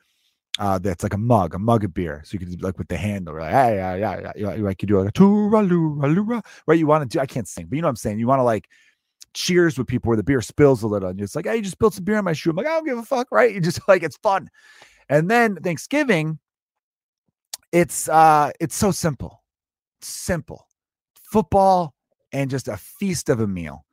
uh, 0.60 0.78
that's 0.80 1.04
like 1.04 1.14
a 1.14 1.18
mug, 1.18 1.56
a 1.56 1.60
mug 1.60 1.84
of 1.84 1.94
beer. 1.94 2.22
So 2.26 2.36
you 2.36 2.40
can 2.40 2.60
like 2.60 2.78
with 2.78 2.88
the 2.88 2.98
handle, 2.98 3.36
like, 3.40 3.52
yeah, 3.52 3.96
yeah, 3.96 4.20
yeah, 4.20 4.32
yeah. 4.36 4.50
Like 4.64 4.82
you 4.82 4.88
do 4.88 5.00
like 5.00 5.10
a 5.10 5.12
tooraloo, 5.12 6.44
right? 6.68 6.78
You 6.78 6.88
want 6.88 7.10
to 7.10 7.18
do, 7.18 7.20
I 7.20 7.26
can't 7.26 7.48
sing, 7.48 7.66
but 7.66 7.76
you 7.76 7.82
know 7.82 7.88
what 7.88 7.92
I'm 7.92 7.96
saying? 7.96 8.20
You 8.20 8.28
want 8.28 8.40
to 8.40 8.44
like 8.44 8.70
cheers 9.34 9.78
with 9.78 9.88
people 9.88 10.10
where 10.10 10.18
the 10.18 10.24
beer 10.24 10.42
spills 10.42 10.84
a 10.84 10.88
little 10.88 11.10
and 11.10 11.20
it's 11.20 11.36
like, 11.36 11.46
hey, 11.46 11.56
you 11.56 11.62
just 11.64 11.74
spilled 11.74 11.96
some 11.96 12.04
beer 12.04 12.18
on 12.18 12.24
my 12.24 12.34
shoe. 12.34 12.52
I'm 12.52 12.56
like, 12.56 12.68
I 12.68 12.76
don't 12.76 12.86
give 12.86 12.98
a 12.98 13.04
fuck, 13.04 13.28
right? 13.32 13.54
You 13.54 13.62
just 13.62 13.80
like 13.88 14.04
it's 14.04 14.18
fun. 14.18 14.50
And 15.10 15.30
then 15.30 15.56
Thanksgiving, 15.56 16.40
it's 17.72 18.08
uh 18.08 18.52
it's 18.60 18.76
so 18.76 18.92
simple. 18.92 19.44
simple. 20.02 20.68
Football 21.34 21.96
and 22.32 22.48
just 22.48 22.68
a 22.68 22.78
feast 22.78 23.28
of 23.28 23.40
a 23.40 23.48
meal. 23.48 23.86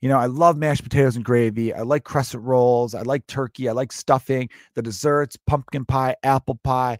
You 0.00 0.08
know, 0.08 0.18
I 0.18 0.26
love 0.26 0.56
mashed 0.56 0.82
potatoes 0.82 1.14
and 1.14 1.24
gravy. 1.24 1.72
I 1.72 1.82
like 1.82 2.02
crescent 2.02 2.42
rolls. 2.42 2.92
I 2.92 3.02
like 3.02 3.24
turkey. 3.28 3.68
I 3.68 3.72
like 3.72 3.92
stuffing, 3.92 4.48
the 4.74 4.82
desserts, 4.82 5.36
pumpkin 5.46 5.84
pie, 5.84 6.16
apple 6.24 6.58
pie. 6.64 6.98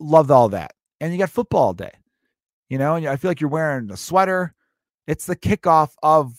Loved 0.00 0.30
all 0.30 0.50
that. 0.50 0.74
And 1.00 1.14
you 1.14 1.18
got 1.18 1.30
football 1.30 1.62
all 1.62 1.72
day. 1.72 1.92
You 2.68 2.76
know, 2.76 2.96
and 2.96 3.06
I 3.06 3.16
feel 3.16 3.30
like 3.30 3.40
you're 3.40 3.48
wearing 3.48 3.90
a 3.90 3.96
sweater. 3.96 4.54
It's 5.06 5.24
the 5.24 5.34
kickoff 5.34 5.92
of 6.02 6.34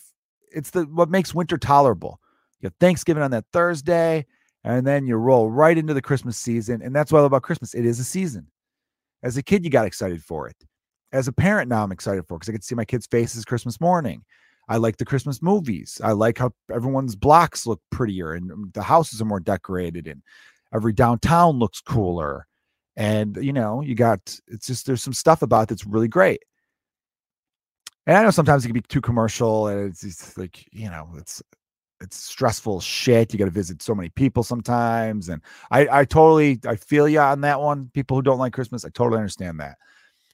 it's 0.54 0.70
the 0.70 0.84
what 0.84 1.10
makes 1.10 1.34
winter 1.34 1.58
tolerable. 1.58 2.20
You 2.60 2.66
have 2.66 2.76
Thanksgiving 2.78 3.24
on 3.24 3.32
that 3.32 3.46
Thursday, 3.52 4.24
and 4.62 4.86
then 4.86 5.08
you 5.08 5.16
roll 5.16 5.50
right 5.50 5.76
into 5.76 5.94
the 5.94 6.00
Christmas 6.00 6.38
season. 6.38 6.80
And 6.80 6.94
that's 6.94 7.10
what 7.10 7.18
I 7.18 7.22
love 7.22 7.32
about 7.32 7.42
Christmas. 7.42 7.74
It 7.74 7.84
is 7.84 7.98
a 7.98 8.04
season. 8.04 8.46
As 9.24 9.36
a 9.36 9.42
kid, 9.42 9.64
you 9.64 9.70
got 9.70 9.84
excited 9.84 10.22
for 10.22 10.46
it. 10.46 10.56
As 11.12 11.28
a 11.28 11.32
parent, 11.32 11.68
now 11.68 11.84
I'm 11.84 11.92
excited 11.92 12.26
for 12.26 12.38
because 12.38 12.48
I 12.48 12.52
get 12.52 12.62
to 12.62 12.66
see 12.66 12.74
my 12.74 12.84
kids' 12.84 13.06
faces 13.06 13.44
Christmas 13.44 13.80
morning. 13.80 14.24
I 14.68 14.76
like 14.76 14.96
the 14.96 15.04
Christmas 15.04 15.42
movies. 15.42 16.00
I 16.02 16.12
like 16.12 16.38
how 16.38 16.52
everyone's 16.72 17.16
blocks 17.16 17.66
look 17.66 17.80
prettier 17.90 18.32
and 18.32 18.50
um, 18.50 18.70
the 18.74 18.82
houses 18.82 19.20
are 19.20 19.26
more 19.26 19.40
decorated 19.40 20.06
and 20.06 20.22
every 20.72 20.92
downtown 20.92 21.58
looks 21.58 21.80
cooler. 21.80 22.46
And 22.96 23.36
you 23.36 23.52
know, 23.52 23.82
you 23.82 23.94
got 23.94 24.38
it's 24.46 24.66
just 24.66 24.86
there's 24.86 25.02
some 25.02 25.12
stuff 25.12 25.42
about 25.42 25.68
that's 25.68 25.86
really 25.86 26.08
great. 26.08 26.42
And 28.06 28.16
I 28.16 28.22
know 28.22 28.30
sometimes 28.30 28.64
it 28.64 28.68
can 28.68 28.74
be 28.74 28.80
too 28.80 29.00
commercial 29.00 29.68
and 29.68 29.90
it's, 29.90 30.02
it's 30.04 30.36
like, 30.36 30.66
you 30.72 30.90
know, 30.90 31.08
it's 31.16 31.42
it's 32.00 32.16
stressful 32.16 32.80
shit. 32.80 33.32
You 33.32 33.38
got 33.38 33.44
to 33.44 33.50
visit 33.50 33.80
so 33.82 33.94
many 33.94 34.08
people 34.10 34.42
sometimes. 34.42 35.28
And 35.28 35.42
I 35.70 36.00
I 36.00 36.04
totally 36.04 36.60
I 36.66 36.76
feel 36.76 37.08
you 37.08 37.20
on 37.20 37.42
that 37.42 37.60
one. 37.60 37.90
People 37.94 38.16
who 38.16 38.22
don't 38.22 38.38
like 38.38 38.52
Christmas, 38.52 38.84
I 38.84 38.88
totally 38.90 39.18
understand 39.18 39.60
that. 39.60 39.76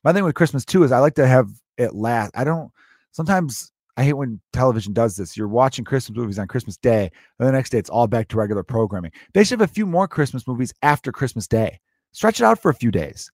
My 0.09 0.14
thing 0.14 0.25
with 0.25 0.37
Christmas 0.37 0.64
too 0.64 0.85
is 0.85 0.90
I 0.90 1.01
like 1.01 1.16
to 1.16 1.27
have 1.27 1.51
it 1.77 1.94
last. 1.94 2.31
I 2.35 2.42
don't 2.42 2.73
sometimes 3.11 3.71
I 3.99 4.05
hate 4.05 4.14
when 4.14 4.40
television 4.55 4.94
does 4.94 5.16
this. 5.16 5.37
You're 5.37 5.49
watching 5.49 5.85
Christmas 5.85 6.16
movies 6.16 6.38
on 6.38 6.49
Christmas 6.49 6.79
Day, 6.79 7.11
and 7.38 7.47
the 7.47 7.53
next 7.53 7.68
day 7.68 7.79
it's 7.79 7.90
all 7.90 8.07
back 8.07 8.29
to 8.29 8.38
regular 8.38 8.62
programming. 8.62 9.12
They 9.35 9.44
should 9.44 9.61
have 9.61 9.68
a 9.68 9.71
few 9.71 9.85
more 9.85 10.09
Christmas 10.09 10.49
movies 10.49 10.73
after 10.81 11.12
Christmas 11.12 11.47
Day. 11.47 11.79
Stretch 12.12 12.40
it 12.40 12.44
out 12.44 12.59
for 12.59 12.71
a 12.71 12.75
few 12.75 12.90
days 12.90 13.31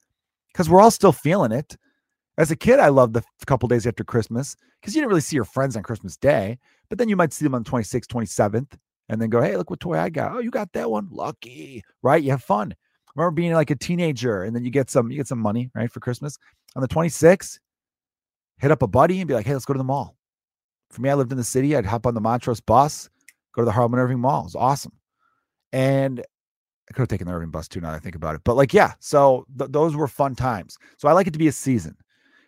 because 0.53 0.69
we're 0.69 0.81
all 0.81 0.91
still 0.91 1.13
feeling 1.13 1.53
it. 1.53 1.77
As 2.39 2.51
a 2.51 2.57
kid, 2.57 2.81
I 2.81 2.89
loved 2.89 3.15
the 3.15 3.23
couple 3.47 3.69
days 3.69 3.87
after 3.87 4.03
Christmas 4.03 4.57
because 4.81 4.97
you 4.97 5.01
didn't 5.01 5.11
really 5.11 5.21
see 5.21 5.37
your 5.37 5.45
friends 5.45 5.77
on 5.77 5.85
Christmas 5.85 6.17
Day, 6.17 6.59
but 6.89 6.99
then 6.99 7.09
you 7.09 7.15
might 7.15 7.33
see 7.33 7.45
them 7.45 7.55
on 7.55 7.63
the 7.63 7.71
26th, 7.71 8.09
27th, 8.09 8.77
and 9.09 9.23
then 9.23 9.31
go, 9.31 9.41
hey, 9.41 9.57
look 9.57 9.71
what 9.71 9.79
toy 9.79 9.97
I 9.97 10.09
got. 10.09 10.33
Oh, 10.33 10.41
you 10.41 10.51
got 10.51 10.73
that 10.73 10.91
one. 10.91 11.07
Lucky, 11.13 11.85
right? 12.03 12.21
You 12.21 12.33
have 12.33 12.43
fun. 12.43 12.75
Remember 13.15 13.33
being 13.33 13.53
like 13.53 13.71
a 13.71 13.77
teenager 13.77 14.43
and 14.43 14.55
then 14.55 14.65
you 14.65 14.71
get 14.71 14.91
some 14.91 15.11
you 15.11 15.17
get 15.17 15.29
some 15.29 15.39
money, 15.39 15.71
right, 15.75 15.91
for 15.91 16.01
Christmas. 16.01 16.39
On 16.77 16.83
the 16.83 16.89
26th, 16.89 17.59
hit 18.59 18.71
up 18.71 18.83
a 18.83 18.87
buddy 18.87 19.21
and 19.21 19.29
be 19.29 19.35
like, 19.35 19.47
hey, 19.47 19.53
let's 19.53 19.65
go 19.65 19.75
to 19.75 19.79
the 19.79 19.85
mall. 19.85 20.17
For 20.91 21.01
me, 21.01 21.11
I 21.11 21.15
lived 21.15 21.33
in 21.33 21.39
the 21.39 21.45
city. 21.45 21.77
I'd 21.77 21.87
hop 21.87 22.07
on 22.07 22.15
the 22.15 22.21
Montrose 22.21 22.61
bus, 22.61 23.09
go 23.55 23.63
to 23.63 23.67
the 23.67 23.73
Harlem 23.73 23.95
Irving 23.95 24.21
Mall. 24.21 24.41
It 24.41 24.45
was 24.45 24.57
awesome. 24.57 24.93
And 25.73 26.21
I 26.21 26.93
could 26.93 27.03
have 27.03 27.09
taken 27.09 27.27
the 27.27 27.33
Irving 27.33 27.51
bus 27.51 27.69
too 27.69 27.81
now 27.81 27.91
that 27.91 27.97
I 27.97 28.01
think 28.01 28.17
about 28.17 28.35
it. 28.35 28.43
But 28.45 28.57
like, 28.57 28.75
yeah, 28.75 28.95
so 29.01 29.47
th- 29.59 29.71
those 29.71 29.97
were 29.97 30.09
fun 30.09 30.35
times. 30.35 30.77
So 30.99 31.09
I 31.09 31.13
like 31.13 31.27
it 31.27 31.33
to 31.33 31.39
be 31.39 31.49
a 31.49 31.53
season. 31.53 31.97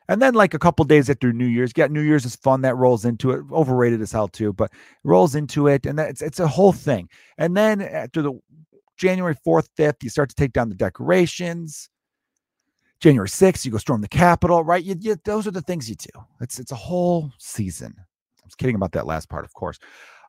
And 0.09 0.23
then 0.23 0.35
like 0.35 0.55
a 0.55 0.59
couple 0.59 0.85
days 0.85 1.11
after 1.11 1.33
New 1.33 1.47
Year's, 1.47 1.73
yeah, 1.77 1.89
New 1.89 2.03
Year's 2.03 2.25
is 2.25 2.37
fun. 2.37 2.61
That 2.63 2.77
rolls 2.77 3.05
into 3.05 3.33
it. 3.33 3.43
Overrated 3.51 4.01
as 4.01 4.13
hell 4.13 4.29
too, 4.29 4.53
but 4.53 4.71
rolls 5.03 5.35
into 5.35 5.67
it, 5.67 5.85
and 5.85 5.99
that's 5.99 6.23
it's 6.23 6.39
a 6.39 6.47
whole 6.47 6.73
thing. 6.73 7.09
And 7.39 7.57
then 7.57 7.81
eh, 7.81 7.87
after 7.87 8.23
the 8.23 8.41
January 8.97 9.37
fourth, 9.45 9.69
fifth, 9.77 10.03
you 10.03 10.11
start 10.11 10.29
to 10.29 10.35
take 10.35 10.53
down 10.53 10.69
the 10.69 10.75
decorations. 10.75 11.89
January 13.01 13.29
sixth, 13.29 13.65
you 13.65 13.71
go 13.71 13.79
storm 13.79 14.01
the 14.01 14.09
Capitol, 14.09 14.65
right? 14.65 14.83
You, 14.83 14.97
you, 14.99 15.17
those 15.25 15.47
are 15.47 15.51
the 15.51 15.61
things 15.63 15.89
you 15.89 15.97
do. 15.97 16.21
It's 16.41 16.59
it's 16.59 16.73
a 16.73 16.77
whole 16.77 17.31
season. 17.39 17.95
I 17.99 18.45
was 18.45 18.55
kidding 18.55 18.75
about 18.75 18.93
that 18.93 19.07
last 19.07 19.29
part, 19.29 19.45
of 19.45 19.53
course. 19.53 19.79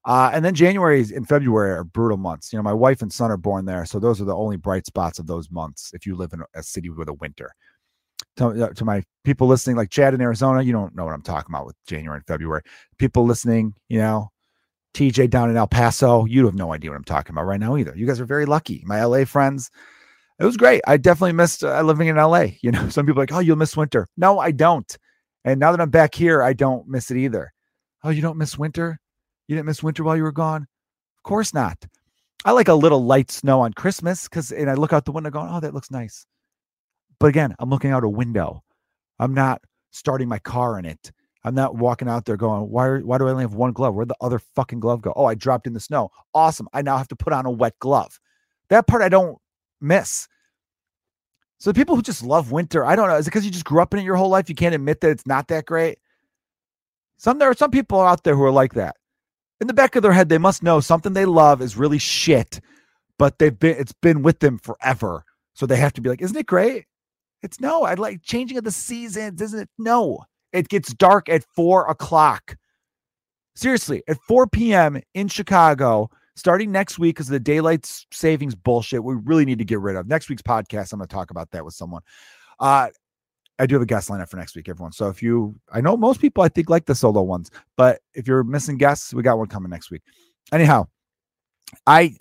Uh, 0.05 0.31
and 0.33 0.43
then 0.43 0.53
January 0.55 1.01
and 1.15 1.27
February 1.27 1.71
are 1.71 1.83
brutal 1.83 2.17
months. 2.17 2.51
You 2.51 2.59
know, 2.59 2.63
my 2.63 2.73
wife 2.73 3.01
and 3.01 3.11
son 3.11 3.31
are 3.31 3.37
born 3.37 3.65
there, 3.65 3.85
so 3.85 3.99
those 3.99 4.21
are 4.21 4.25
the 4.25 4.35
only 4.35 4.57
bright 4.57 4.85
spots 4.85 5.19
of 5.19 5.27
those 5.27 5.51
months. 5.51 5.91
If 5.93 6.05
you 6.05 6.15
live 6.15 6.33
in 6.33 6.41
a 6.55 6.63
city 6.63 6.89
with 6.89 7.09
a 7.09 7.13
winter, 7.13 7.53
to, 8.37 8.47
uh, 8.47 8.69
to 8.69 8.85
my 8.85 9.03
people 9.23 9.47
listening, 9.47 9.75
like 9.75 9.89
Chad 9.89 10.13
in 10.13 10.21
Arizona, 10.21 10.61
you 10.61 10.71
don't 10.71 10.95
know 10.95 11.05
what 11.05 11.13
I'm 11.13 11.21
talking 11.21 11.53
about 11.53 11.65
with 11.65 11.75
January 11.87 12.17
and 12.17 12.25
February. 12.25 12.61
People 12.97 13.25
listening, 13.25 13.73
you 13.89 13.99
know, 13.99 14.29
TJ 14.93 15.29
down 15.29 15.49
in 15.49 15.57
El 15.57 15.67
Paso, 15.67 16.25
you 16.25 16.45
have 16.45 16.55
no 16.55 16.73
idea 16.73 16.89
what 16.89 16.97
I'm 16.97 17.03
talking 17.03 17.33
about 17.33 17.45
right 17.45 17.59
now 17.59 17.77
either. 17.77 17.93
You 17.95 18.07
guys 18.07 18.19
are 18.19 18.25
very 18.25 18.45
lucky. 18.45 18.83
My 18.85 19.03
LA 19.03 19.25
friends, 19.25 19.69
it 20.39 20.45
was 20.45 20.57
great. 20.57 20.81
I 20.87 20.97
definitely 20.97 21.33
missed 21.33 21.63
uh, 21.63 21.81
living 21.81 22.07
in 22.07 22.15
LA. 22.15 22.45
You 22.61 22.71
know, 22.71 22.89
some 22.89 23.05
people 23.05 23.21
like, 23.21 23.31
oh, 23.31 23.39
you'll 23.39 23.55
miss 23.57 23.77
winter. 23.77 24.07
No, 24.17 24.39
I 24.39 24.51
don't. 24.51 24.97
And 25.45 25.59
now 25.59 25.71
that 25.71 25.81
I'm 25.81 25.89
back 25.89 26.15
here, 26.15 26.41
I 26.43 26.53
don't 26.53 26.87
miss 26.87 27.11
it 27.11 27.17
either. 27.17 27.53
Oh, 28.03 28.09
you 28.09 28.21
don't 28.21 28.37
miss 28.37 28.57
winter? 28.57 28.99
You 29.47 29.55
didn't 29.55 29.67
miss 29.67 29.83
winter 29.83 30.03
while 30.03 30.17
you 30.17 30.23
were 30.23 30.31
gone? 30.31 30.63
Of 31.17 31.23
course 31.23 31.53
not. 31.53 31.77
I 32.45 32.51
like 32.51 32.67
a 32.67 32.73
little 32.73 33.03
light 33.03 33.31
snow 33.31 33.61
on 33.61 33.73
Christmas 33.73 34.27
because, 34.27 34.51
and 34.51 34.69
I 34.69 34.73
look 34.75 34.93
out 34.93 35.05
the 35.05 35.11
window 35.11 35.29
going, 35.29 35.49
oh, 35.49 35.59
that 35.59 35.73
looks 35.73 35.91
nice. 35.91 36.25
But 37.19 37.27
again, 37.27 37.55
I'm 37.59 37.69
looking 37.69 37.91
out 37.91 38.03
a 38.03 38.09
window. 38.09 38.63
I'm 39.19 39.33
not 39.33 39.61
starting 39.91 40.27
my 40.27 40.39
car 40.39 40.77
in 40.77 40.85
it. 40.85 41.11
I'm 41.43 41.55
not 41.55 41.75
walking 41.75 42.09
out 42.09 42.25
there 42.25 42.37
going, 42.37 42.69
why, 42.69 42.97
why 42.99 43.17
do 43.17 43.27
I 43.27 43.31
only 43.31 43.43
have 43.43 43.53
one 43.53 43.71
glove? 43.71 43.95
Where'd 43.95 44.09
the 44.09 44.15
other 44.21 44.39
fucking 44.55 44.79
glove 44.79 45.01
go? 45.01 45.13
Oh, 45.15 45.25
I 45.25 45.35
dropped 45.35 45.67
in 45.67 45.73
the 45.73 45.79
snow. 45.79 46.09
Awesome. 46.33 46.67
I 46.73 46.81
now 46.81 46.97
have 46.97 47.07
to 47.09 47.15
put 47.15 47.33
on 47.33 47.45
a 47.45 47.51
wet 47.51 47.77
glove. 47.79 48.19
That 48.69 48.87
part 48.87 49.01
I 49.01 49.09
don't 49.09 49.37
miss. 49.79 50.27
So 51.59 51.71
the 51.71 51.75
people 51.75 51.95
who 51.95 52.01
just 52.01 52.23
love 52.23 52.51
winter, 52.51 52.85
I 52.85 52.95
don't 52.95 53.07
know. 53.07 53.15
Is 53.15 53.27
it 53.27 53.31
because 53.31 53.45
you 53.45 53.51
just 53.51 53.65
grew 53.65 53.81
up 53.81 53.93
in 53.93 53.99
it 53.99 54.03
your 54.03 54.15
whole 54.15 54.29
life? 54.29 54.49
You 54.49 54.55
can't 54.55 54.75
admit 54.75 55.01
that 55.01 55.11
it's 55.11 55.25
not 55.25 55.47
that 55.47 55.65
great. 55.65 55.99
Some 57.17 57.39
there 57.39 57.49
are 57.49 57.55
some 57.55 57.71
people 57.71 57.99
out 57.99 58.23
there 58.23 58.35
who 58.35 58.43
are 58.43 58.51
like 58.51 58.73
that 58.73 58.95
in 59.59 59.67
the 59.67 59.73
back 59.73 59.95
of 59.95 60.03
their 60.03 60.11
head, 60.11 60.29
they 60.29 60.37
must 60.37 60.63
know 60.63 60.79
something 60.79 61.13
they 61.13 61.25
love 61.25 61.61
is 61.61 61.77
really 61.77 61.97
shit, 61.97 62.59
but 63.17 63.39
they've 63.39 63.57
been 63.57 63.77
it's 63.77 63.93
been 63.93 64.21
with 64.21 64.39
them 64.39 64.57
forever. 64.59 65.23
So 65.53 65.65
they 65.65 65.77
have 65.77 65.93
to 65.93 66.01
be 66.01 66.09
like, 66.09 66.21
isn't 66.21 66.37
it 66.37 66.45
great? 66.45 66.85
It's 67.41 67.59
no, 67.59 67.83
I 67.83 67.95
like 67.95 68.21
changing 68.21 68.57
of 68.57 68.63
the 68.63 68.71
seasons, 68.71 69.41
isn't 69.41 69.59
it? 69.59 69.69
No. 69.77 70.19
It 70.53 70.69
gets 70.69 70.93
dark 70.93 71.29
at 71.29 71.43
four 71.55 71.87
o'clock. 71.87 72.57
Seriously, 73.55 74.03
at 74.07 74.17
4 74.27 74.45
p.m. 74.45 75.01
in 75.15 75.27
Chicago, 75.29 76.11
starting 76.35 76.71
next 76.71 76.99
week, 76.99 77.15
because 77.15 77.27
the 77.27 77.39
daylight 77.39 77.91
savings 78.11 78.53
bullshit 78.53 79.03
we 79.03 79.15
really 79.15 79.45
need 79.45 79.57
to 79.57 79.65
get 79.65 79.79
rid 79.79 79.95
of. 79.95 80.07
Next 80.07 80.29
week's 80.29 80.43
podcast, 80.43 80.93
I'm 80.93 80.99
going 80.99 81.07
to 81.07 81.13
talk 81.13 81.31
about 81.31 81.49
that 81.51 81.65
with 81.65 81.73
someone. 81.73 82.03
Uh, 82.59 82.89
I 83.59 83.65
do 83.65 83.73
have 83.73 83.81
a 83.81 83.87
guest 83.87 84.09
lineup 84.09 84.29
for 84.29 84.37
next 84.37 84.55
week, 84.55 84.69
everyone. 84.69 84.91
So 84.91 85.09
if 85.09 85.23
you, 85.23 85.55
I 85.73 85.81
know 85.81 85.97
most 85.97 86.21
people, 86.21 86.43
I 86.43 86.49
think, 86.49 86.69
like 86.69 86.85
the 86.85 86.93
solo 86.93 87.23
ones, 87.23 87.49
but 87.75 87.99
if 88.13 88.27
you're 88.27 88.43
missing 88.43 88.77
guests, 88.77 89.13
we 89.13 89.23
got 89.23 89.39
one 89.39 89.47
coming 89.47 89.71
next 89.71 89.89
week. 89.89 90.03
Anyhow, 90.51 90.87
I, 91.87 92.15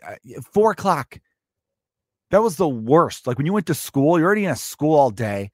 four 0.55 0.71
o'clock, 0.71 1.19
that 2.31 2.43
was 2.43 2.57
the 2.57 2.69
worst. 2.69 3.27
Like 3.27 3.37
when 3.37 3.47
you 3.47 3.53
went 3.53 3.67
to 3.67 3.75
school, 3.75 4.19
you're 4.19 4.27
already 4.27 4.47
in 4.47 4.51
a 4.51 4.57
school 4.57 4.97
all 4.99 5.11
day. 5.11 5.51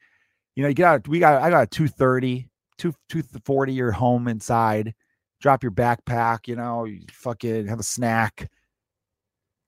You 0.55 0.63
know, 0.63 0.69
you 0.69 0.75
get 0.75 0.87
out, 0.87 1.09
we 1.09 1.19
got, 1.19 1.43
I 1.43 1.51
got 1.51 1.65
a 1.65 1.67
2 1.67 1.89
30 1.89 2.49
two 2.79 2.95
two 3.09 3.23
forty 3.45 3.73
your 3.73 3.93
home 3.93 4.29
inside, 4.29 4.95
drop 5.41 5.63
your 5.63 5.73
backpack, 5.73 6.47
you 6.47 6.57
know, 6.57 6.85
you 6.85 7.03
fucking 7.11 7.67
have 7.67 7.81
a 7.81 7.85
snack, 7.85 8.51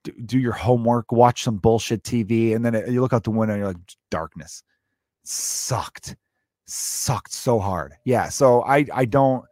do, 0.03 0.13
do 0.25 0.39
your 0.39 0.53
homework, 0.53 1.11
watch 1.11 1.43
some 1.43 1.57
bullshit 1.57 2.03
TV, 2.03 2.55
and 2.55 2.63
then 2.63 2.75
it, 2.75 2.89
you 2.89 3.01
look 3.01 3.13
out 3.13 3.23
the 3.23 3.31
window 3.31 3.53
and 3.53 3.61
you're 3.61 3.73
like 3.73 3.81
darkness. 4.09 4.63
Sucked, 5.23 6.15
sucked 6.65 7.33
so 7.33 7.59
hard. 7.59 7.93
Yeah, 8.05 8.29
so 8.29 8.61
I 8.63 8.85
I 8.93 9.05
don't. 9.05 9.45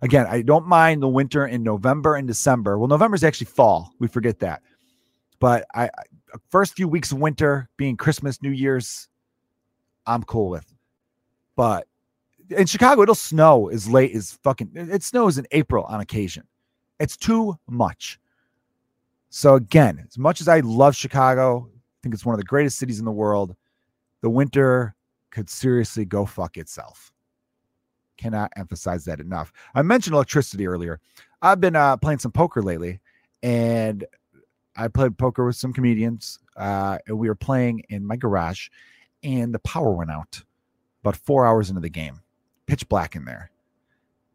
Again, 0.00 0.26
I 0.28 0.42
don't 0.42 0.66
mind 0.66 1.02
the 1.02 1.08
winter 1.08 1.44
in 1.44 1.64
November 1.64 2.14
and 2.14 2.28
December. 2.28 2.78
Well, 2.78 2.86
November's 2.86 3.24
actually 3.24 3.48
fall. 3.48 3.92
We 3.98 4.06
forget 4.06 4.38
that. 4.38 4.62
But 5.40 5.66
I, 5.74 5.90
first 6.50 6.76
few 6.76 6.86
weeks 6.86 7.10
of 7.10 7.18
winter 7.18 7.68
being 7.76 7.96
Christmas, 7.96 8.40
New 8.40 8.50
Year's, 8.50 9.08
I'm 10.06 10.22
cool 10.22 10.50
with. 10.50 10.72
But 11.56 11.87
in 12.50 12.66
chicago 12.66 13.02
it'll 13.02 13.14
snow 13.14 13.68
as 13.68 13.88
late 13.88 14.14
as 14.14 14.38
fucking 14.42 14.70
it 14.74 15.02
snows 15.02 15.38
in 15.38 15.46
april 15.52 15.84
on 15.84 16.00
occasion 16.00 16.44
it's 17.00 17.16
too 17.16 17.58
much 17.68 18.18
so 19.30 19.54
again 19.54 20.04
as 20.06 20.18
much 20.18 20.40
as 20.40 20.48
i 20.48 20.60
love 20.60 20.94
chicago 20.94 21.68
i 21.68 21.96
think 22.02 22.14
it's 22.14 22.24
one 22.24 22.34
of 22.34 22.40
the 22.40 22.46
greatest 22.46 22.78
cities 22.78 22.98
in 22.98 23.04
the 23.04 23.10
world 23.10 23.54
the 24.20 24.30
winter 24.30 24.94
could 25.30 25.48
seriously 25.48 26.04
go 26.04 26.26
fuck 26.26 26.56
itself. 26.56 27.12
Cannot 28.16 28.52
emphasize 28.56 29.04
that 29.04 29.20
enough. 29.20 29.52
I 29.74 29.82
mentioned 29.82 30.14
electricity 30.14 30.66
earlier. 30.66 31.00
I've 31.40 31.60
been 31.60 31.76
uh, 31.76 31.96
playing 31.96 32.18
some 32.18 32.32
poker 32.32 32.62
lately, 32.62 32.98
and 33.42 34.04
I 34.76 34.88
played 34.88 35.16
poker 35.18 35.46
with 35.46 35.56
some 35.56 35.72
comedians, 35.72 36.38
uh, 36.56 36.98
and 37.06 37.18
we 37.18 37.28
were 37.28 37.36
playing 37.36 37.84
in 37.88 38.04
my 38.04 38.16
garage, 38.16 38.68
and 39.22 39.54
the 39.54 39.60
power 39.60 39.92
went 39.92 40.10
out 40.10 40.42
about 41.02 41.16
four 41.16 41.46
hours 41.46 41.68
into 41.68 41.80
the 41.80 41.88
game, 41.88 42.20
pitch 42.68 42.88
black 42.88 43.16
in 43.16 43.24
there. 43.24 43.50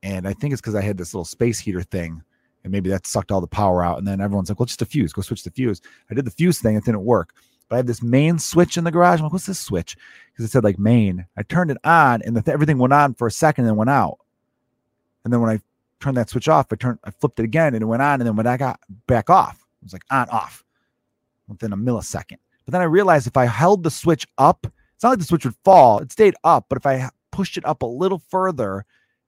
And 0.02 0.28
I 0.28 0.34
think 0.34 0.52
it's 0.52 0.62
because 0.62 0.76
I 0.76 0.82
had 0.82 0.98
this 0.98 1.13
little 1.13 1.24
space 1.24 1.60
heater 1.60 1.82
thing, 1.82 2.22
and 2.63 2.72
maybe 2.72 2.89
that 2.89 3.08
sucked 3.08 3.32
all 3.32 3.39
the 3.39 3.48
power 3.48 3.84
out. 3.84 3.98
And 4.00 4.08
then 4.08 4.19
everyone's 4.19 4.50
like, 4.50 4.60
well, 4.60 4.65
just 4.65 4.82
a 4.82 4.86
fuse, 4.86 5.13
go 5.13 5.22
switch 5.22 5.43
the 5.43 5.52
fuse. 5.52 5.82
I 6.12 6.13
did 6.13 6.26
the 6.26 6.32
fuse 6.32 6.60
thing, 6.60 6.76
it 6.76 6.84
didn't 6.84 7.06
work. 7.06 7.34
But 7.69 7.76
I 7.76 7.78
have 7.78 7.88
this 7.88 8.04
main 8.04 8.38
switch 8.39 8.78
in 8.78 8.84
the 8.84 8.91
garage. 8.91 9.19
I'm 9.19 9.24
like, 9.24 9.34
what's 9.34 9.46
this 9.46 9.60
switch? 9.60 9.96
Because 10.32 10.46
it 10.46 10.52
said 10.52 10.65
like 10.65 10.78
main. 10.78 11.26
I 11.38 11.43
turned 11.43 11.72
it 11.72 11.78
on 11.86 12.22
and 12.24 12.36
th- 12.36 12.54
everything 12.54 12.78
went 12.78 12.91
on 12.91 13.13
for 13.13 13.28
a 13.28 13.32
second 13.32 13.63
and 13.63 13.72
then 13.72 13.78
went 13.78 13.89
out. 13.89 14.19
And 15.24 15.32
then 15.32 15.39
when 15.39 15.50
I 15.50 15.62
turned 16.02 16.17
that 16.17 16.30
switch 16.30 16.50
off, 16.50 16.67
I 16.72 16.76
turned, 16.76 17.00
I 17.06 17.12
flipped 17.12 17.39
it 17.39 17.46
again 17.46 17.74
and 17.74 17.82
it 17.82 17.86
went 17.86 18.02
on. 18.02 18.19
And 18.19 18.28
then 18.28 18.36
when 18.36 18.48
I 18.48 18.58
got 18.58 18.82
back 19.08 19.30
off, 19.30 19.65
it 19.82 19.86
was 19.86 19.93
like 19.93 20.04
on 20.12 20.30
off 20.30 20.63
within 21.48 21.72
a 21.72 21.78
millisecond. 21.78 22.38
But 22.65 22.74
then 22.74 22.82
I 22.82 22.86
realized 22.86 23.28
if 23.28 23.38
I 23.38 23.46
held 23.46 23.84
the 23.84 23.91
switch 23.91 24.28
up, 24.38 24.67
it's 24.96 25.04
not 25.04 25.12
like 25.12 25.19
the 25.19 25.26
switch 25.26 25.46
would 25.46 25.56
fall. 25.63 26.00
It 26.00 26.12
stayed 26.12 26.36
up. 26.43 26.65
But 26.67 26.78
if 26.78 26.86
I 26.86 27.10
pushed 27.34 27.58
it 27.58 27.65
up 27.65 27.82
a 27.82 27.86
little 27.86 28.22
further, 28.30 28.86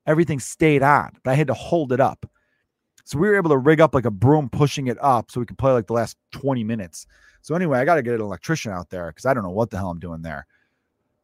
everything 0.08 0.40
stayed 0.40 0.82
on. 0.82 1.12
But 1.24 1.32
I 1.32 1.34
had 1.34 1.48
to 1.48 1.54
hold 1.54 1.92
it 1.92 2.00
up. 2.00 2.26
So 3.04 3.20
we 3.20 3.28
were 3.28 3.36
able 3.36 3.50
to 3.50 3.58
rig 3.58 3.82
up 3.82 3.94
like 3.94 4.06
a 4.06 4.12
broom 4.12 4.50
pushing 4.50 4.88
it 4.88 4.98
up 5.02 5.30
so 5.30 5.40
we 5.40 5.46
could 5.46 5.58
play 5.58 5.74
like 5.74 5.88
the 5.88 5.94
last 5.94 6.18
20 6.32 6.64
minutes. 6.64 7.06
So 7.42 7.54
anyway, 7.54 7.80
I 7.80 7.86
got 7.86 7.96
to 7.96 8.02
get 8.02 8.16
an 8.16 8.22
electrician 8.22 8.72
out 8.72 8.90
there 8.90 9.08
because 9.08 9.26
I 9.26 9.34
don't 9.34 9.44
know 9.44 9.52
what 9.52 9.70
the 9.70 9.78
hell 9.78 9.92
I'm 9.92 10.00
doing 10.00 10.22
there. 10.22 10.48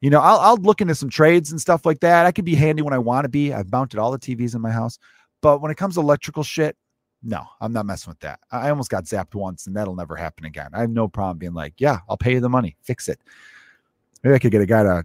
You 0.01 0.09
know, 0.09 0.19
I'll, 0.19 0.39
I'll 0.39 0.57
look 0.57 0.81
into 0.81 0.95
some 0.95 1.09
trades 1.09 1.51
and 1.51 1.61
stuff 1.61 1.85
like 1.85 1.99
that. 2.01 2.25
I 2.25 2.31
can 2.31 2.43
be 2.43 2.55
handy 2.55 2.81
when 2.81 2.93
I 2.93 2.97
want 2.97 3.25
to 3.25 3.29
be. 3.29 3.53
I've 3.53 3.71
mounted 3.71 3.99
all 3.99 4.11
the 4.11 4.19
TVs 4.19 4.53
in 4.53 4.61
my 4.61 4.71
house, 4.71 4.99
but 5.41 5.61
when 5.61 5.71
it 5.71 5.77
comes 5.77 5.95
to 5.95 6.01
electrical 6.01 6.43
shit, 6.43 6.75
no, 7.23 7.45
I'm 7.59 7.71
not 7.71 7.85
messing 7.85 8.09
with 8.09 8.19
that. 8.21 8.39
I 8.51 8.69
almost 8.69 8.89
got 8.89 9.05
zapped 9.05 9.35
once, 9.35 9.67
and 9.67 9.75
that'll 9.75 9.95
never 9.95 10.15
happen 10.15 10.45
again. 10.45 10.69
I 10.73 10.81
have 10.81 10.89
no 10.89 11.07
problem 11.07 11.37
being 11.37 11.53
like, 11.53 11.75
yeah, 11.77 11.99
I'll 12.09 12.17
pay 12.17 12.33
you 12.33 12.39
the 12.39 12.49
money, 12.49 12.75
fix 12.81 13.07
it. 13.09 13.19
Maybe 14.23 14.35
I 14.35 14.39
could 14.39 14.51
get 14.51 14.61
a 14.61 14.65
guy 14.65 14.83
to. 14.83 15.03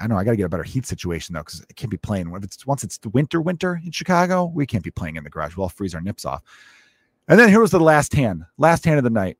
I 0.00 0.06
know 0.06 0.16
I 0.16 0.24
got 0.24 0.32
to 0.32 0.36
get 0.36 0.44
a 0.44 0.48
better 0.48 0.62
heat 0.62 0.86
situation 0.86 1.34
though, 1.34 1.40
because 1.40 1.60
it 1.60 1.76
can't 1.76 1.90
be 1.90 1.96
playing. 1.96 2.32
If 2.34 2.44
it's 2.44 2.66
once 2.66 2.84
it's 2.84 2.98
the 2.98 3.08
winter, 3.10 3.40
winter 3.40 3.80
in 3.84 3.90
Chicago, 3.90 4.44
we 4.44 4.66
can't 4.66 4.84
be 4.84 4.90
playing 4.90 5.16
in 5.16 5.24
the 5.24 5.30
garage. 5.30 5.56
We'll 5.56 5.64
all 5.64 5.70
freeze 5.70 5.94
our 5.94 6.00
nips 6.00 6.24
off. 6.24 6.42
And 7.28 7.38
then 7.38 7.48
here 7.48 7.60
was 7.60 7.70
the 7.70 7.80
last 7.80 8.14
hand, 8.14 8.44
last 8.56 8.84
hand 8.84 8.98
of 8.98 9.04
the 9.04 9.10
night. 9.10 9.36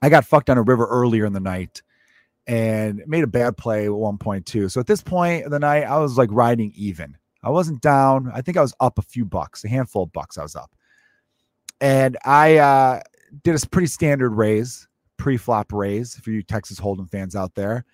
I 0.00 0.08
got 0.08 0.24
fucked 0.24 0.50
on 0.50 0.58
a 0.58 0.62
river 0.62 0.86
earlier 0.86 1.24
in 1.24 1.32
the 1.32 1.40
night 1.40 1.82
and 2.46 3.02
made 3.06 3.24
a 3.24 3.28
bad 3.28 3.56
play 3.56 3.86
at 3.86 3.92
one 3.92 4.18
point 4.18 4.46
too. 4.46 4.68
So 4.68 4.80
at 4.80 4.86
this 4.86 5.02
point 5.02 5.44
of 5.44 5.50
the 5.50 5.58
night, 5.58 5.84
I 5.84 5.98
was 5.98 6.18
like 6.18 6.28
riding 6.32 6.72
even. 6.76 7.16
I 7.42 7.50
wasn't 7.50 7.80
down. 7.80 8.30
I 8.32 8.42
think 8.42 8.56
I 8.56 8.62
was 8.62 8.74
up 8.80 8.98
a 8.98 9.02
few 9.02 9.24
bucks, 9.24 9.64
a 9.64 9.68
handful 9.68 10.04
of 10.04 10.12
bucks 10.12 10.38
I 10.38 10.42
was 10.42 10.56
up. 10.56 10.70
And 11.80 12.16
I 12.24 12.58
uh, 12.58 13.00
did 13.42 13.60
a 13.60 13.66
pretty 13.68 13.88
standard 13.88 14.30
raise, 14.30 14.86
pre-flop 15.16 15.72
raise 15.72 16.16
for 16.16 16.30
you 16.30 16.42
Texas 16.42 16.78
Hold'em 16.78 17.10
fans 17.10 17.34
out 17.34 17.54
there. 17.54 17.84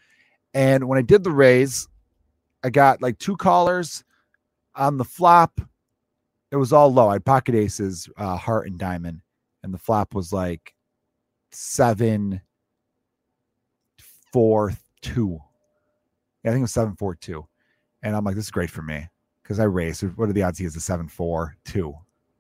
And 0.55 0.89
when 0.89 0.99
I 0.99 1.03
did 1.03 1.25
the 1.25 1.31
raise, 1.31 1.89
I 2.65 2.71
got 2.71 3.03
like 3.03 3.19
two 3.19 3.37
callers 3.37 4.05
on 4.75 4.97
the 4.97 5.05
flop. 5.05 5.61
It 6.51 6.57
was 6.57 6.73
all 6.73 6.93
low. 6.93 7.09
I 7.09 7.15
had 7.15 7.25
pocket 7.25 7.55
aces, 7.55 8.09
uh, 8.17 8.37
heart 8.37 8.67
and 8.67 8.79
diamond, 8.79 9.21
and 9.63 9.73
the 9.73 9.79
flop 9.79 10.15
was 10.15 10.33
like 10.33 10.75
seven 11.51 12.41
four 14.33 14.73
two. 15.03 15.39
Yeah, 16.43 16.51
I 16.51 16.55
think 16.55 16.61
it 16.61 16.63
was 16.63 16.73
seven 16.73 16.97
four 16.97 17.15
two. 17.15 17.47
And 18.03 18.17
I'm 18.17 18.25
like, 18.25 18.37
this 18.37 18.47
is 18.47 18.51
great 18.51 18.71
for 18.71 18.83
me 18.83 19.07
because 19.43 19.61
I 19.61 19.65
raised. 19.65 20.03
What 20.17 20.29
are 20.29 20.33
the 20.33 20.43
odds 20.43 20.59
he 20.59 20.65
has 20.65 20.77
a 20.77 20.81
seven 20.81 21.09
four 21.09 21.57
two, 21.65 21.95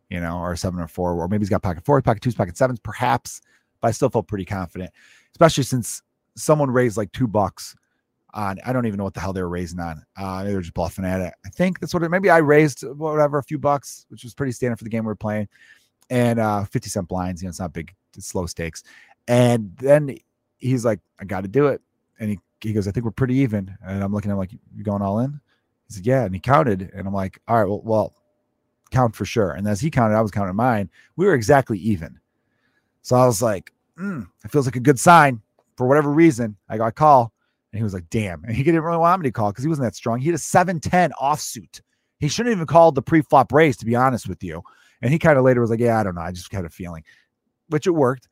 you 0.09 0.21
know, 0.21 0.39
or 0.39 0.57
seven 0.57 0.81
or 0.81 0.89
four, 0.89 1.13
or 1.13 1.29
maybe 1.29 1.43
he's 1.43 1.51
got 1.51 1.63
pocket 1.63 1.85
fours, 1.85 2.03
pocket 2.03 2.23
twos, 2.23 2.35
pocket 2.35 2.57
sevens, 2.57 2.81
perhaps. 2.81 3.43
But 3.81 3.89
I 3.89 3.91
still 3.91 4.09
felt 4.09 4.27
pretty 4.27 4.45
confident, 4.45 4.91
especially 5.33 5.65
since 5.65 6.03
someone 6.35 6.71
raised 6.71 6.97
like 6.97 7.13
two 7.13 7.29
bucks 7.29 7.77
on. 8.39 8.59
I 8.65 8.73
don't 8.73 8.87
even 8.87 8.99
know 8.99 9.05
what 9.05 9.15
the 9.15 9.21
hell 9.21 9.33
they 9.33 9.43
were 9.43 9.49
raising 9.49 9.81
on. 9.81 10.03
Uh, 10.17 10.45
they 10.45 10.55
were 10.55 10.63
just 10.63 10.75
bluffing 10.75 11.05
at 11.05 11.21
it. 11.21 11.35
I 11.45 11.49
think 11.51 11.81
that's 11.81 11.93
what 11.93 12.03
it. 12.03 12.09
Maybe 12.09 12.31
I 12.31 12.39
raised 12.39 12.83
whatever 12.83 13.39
a 13.39 13.43
few 13.43 13.59
bucks, 13.59 14.07
which 14.09 14.25
was 14.25 14.35
pretty 14.35 14.53
standard 14.53 14.79
for 14.79 14.85
the 14.85 14.91
game 14.91 15.05
we 15.05 15.09
were 15.09 15.17
playing, 15.17 15.49
and 16.09 16.39
uh, 16.39 16.65
fifty 16.65 16.89
cent 16.89 17.09
blinds. 17.09 17.43
You 17.43 17.47
know, 17.47 17.51
it's 17.51 17.61
not 17.61 17.73
big 17.73 17.95
slow 18.19 18.47
stakes. 18.47 18.83
And 19.27 19.77
then 19.77 20.17
he's 20.57 20.85
like, 20.85 21.01
I 21.21 21.25
got 21.25 21.43
to 21.43 21.49
do 21.49 21.67
it. 21.67 21.83
And 22.19 22.31
he, 22.31 22.39
he 22.61 22.73
goes, 22.73 22.89
I 22.89 22.91
think 22.91 23.05
we're 23.05 23.13
pretty 23.13 23.37
even. 23.37 23.77
And 23.87 24.03
I'm 24.03 24.13
looking 24.13 24.31
at 24.31 24.35
him 24.35 24.39
like, 24.39 24.53
you 24.75 24.83
going 24.83 25.03
all 25.03 25.21
in? 25.21 25.41
He 25.87 25.95
said, 25.95 26.07
yeah. 26.07 26.25
And 26.25 26.35
he 26.35 26.41
counted. 26.41 26.91
And 26.95 27.07
I'm 27.07 27.15
like, 27.15 27.41
all 27.47 27.59
right, 27.59 27.69
well, 27.69 27.83
well 27.85 28.15
count 28.91 29.15
for 29.15 29.25
sure. 29.25 29.53
And 29.53 29.69
as 29.69 29.81
he 29.81 29.91
counted, 29.91 30.17
I 30.17 30.23
was 30.23 30.31
counting 30.31 30.57
mine. 30.57 30.91
We 31.17 31.27
were 31.27 31.35
exactly 31.35 31.79
even. 31.79 32.19
So 33.03 33.17
I 33.17 33.27
was 33.27 33.43
like, 33.43 33.73
mm, 33.99 34.27
it 34.45 34.51
feels 34.51 34.67
like 34.67 34.77
a 34.77 34.81
good 34.81 34.99
sign 34.99 35.43
for 35.77 35.87
whatever 35.87 36.11
reason. 36.11 36.57
I 36.69 36.79
got 36.79 36.87
a 36.87 36.93
call 36.93 37.33
and 37.73 37.79
he 37.79 37.83
was 37.83 37.93
like, 37.93 38.09
damn. 38.11 38.43
And 38.45 38.57
he 38.57 38.63
didn't 38.63 38.83
really 38.83 38.99
want 38.99 39.21
me 39.21 39.29
to 39.29 39.33
call 39.33 39.51
because 39.51 39.65
he 39.65 39.69
wasn't 39.69 39.87
that 39.87 39.95
strong. 39.95 40.21
He 40.21 40.27
had 40.27 40.35
a 40.35 40.39
710 40.39 41.13
offsuit. 41.21 41.81
He 42.19 42.29
shouldn't 42.29 42.55
even 42.55 42.67
called 42.67 42.95
the 42.95 43.03
pre-flop 43.03 43.53
raise, 43.53 43.77
to 43.79 43.87
be 43.87 43.95
honest 43.95 44.29
with 44.29 44.43
you. 44.43 44.63
And 45.03 45.13
he 45.13 45.19
kind 45.19 45.39
of 45.39 45.45
later 45.45 45.61
was 45.61 45.71
like, 45.71 45.81
yeah, 45.81 46.01
I 46.01 46.03
don't 46.03 46.15
know. 46.15 46.23
I 46.23 46.33
just 46.33 46.53
had 46.53 46.65
a 46.65 46.71
feeling, 46.71 47.05
which 47.69 47.87
it 47.87 47.91
worked. 47.91 48.29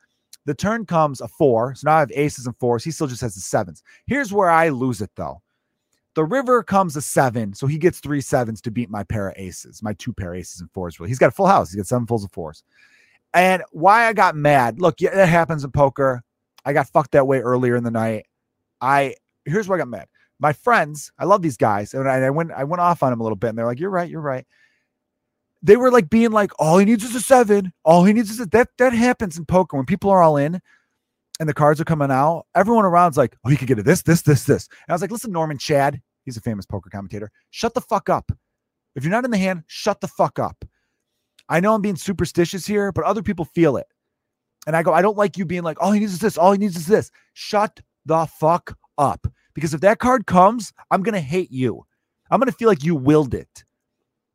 The 0.46 0.54
turn 0.54 0.86
comes 0.86 1.20
a 1.20 1.28
four. 1.28 1.74
So 1.74 1.88
now 1.88 1.96
I 1.96 2.00
have 2.00 2.12
aces 2.12 2.46
and 2.46 2.56
fours. 2.58 2.82
He 2.82 2.90
still 2.90 3.06
just 3.06 3.20
has 3.20 3.34
the 3.34 3.40
sevens. 3.40 3.82
Here's 4.06 4.32
where 4.32 4.50
I 4.50 4.70
lose 4.70 5.00
it 5.02 5.10
though. 5.16 5.42
The 6.14 6.24
river 6.24 6.62
comes 6.62 6.96
a 6.96 7.02
seven. 7.02 7.52
So 7.52 7.66
he 7.66 7.78
gets 7.78 8.00
three 8.00 8.22
sevens 8.22 8.62
to 8.62 8.70
beat 8.70 8.88
my 8.88 9.04
pair 9.04 9.28
of 9.28 9.34
aces, 9.36 9.82
my 9.82 9.92
two 9.94 10.12
pair 10.12 10.34
aces 10.34 10.60
and 10.60 10.70
fours. 10.72 10.98
Really. 10.98 11.10
He's 11.10 11.18
got 11.18 11.28
a 11.28 11.32
full 11.32 11.46
house. 11.46 11.70
He's 11.70 11.76
got 11.76 11.86
seven 11.86 12.06
fulls 12.06 12.24
of 12.24 12.32
fours. 12.32 12.64
And 13.34 13.62
why 13.70 14.06
I 14.06 14.12
got 14.14 14.34
mad. 14.34 14.80
Look, 14.80 15.00
yeah, 15.00 15.14
that 15.14 15.28
happens 15.28 15.62
in 15.62 15.72
poker. 15.72 16.22
I 16.64 16.72
got 16.72 16.88
fucked 16.88 17.12
that 17.12 17.26
way 17.26 17.40
earlier 17.40 17.76
in 17.76 17.84
the 17.84 17.90
night. 17.90 18.26
I 18.80 19.14
here's 19.46 19.68
why 19.68 19.76
I 19.76 19.78
got 19.78 19.88
mad. 19.88 20.08
My 20.38 20.52
friends, 20.52 21.10
I 21.18 21.24
love 21.24 21.42
these 21.42 21.56
guys, 21.56 21.94
and 21.94 22.08
I, 22.08 22.16
I 22.18 22.30
went 22.30 22.52
I 22.52 22.64
went 22.64 22.80
off 22.80 23.02
on 23.02 23.10
them 23.10 23.20
a 23.20 23.22
little 23.22 23.36
bit, 23.36 23.48
and 23.48 23.58
they're 23.58 23.66
like, 23.66 23.80
"You're 23.80 23.90
right, 23.90 24.10
you're 24.10 24.20
right." 24.20 24.46
They 25.62 25.76
were 25.76 25.90
like 25.90 26.10
being 26.10 26.30
like, 26.30 26.52
"All 26.58 26.78
he 26.78 26.84
needs 26.84 27.04
is 27.04 27.14
a 27.14 27.20
seven. 27.20 27.72
All 27.84 28.04
he 28.04 28.12
needs 28.12 28.30
is 28.30 28.40
a 28.40 28.46
that." 28.46 28.68
That 28.78 28.92
happens 28.92 29.38
in 29.38 29.46
poker 29.46 29.76
when 29.76 29.86
people 29.86 30.10
are 30.10 30.22
all 30.22 30.36
in, 30.36 30.60
and 31.40 31.48
the 31.48 31.54
cards 31.54 31.80
are 31.80 31.84
coming 31.84 32.10
out. 32.10 32.46
Everyone 32.54 32.84
around's 32.84 33.16
like, 33.16 33.36
"Oh, 33.44 33.48
he 33.48 33.56
could 33.56 33.68
get 33.68 33.78
it 33.78 33.84
this, 33.84 34.02
this, 34.02 34.22
this, 34.22 34.44
this." 34.44 34.68
And 34.68 34.90
I 34.90 34.92
was 34.92 35.00
like, 35.00 35.10
"Listen, 35.10 35.32
Norman 35.32 35.58
Chad, 35.58 36.02
he's 36.24 36.36
a 36.36 36.42
famous 36.42 36.66
poker 36.66 36.90
commentator. 36.90 37.30
Shut 37.50 37.72
the 37.72 37.80
fuck 37.80 38.10
up. 38.10 38.30
If 38.94 39.04
you're 39.04 39.10
not 39.10 39.24
in 39.24 39.30
the 39.30 39.38
hand, 39.38 39.64
shut 39.66 40.00
the 40.00 40.08
fuck 40.08 40.38
up." 40.38 40.64
I 41.48 41.60
know 41.60 41.74
I'm 41.74 41.82
being 41.82 41.96
superstitious 41.96 42.66
here, 42.66 42.92
but 42.92 43.04
other 43.04 43.22
people 43.22 43.44
feel 43.44 43.76
it. 43.76 43.86
And 44.66 44.76
I 44.76 44.82
go, 44.82 44.92
I 44.92 45.02
don't 45.02 45.16
like 45.16 45.36
you 45.36 45.44
being 45.44 45.62
like, 45.62 45.80
all 45.80 45.92
he 45.92 46.00
needs 46.00 46.12
is 46.12 46.18
this, 46.18 46.36
all 46.36 46.52
he 46.52 46.58
needs 46.58 46.76
is 46.76 46.86
this. 46.86 47.10
Shut 47.34 47.80
the 48.04 48.26
fuck 48.26 48.76
up. 48.98 49.26
Because 49.56 49.72
if 49.72 49.80
that 49.80 49.98
card 49.98 50.26
comes, 50.26 50.74
I'm 50.90 51.02
going 51.02 51.14
to 51.14 51.20
hate 51.20 51.50
you. 51.50 51.84
I'm 52.30 52.38
going 52.38 52.52
to 52.52 52.56
feel 52.56 52.68
like 52.68 52.84
you 52.84 52.94
willed 52.94 53.32
it. 53.32 53.64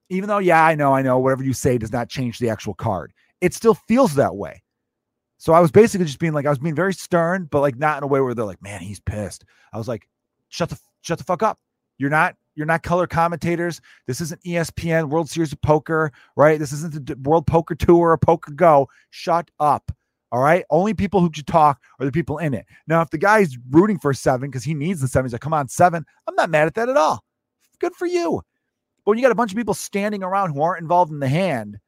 Even 0.10 0.28
though, 0.28 0.40
yeah, 0.40 0.66
I 0.66 0.74
know, 0.74 0.94
I 0.94 1.04
know, 1.04 1.20
whatever 1.20 1.44
you 1.44 1.54
say 1.54 1.78
does 1.78 1.92
not 1.92 2.10
change 2.10 2.40
the 2.40 2.50
actual 2.50 2.74
card. 2.74 3.14
It 3.40 3.54
still 3.54 3.76
feels 3.76 4.16
that 4.16 4.36
way. 4.36 4.64
So 5.38 5.54
I 5.54 5.60
was 5.60 5.72
basically 5.72 6.08
just 6.08 6.18
being 6.18 6.34
like, 6.34 6.48
I 6.48 6.50
was 6.50 6.58
being 6.58 6.74
very 6.74 6.94
stern, 6.94 7.48
but 7.52 7.62
like 7.62 7.78
not 7.78 8.00
in 8.00 8.04
a 8.04 8.08
way 8.08 8.20
where 8.20 8.34
they're 8.34 8.46
like, 8.46 8.64
man, 8.64 8.82
he's 8.82 9.00
pissed. 9.00 9.46
I 9.72 9.78
was 9.78 9.88
like, 9.88 10.08
shut 10.50 10.70
the 10.70 10.80
shut 11.02 11.20
the 11.20 11.24
fuck 11.24 11.44
up. 11.44 11.60
You're 12.00 12.10
not 12.10 12.36
you're 12.56 12.66
not 12.66 12.82
color 12.82 13.06
commentators. 13.06 13.80
This 14.08 14.22
isn't 14.22 14.44
ESPN 14.44 15.10
World 15.10 15.30
Series 15.30 15.54
of 15.54 15.62
Poker, 15.62 16.12
right? 16.36 16.60
This 16.60 16.74
isn't 16.74 17.06
the 17.06 17.16
World 17.24 17.46
Poker 17.48 17.76
Tour 17.76 18.10
or 18.10 18.18
Poker 18.18 18.52
Go. 18.52 18.90
Shut 19.12 19.50
up. 19.60 19.92
All 20.32 20.40
right. 20.40 20.64
Only 20.70 20.94
people 20.94 21.20
who 21.20 21.30
should 21.34 21.48
talk 21.48 21.82
are 22.00 22.06
the 22.06 22.12
people 22.12 22.38
in 22.38 22.54
it. 22.54 22.66
Now, 22.88 23.02
if 23.02 23.10
the 23.10 23.18
guy's 23.18 23.58
rooting 23.70 24.00
for 24.00 24.14
seven 24.14 24.50
because 24.50 24.64
he 24.64 24.74
needs 24.74 25.02
the 25.02 25.08
seven, 25.08 25.26
he's 25.26 25.34
like, 25.34 25.42
come 25.42 25.54
on, 25.54 25.68
seven. 25.68 26.06
I'm 26.28 26.36
not 26.36 26.50
mad 26.50 26.68
at 26.68 26.76
that 26.76 26.90
at 26.90 26.98
all. 26.98 27.24
Good 27.80 27.96
for 27.96 28.06
you. 28.06 28.42
But 29.04 29.12
when 29.12 29.18
you 29.18 29.24
got 29.24 29.32
a 29.32 29.36
bunch 29.36 29.52
of 29.52 29.58
people 29.58 29.74
standing 29.74 30.24
around 30.24 30.54
who 30.54 30.62
aren't 30.62 30.82
involved 30.82 31.12
in 31.12 31.20
the 31.20 31.28
hand, 31.28 31.80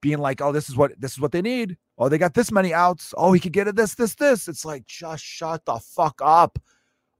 being 0.00 0.18
like, 0.18 0.40
oh, 0.40 0.52
this 0.52 0.68
is 0.68 0.76
what 0.76 0.92
this 1.00 1.12
is 1.12 1.20
what 1.20 1.32
they 1.32 1.42
need. 1.42 1.76
Oh, 1.98 2.08
they 2.08 2.18
got 2.18 2.34
this 2.34 2.52
many 2.52 2.74
outs. 2.74 3.14
Oh, 3.16 3.32
he 3.32 3.40
could 3.40 3.52
get 3.52 3.68
it, 3.68 3.76
this, 3.76 3.94
this, 3.94 4.14
this. 4.14 4.48
It's 4.48 4.64
like, 4.64 4.86
just 4.86 5.24
shut 5.24 5.64
the 5.64 5.78
fuck 5.78 6.20
up. 6.22 6.58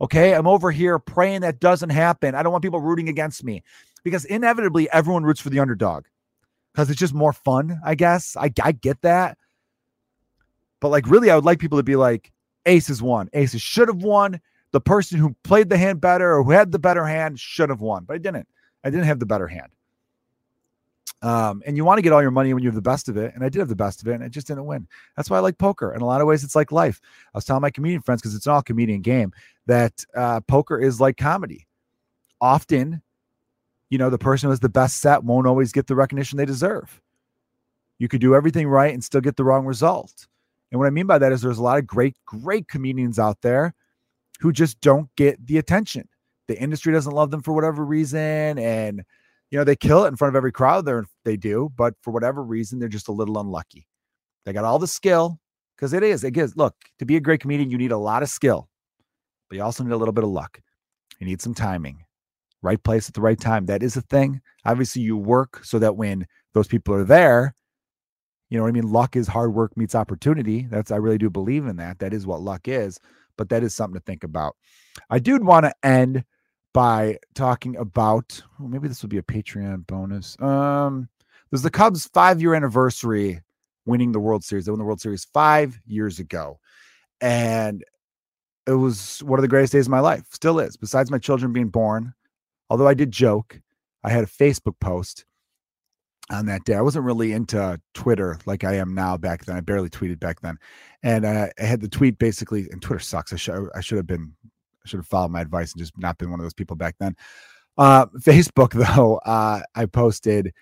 Okay. 0.01 0.35
I'm 0.35 0.47
over 0.47 0.71
here 0.71 0.99
praying 0.99 1.41
that 1.43 1.61
doesn't 1.61 1.91
happen. 1.91 2.35
I 2.35 2.43
don't 2.43 2.53
want 2.53 2.63
people 2.63 2.81
rooting 2.81 3.09
against 3.09 3.45
me 3.45 3.63
because 4.05 4.25
inevitably 4.27 4.91
everyone 4.91 5.25
roots 5.25 5.41
for 5.41 5.51
the 5.51 5.59
underdog 5.59 6.05
because 6.73 6.91
it's 6.91 7.01
just 7.01 7.15
more 7.15 7.33
fun, 7.33 7.81
I 7.85 7.95
guess. 7.95 8.37
I, 8.37 8.51
I 8.63 8.73
get 8.73 9.01
that. 9.03 9.39
But 10.81 10.89
like, 10.89 11.09
really, 11.09 11.31
I 11.31 11.35
would 11.35 11.45
like 11.45 11.59
people 11.59 11.79
to 11.79 11.85
be 11.85 11.97
like, 11.97 12.33
aces 12.67 13.03
won. 13.03 13.29
Aces 13.33 13.63
should 13.63 13.89
have 13.89 14.03
won. 14.03 14.41
The 14.73 14.81
person 14.81 15.19
who 15.19 15.35
played 15.43 15.71
the 15.71 15.79
hand 15.79 16.01
better 16.01 16.37
or 16.37 16.43
who 16.43 16.51
had 16.51 16.73
the 16.73 16.79
better 16.79 17.07
hand 17.07 17.41
should 17.41 17.71
have 17.71 17.81
won, 17.81 18.05
but 18.05 18.15
I 18.15 18.19
didn't. 18.19 18.49
I 18.85 18.91
didn't 18.91 19.07
have 19.07 19.21
the 19.21 19.27
better 19.27 19.49
hand. 19.49 19.71
Um, 21.23 21.63
and 21.67 21.77
you 21.77 21.85
want 21.85 21.99
to 21.99 22.03
get 22.03 22.13
all 22.13 22.21
your 22.21 22.31
money 22.31 22.53
when 22.53 22.63
you 22.63 22.69
have 22.69 22.75
the 22.75 22.83
best 22.83 23.09
of 23.09 23.17
it. 23.17 23.35
And 23.35 23.43
I 23.43 23.49
did 23.49 23.61
have 23.61 23.69
the 23.69 23.77
best 23.77 24.03
of 24.03 24.09
it, 24.09 24.15
and 24.15 24.25
I 24.25 24.29
just 24.29 24.47
didn't 24.47 24.67
win. 24.67 24.87
That's 25.17 25.31
why 25.31 25.39
I 25.39 25.41
like 25.41 25.57
poker. 25.57 25.95
In 25.95 26.03
a 26.03 26.07
lot 26.07 26.21
of 26.21 26.27
ways, 26.27 26.45
it's 26.45 26.55
like 26.55 26.73
life. 26.73 27.01
I 27.35 27.39
was 27.39 27.45
telling 27.45 27.63
my 27.63 27.71
comedian 27.71 28.03
friends 28.03 28.21
because 28.21 28.35
it's 28.35 28.47
an 28.47 28.53
all 28.53 28.63
comedian 28.63 29.01
game 29.01 29.33
that 29.67 30.05
uh, 30.15 30.41
poker 30.41 30.79
is 30.79 31.01
like 31.01 31.17
comedy. 31.17 31.67
Often, 32.41 33.03
you 33.89 33.99
know, 33.99 34.11
the 34.11 34.19
person 34.19 34.49
who 34.49 34.51
has 34.51 34.61
the 34.61 34.69
best 34.69 35.01
set 35.01 35.25
won't 35.25 35.47
always 35.47 35.73
get 35.73 35.87
the 35.87 35.97
recognition 35.97 36.37
they 36.37 36.45
deserve. 36.45 37.01
You 37.99 38.09
could 38.09 38.21
do 38.21 38.35
everything 38.35 38.69
right 38.69 38.93
and 38.93 39.03
still 39.03 39.23
get 39.23 39.37
the 39.37 39.45
wrong 39.45 39.65
result. 39.65 40.27
And 40.71 40.79
what 40.81 40.87
I 40.87 40.91
mean 40.91 41.07
by 41.07 41.19
that 41.19 41.33
is 41.33 41.41
there's 41.41 41.59
a 41.59 41.63
lot 41.63 41.79
of 41.79 41.87
great, 41.87 42.17
great 42.27 42.69
comedians 42.69 43.19
out 43.19 43.41
there 43.43 43.75
who 44.41 44.53
just 44.53 44.81
don't 44.81 45.09
get 45.17 45.47
the 45.47 45.59
attention. 45.59 46.09
The 46.49 46.59
industry 46.61 46.93
doesn't 46.93 47.13
love 47.13 47.31
them 47.31 47.43
for 47.43 47.53
whatever 47.53 47.85
reason. 47.85 48.59
And, 48.59 49.03
you 49.51 49.59
know, 49.59 49.65
they 49.65 49.77
kill 49.77 50.05
it 50.05 50.09
in 50.09 50.17
front 50.17 50.31
of 50.31 50.37
every 50.37 50.53
crowd 50.53 50.85
there 50.85 51.05
they 51.25 51.37
do, 51.37 51.71
but 51.77 51.95
for 52.03 52.13
whatever 52.13 52.43
reason, 52.43 52.79
they're 52.79 52.89
just 52.89 53.09
a 53.09 53.13
little 53.13 53.39
unlucky. 53.39 53.87
They 54.45 54.53
got 54.53 54.65
all 54.65 54.79
the 54.79 54.87
skill 54.87 55.41
because 55.77 55.93
it 55.93 56.03
is. 56.03 56.23
It 56.23 56.33
gives 56.33 56.57
look, 56.57 56.75
to 56.99 57.05
be 57.05 57.17
a 57.17 57.21
great 57.21 57.41
comedian, 57.41 57.71
you 57.71 57.79
need 57.79 57.93
a 57.93 57.99
lot 57.99 58.23
of 58.23 58.29
skill, 58.29 58.69
but 59.49 59.57
you 59.57 59.63
also 59.63 59.83
need 59.83 59.93
a 59.93 59.97
little 59.97 60.13
bit 60.13 60.25
of 60.25 60.31
luck. 60.31 60.61
You 61.19 61.27
need 61.27 61.43
some 61.43 61.55
timing, 61.55 62.05
right 62.63 62.83
place 62.83 63.09
at 63.09 63.15
the 63.15 63.21
right 63.21 63.41
time. 63.41 63.67
That 63.67 63.83
is 63.83 63.97
a 63.97 64.03
thing. 64.03 64.41
Obviously, 64.65 65.03
you 65.03 65.17
work 65.17 65.65
so 65.65 65.79
that 65.79 65.97
when 65.97 66.27
those 66.55 66.69
people 66.69 66.95
are 66.95 67.05
there, 67.05 67.56
you 68.49 68.57
know 68.57 68.63
what 68.63 68.69
I 68.69 68.73
mean? 68.73 68.91
Luck 68.91 69.17
is 69.17 69.27
hard 69.27 69.55
work 69.55 69.77
meets 69.77 69.95
opportunity. 69.95 70.67
That's 70.71 70.91
I 70.91 70.97
really 70.97 71.19
do 71.19 71.31
believe 71.31 71.67
in 71.67 71.77
that. 71.77 71.99
That 71.99 72.13
is 72.13 72.27
what 72.27 72.43
luck 72.43 72.69
is, 72.69 73.01
but 73.37 73.49
that 73.49 73.63
is 73.63 73.75
something 73.75 73.99
to 73.99 74.05
think 74.05 74.25
about. 74.25 74.57
I 75.11 75.19
do 75.19 75.39
want 75.39 75.67
to 75.67 75.75
end 75.83 76.25
by 76.73 77.19
talking 77.35 77.77
about 77.77 78.43
well, 78.59 78.69
maybe 78.69 78.89
this 78.89 79.03
will 79.03 79.09
be 79.09 79.19
a 79.19 79.23
Patreon 79.23 79.87
bonus. 79.87 80.41
Um 80.41 81.09
there's 81.51 81.63
the 81.63 81.71
Cubs 81.71 82.09
5-year 82.09 82.55
anniversary 82.55 83.41
winning 83.85 84.13
the 84.13 84.21
World 84.21 84.45
Series. 84.45 84.67
They 84.67 84.73
won 84.73 84.81
the 84.81 84.85
World 84.85 85.01
Series 85.01 85.25
5 85.33 85.81
years 85.87 86.19
ago. 86.19 86.59
And 87.21 87.85
it 88.67 88.73
was 88.73 89.23
one 89.23 89.39
of 89.39 89.43
the 89.43 89.49
greatest 89.49 89.73
days 89.73 89.87
of 89.87 89.93
my 89.93 90.01
life. 90.01 90.25
Still 90.33 90.59
is. 90.59 90.77
Besides 90.77 91.11
my 91.11 91.19
children 91.19 91.53
being 91.53 91.69
born, 91.69 92.15
although 92.69 92.89
I 92.89 92.95
did 92.95 93.13
joke, 93.13 93.61
I 94.03 94.11
had 94.11 94.25
a 94.25 94.27
Facebook 94.27 94.79
post 94.81 95.25
on 96.31 96.47
that 96.47 96.65
day. 96.65 96.75
I 96.75 96.81
wasn't 96.81 97.05
really 97.05 97.33
into 97.33 97.81
Twitter 97.95 98.39
like 98.47 98.65
I 98.65 98.75
am 98.75 98.95
now 98.95 99.17
back 99.17 99.45
then. 99.45 99.57
I 99.57 99.61
barely 99.61 99.89
tweeted 99.89 100.19
back 100.19 100.41
then. 100.41 100.59
And 101.03 101.27
I 101.27 101.53
had 101.59 101.81
the 101.81 101.89
tweet 101.89 102.19
basically, 102.19 102.69
and 102.71 102.83
Twitter 102.83 103.01
sucks. 103.01 103.33
I 103.33 103.37
should 103.37 103.69
I 103.75 103.81
should 103.81 103.97
have 103.97 104.07
been 104.07 104.33
I 104.45 104.89
should 104.89 104.99
have 104.99 105.07
followed 105.07 105.31
my 105.31 105.41
advice 105.41 105.73
and 105.73 105.81
just 105.81 105.97
not 105.99 106.19
been 106.19 106.31
one 106.31 106.41
of 106.41 106.45
those 106.45 106.55
people 106.55 106.77
back 106.77 106.97
then. 106.99 107.17
Uh, 107.79 108.07
Facebook 108.19 108.73
though, 108.73 109.17
uh, 109.25 109.61
I 109.75 109.87
posted, 109.87 110.53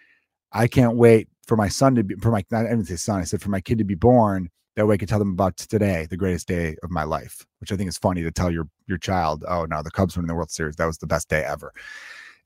I 0.53 0.67
can't 0.67 0.97
wait 0.97 1.29
for 1.47 1.57
my 1.57 1.69
son 1.69 1.95
to 1.95 2.05
be 2.05 2.15
for 2.17 2.31
my 2.31 2.45
not 2.51 2.67
even 2.67 2.85
say 2.85 2.97
son. 2.97 3.21
I 3.21 3.25
said 3.25 3.43
for 3.43 3.51
my 3.51 3.61
kid 3.61 3.79
to 3.79 3.85
be 3.85 3.95
born. 3.95 4.51
That 4.77 4.89
way 4.89 4.95
I 4.95 4.99
could 4.99 5.09
tell 5.09 5.21
them 5.21 5.31
about 5.31 5.57
today, 5.57 6.09
the 6.11 6.17
greatest 6.17 6.49
day 6.49 6.75
of 6.83 6.91
my 6.91 7.05
life, 7.05 7.47
which 7.61 7.71
I 7.71 7.77
think 7.77 7.89
is 7.89 7.97
funny 7.97 8.23
to 8.25 8.33
tell 8.33 8.51
your 8.51 8.69
your 8.89 8.99
child, 8.99 9.45
oh 9.49 9.67
no, 9.67 9.83
the 9.83 9.91
Cubs 9.91 10.17
won 10.17 10.27
the 10.27 10.35
World 10.35 10.51
Series. 10.51 10.77
That 10.77 10.87
was 10.87 10.99
the 10.99 11.07
best 11.07 11.29
day 11.29 11.45
ever 11.45 11.73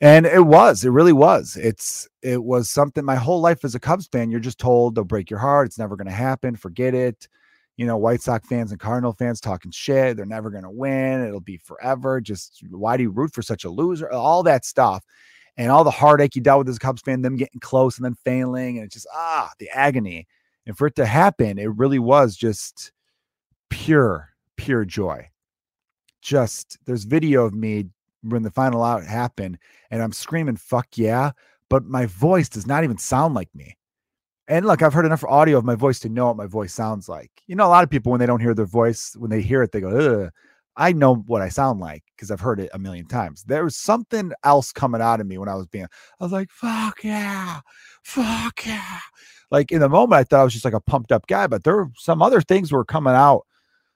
and 0.01 0.26
it 0.26 0.46
was 0.46 0.84
it 0.84 0.90
really 0.90 1.12
was. 1.12 1.57
It's 1.57 2.09
it 2.22 2.42
was 2.42 2.70
something 2.70 3.05
my 3.05 3.16
whole 3.16 3.40
life 3.40 3.64
as 3.64 3.74
a 3.74 3.80
cubs 3.80 4.07
fan 4.07 4.30
you're 4.30 4.40
just 4.40 4.59
told 4.59 4.94
they'll 4.94 5.05
break 5.05 5.30
your 5.30 5.40
heart 5.40 5.66
it's 5.66 5.78
never 5.78 5.96
going 5.96 6.07
to 6.07 6.12
happen 6.12 6.57
forget 6.57 6.94
it. 6.94 7.28
You 7.76 7.86
know 7.86 7.96
white 7.96 8.20
sox 8.20 8.46
fans 8.49 8.70
and 8.70 8.80
cardinal 8.80 9.12
fans 9.12 9.40
talking 9.40 9.70
shit 9.70 10.16
they're 10.16 10.26
never 10.26 10.51
going 10.51 10.64
to 10.64 10.70
win 10.70 11.22
it'll 11.24 11.40
be 11.40 11.59
forever 11.59 12.20
just 12.20 12.62
why 12.70 12.96
do 12.96 13.03
you 13.05 13.11
root 13.11 13.32
for 13.32 13.42
such 13.42 13.64
a 13.64 13.70
loser? 13.70 14.11
All 14.11 14.42
that 14.44 14.64
stuff. 14.64 15.05
And 15.57 15.72
all 15.72 15.82
the 15.82 15.90
heartache 15.90 16.36
you 16.36 16.42
dealt 16.42 16.61
with 16.61 16.68
as 16.68 16.76
a 16.76 16.80
cubs 16.80 17.03
fan 17.03 17.22
them 17.22 17.36
getting 17.36 17.61
close 17.61 17.96
and 17.99 18.05
then 18.05 18.14
failing 18.24 18.78
and 18.78 18.86
it's 18.86 18.94
just 18.94 19.09
ah 19.12 19.51
the 19.59 19.68
agony. 19.70 20.26
And 20.66 20.76
for 20.76 20.86
it 20.86 20.96
to 20.96 21.07
happen 21.07 21.59
it 21.59 21.76
really 21.76 21.99
was 21.99 22.36
just 22.36 22.92
pure 23.68 24.30
pure 24.57 24.84
joy. 24.84 25.28
Just 26.22 26.78
there's 26.86 27.05
video 27.05 27.44
of 27.44 27.55
me 27.55 27.86
when 28.23 28.43
the 28.43 28.51
final 28.51 28.83
out 28.83 29.05
happened 29.05 29.59
and 29.91 30.03
I'm 30.03 30.12
screaming, 30.12 30.57
fuck 30.57 30.87
yeah. 30.97 31.33
But 31.71 31.85
my 31.85 32.07
voice 32.07 32.49
does 32.49 32.66
not 32.66 32.85
even 32.85 32.99
sound 32.99 33.35
like 33.35 33.55
me. 33.55 33.77
And 34.49 34.64
look, 34.66 34.83
I've 34.83 34.95
heard 34.95 35.05
enough 35.05 35.25
audio 35.25 35.59
of 35.59 35.64
my 35.64 35.75
voice 35.75 36.01
to 36.01 36.09
know 36.09 36.27
what 36.27 36.37
my 36.37 36.47
voice 36.47 36.73
sounds 36.73 37.09
like. 37.09 37.31
You 37.47 37.57
know, 37.57 37.66
a 37.66 37.69
lot 37.69 37.85
of 37.85 37.91
people, 37.91 38.11
when 38.11 38.19
they 38.19 38.27
don't 38.27 38.41
hear 38.41 38.55
their 38.55 38.64
voice, 38.64 39.14
when 39.19 39.31
they 39.31 39.43
hear 39.43 39.62
it, 39.62 39.73
they 39.73 39.81
go, 39.81 39.91
Ugh. 39.91 40.31
I 40.79 40.93
know 40.93 41.16
what 41.16 41.43
I 41.43 41.49
sound 41.49 41.81
like 41.81 42.05
because 42.14 42.31
I've 42.31 42.41
heard 42.41 42.61
it 42.61 42.71
a 42.73 42.79
million 42.79 43.05
times. 43.05 43.43
There 43.43 43.64
was 43.64 43.75
something 43.75 44.31
else 44.45 44.71
coming 44.71 45.01
out 45.01 45.21
of 45.21 45.27
me 45.27 45.37
when 45.37 45.49
I 45.49 45.57
was 45.57 45.66
being, 45.66 45.87
I 45.87 46.25
was 46.25 46.31
like, 46.31 46.51
fuck 46.53 47.03
yeah, 47.03 47.61
fuck 48.05 48.64
yeah. 48.64 49.01
Like 49.51 49.73
in 49.73 49.81
the 49.81 49.89
moment, 49.89 50.21
I 50.21 50.23
thought 50.23 50.41
I 50.41 50.45
was 50.45 50.53
just 50.53 50.64
like 50.64 50.75
a 50.75 50.81
pumped 50.81 51.11
up 51.11 51.27
guy, 51.27 51.49
but 51.49 51.64
there 51.64 51.77
were 51.77 51.91
some 51.97 52.23
other 52.23 52.41
things 52.41 52.71
were 52.71 52.85
coming 52.85 53.14
out. 53.14 53.45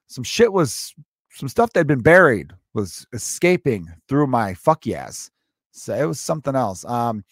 Some 0.09 0.25
shit 0.25 0.53
was, 0.53 0.93
some 1.31 1.49
stuff 1.49 1.73
that 1.73 1.81
had 1.81 1.87
been 1.87 2.03
buried 2.03 2.53
was 2.75 3.07
escaping 3.12 3.89
through 4.09 4.27
my 4.27 4.55
fuck 4.55 4.87
yes. 4.87 5.31
So 5.73 5.95
it 5.95 6.05
was 6.05 6.20
something 6.20 6.55
else. 6.55 6.85
Um, 6.85 7.25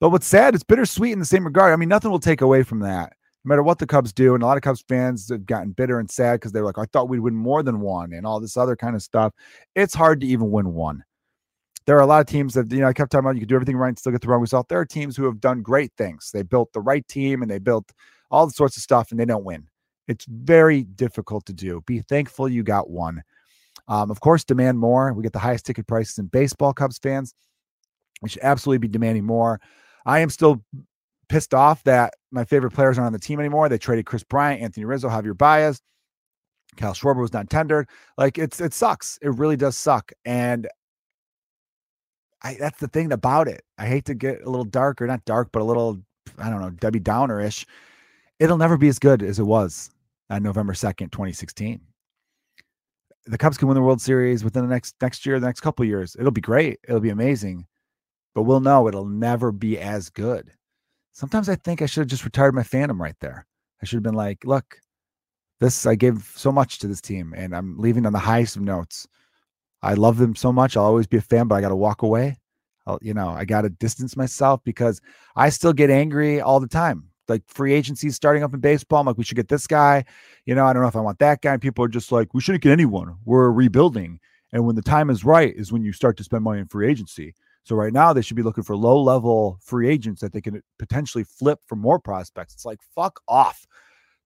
But 0.00 0.10
what's 0.10 0.26
sad, 0.26 0.54
it's 0.54 0.64
bittersweet 0.64 1.12
in 1.12 1.18
the 1.18 1.24
same 1.24 1.44
regard. 1.44 1.72
I 1.72 1.76
mean, 1.76 1.88
nothing 1.88 2.10
will 2.10 2.18
take 2.18 2.40
away 2.40 2.62
from 2.62 2.80
that. 2.80 3.12
No 3.44 3.48
matter 3.50 3.62
what 3.62 3.78
the 3.78 3.86
Cubs 3.86 4.12
do, 4.12 4.34
and 4.34 4.42
a 4.42 4.46
lot 4.46 4.56
of 4.56 4.62
Cubs 4.62 4.84
fans 4.88 5.28
have 5.28 5.46
gotten 5.46 5.72
bitter 5.72 5.98
and 6.00 6.10
sad 6.10 6.34
because 6.34 6.52
they're 6.52 6.64
like, 6.64 6.78
I 6.78 6.86
thought 6.86 7.08
we'd 7.08 7.20
win 7.20 7.34
more 7.34 7.62
than 7.62 7.80
one 7.80 8.12
and 8.12 8.26
all 8.26 8.40
this 8.40 8.56
other 8.56 8.74
kind 8.74 8.96
of 8.96 9.02
stuff. 9.02 9.32
It's 9.74 9.94
hard 9.94 10.20
to 10.20 10.26
even 10.26 10.50
win 10.50 10.74
one. 10.74 11.04
There 11.86 11.96
are 11.96 12.02
a 12.02 12.06
lot 12.06 12.20
of 12.20 12.26
teams 12.26 12.54
that, 12.54 12.72
you 12.72 12.80
know, 12.80 12.88
I 12.88 12.94
kept 12.94 13.12
talking 13.12 13.24
about 13.24 13.34
you 13.34 13.42
can 13.42 13.48
do 13.48 13.54
everything 13.54 13.76
right 13.76 13.88
and 13.88 13.98
still 13.98 14.12
get 14.12 14.22
the 14.22 14.28
wrong 14.28 14.40
result. 14.40 14.68
There 14.68 14.80
are 14.80 14.86
teams 14.86 15.16
who 15.16 15.24
have 15.24 15.40
done 15.40 15.60
great 15.60 15.92
things. 15.98 16.30
They 16.32 16.42
built 16.42 16.72
the 16.72 16.80
right 16.80 17.06
team 17.06 17.42
and 17.42 17.50
they 17.50 17.58
built 17.58 17.92
all 18.30 18.46
the 18.46 18.52
sorts 18.52 18.76
of 18.76 18.82
stuff 18.82 19.10
and 19.10 19.20
they 19.20 19.26
don't 19.26 19.44
win. 19.44 19.68
It's 20.08 20.24
very 20.24 20.84
difficult 20.84 21.44
to 21.46 21.52
do. 21.52 21.82
Be 21.86 22.00
thankful 22.00 22.48
you 22.48 22.62
got 22.62 22.88
one. 22.90 23.22
Um, 23.88 24.10
of 24.10 24.20
course, 24.20 24.44
demand 24.44 24.78
more. 24.78 25.12
We 25.12 25.22
get 25.22 25.32
the 25.32 25.38
highest 25.38 25.66
ticket 25.66 25.86
prices 25.86 26.18
in 26.18 26.26
baseball, 26.26 26.72
Cubs 26.72 26.98
fans. 26.98 27.34
We 28.22 28.28
should 28.28 28.42
absolutely 28.42 28.78
be 28.78 28.88
demanding 28.88 29.24
more. 29.24 29.60
I 30.06 30.20
am 30.20 30.30
still 30.30 30.62
pissed 31.28 31.54
off 31.54 31.82
that 31.84 32.14
my 32.30 32.44
favorite 32.44 32.72
players 32.72 32.98
aren't 32.98 33.06
on 33.06 33.12
the 33.12 33.18
team 33.18 33.40
anymore. 33.40 33.68
They 33.68 33.78
traded 33.78 34.06
Kris 34.06 34.24
Bryant, 34.24 34.62
Anthony 34.62 34.84
Rizzo, 34.84 35.08
Javier 35.08 35.36
Baez. 35.36 35.80
Kyle 36.76 36.94
Schwarber 36.94 37.20
was 37.20 37.32
not 37.32 37.50
tendered. 37.50 37.88
Like 38.18 38.38
it's 38.38 38.60
it 38.60 38.74
sucks. 38.74 39.18
It 39.22 39.28
really 39.30 39.56
does 39.56 39.76
suck. 39.76 40.12
And 40.24 40.68
I 42.42 42.56
that's 42.58 42.78
the 42.78 42.88
thing 42.88 43.12
about 43.12 43.48
it. 43.48 43.62
I 43.78 43.86
hate 43.86 44.04
to 44.06 44.14
get 44.14 44.42
a 44.42 44.50
little 44.50 44.64
darker, 44.64 45.06
not 45.06 45.24
dark, 45.24 45.50
but 45.52 45.62
a 45.62 45.64
little, 45.64 46.00
I 46.38 46.50
don't 46.50 46.60
know, 46.60 46.70
Debbie 46.70 47.00
Downer-ish. 47.00 47.66
It'll 48.38 48.58
never 48.58 48.76
be 48.76 48.88
as 48.88 48.98
good 48.98 49.22
as 49.22 49.38
it 49.38 49.44
was 49.44 49.90
on 50.30 50.42
November 50.42 50.72
2nd, 50.72 51.12
2016. 51.12 51.80
The 53.26 53.38
Cubs 53.38 53.56
can 53.56 53.68
win 53.68 53.74
the 53.74 53.82
World 53.82 54.00
Series 54.00 54.44
within 54.44 54.62
the 54.62 54.72
next 54.72 54.96
next 55.00 55.24
year, 55.24 55.40
the 55.40 55.46
next 55.46 55.60
couple 55.60 55.84
years. 55.84 56.16
It'll 56.18 56.30
be 56.30 56.40
great. 56.40 56.78
It'll 56.86 57.00
be 57.00 57.10
amazing 57.10 57.66
but 58.34 58.42
we'll 58.42 58.60
know 58.60 58.88
it'll 58.88 59.06
never 59.06 59.52
be 59.52 59.78
as 59.78 60.10
good. 60.10 60.50
Sometimes 61.12 61.48
I 61.48 61.54
think 61.54 61.80
I 61.80 61.86
should 61.86 62.00
have 62.00 62.08
just 62.08 62.24
retired 62.24 62.54
my 62.54 62.62
fandom 62.62 62.98
right 62.98 63.14
there. 63.20 63.46
I 63.80 63.86
should 63.86 63.96
have 63.96 64.02
been 64.02 64.14
like, 64.14 64.44
look, 64.44 64.78
this 65.60 65.86
I 65.86 65.94
gave 65.94 66.32
so 66.34 66.50
much 66.50 66.80
to 66.80 66.88
this 66.88 67.00
team 67.00 67.32
and 67.36 67.54
I'm 67.54 67.78
leaving 67.78 68.06
on 68.06 68.12
the 68.12 68.18
highest 68.18 68.56
of 68.56 68.62
notes. 68.62 69.06
I 69.82 69.94
love 69.94 70.18
them 70.18 70.34
so 70.34 70.52
much. 70.52 70.76
I'll 70.76 70.84
always 70.84 71.06
be 71.06 71.18
a 71.18 71.22
fan, 71.22 71.46
but 71.46 71.54
I 71.54 71.60
got 71.60 71.68
to 71.68 71.76
walk 71.76 72.02
away. 72.02 72.38
I'll, 72.86 72.98
you 73.00 73.14
know, 73.14 73.28
I 73.28 73.44
got 73.44 73.62
to 73.62 73.70
distance 73.70 74.16
myself 74.16 74.60
because 74.64 75.00
I 75.36 75.50
still 75.50 75.72
get 75.72 75.90
angry 75.90 76.40
all 76.40 76.58
the 76.58 76.66
time. 76.66 77.10
Like 77.28 77.42
free 77.46 77.72
agency 77.72 78.10
starting 78.10 78.42
up 78.42 78.52
in 78.54 78.60
baseball. 78.60 79.00
I'm 79.00 79.06
like, 79.06 79.18
we 79.18 79.24
should 79.24 79.36
get 79.36 79.48
this 79.48 79.66
guy. 79.66 80.04
You 80.44 80.54
know, 80.54 80.66
I 80.66 80.72
don't 80.72 80.82
know 80.82 80.88
if 80.88 80.96
I 80.96 81.00
want 81.00 81.18
that 81.20 81.40
guy. 81.40 81.56
People 81.56 81.84
are 81.84 81.88
just 81.88 82.12
like, 82.12 82.34
we 82.34 82.40
shouldn't 82.40 82.62
get 82.62 82.72
anyone. 82.72 83.16
We're 83.24 83.50
rebuilding. 83.50 84.20
And 84.52 84.66
when 84.66 84.76
the 84.76 84.82
time 84.82 85.10
is 85.10 85.24
right, 85.24 85.54
is 85.54 85.72
when 85.72 85.82
you 85.82 85.92
start 85.92 86.16
to 86.18 86.24
spend 86.24 86.44
money 86.44 86.60
in 86.60 86.66
free 86.66 86.88
agency. 86.88 87.34
So 87.64 87.74
right 87.74 87.92
now 87.92 88.12
they 88.12 88.22
should 88.22 88.36
be 88.36 88.42
looking 88.42 88.62
for 88.62 88.76
low 88.76 89.00
level 89.00 89.58
free 89.62 89.88
agents 89.88 90.20
that 90.20 90.32
they 90.32 90.40
can 90.40 90.62
potentially 90.78 91.24
flip 91.24 91.60
for 91.66 91.76
more 91.76 91.98
prospects. 91.98 92.54
It's 92.54 92.66
like 92.66 92.80
fuck 92.94 93.20
off. 93.26 93.66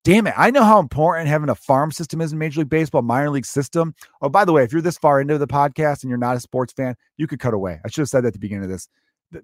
Damn 0.05 0.27
it. 0.27 0.35
I 0.37 0.51
know 0.51 0.65
how 0.65 0.79
important 0.79 1.29
having 1.29 1.51
a 1.51 1.55
farm 1.55 1.93
system 1.93 2.21
is 2.21 2.33
in 2.33 2.39
Major 2.39 2.61
League 2.61 2.71
Baseball, 2.71 3.03
minor 3.03 3.31
league 3.31 3.45
system. 3.45 3.95
Oh, 4.23 4.29
by 4.29 4.45
the 4.45 4.53
way, 4.53 4.63
if 4.65 4.73
you're 4.73 4.83
this 4.83 4.99
far 4.99 5.21
into 5.21 5.39
the 5.39 5.47
podcast 5.47 6.03
and 6.03 6.09
you're 6.09 6.19
not 6.19 6.37
a 6.37 6.41
sports 6.41 6.73
fan, 6.73 6.95
you 7.17 7.27
could 7.27 7.41
cut 7.41 7.55
away. 7.55 7.81
I 7.85 7.89
should 7.89 8.03
have 8.03 8.09
said 8.09 8.25
that 8.25 8.29
at 8.29 8.33
the 8.33 8.39
beginning 8.39 8.65
of 8.65 8.71
this. 8.71 8.89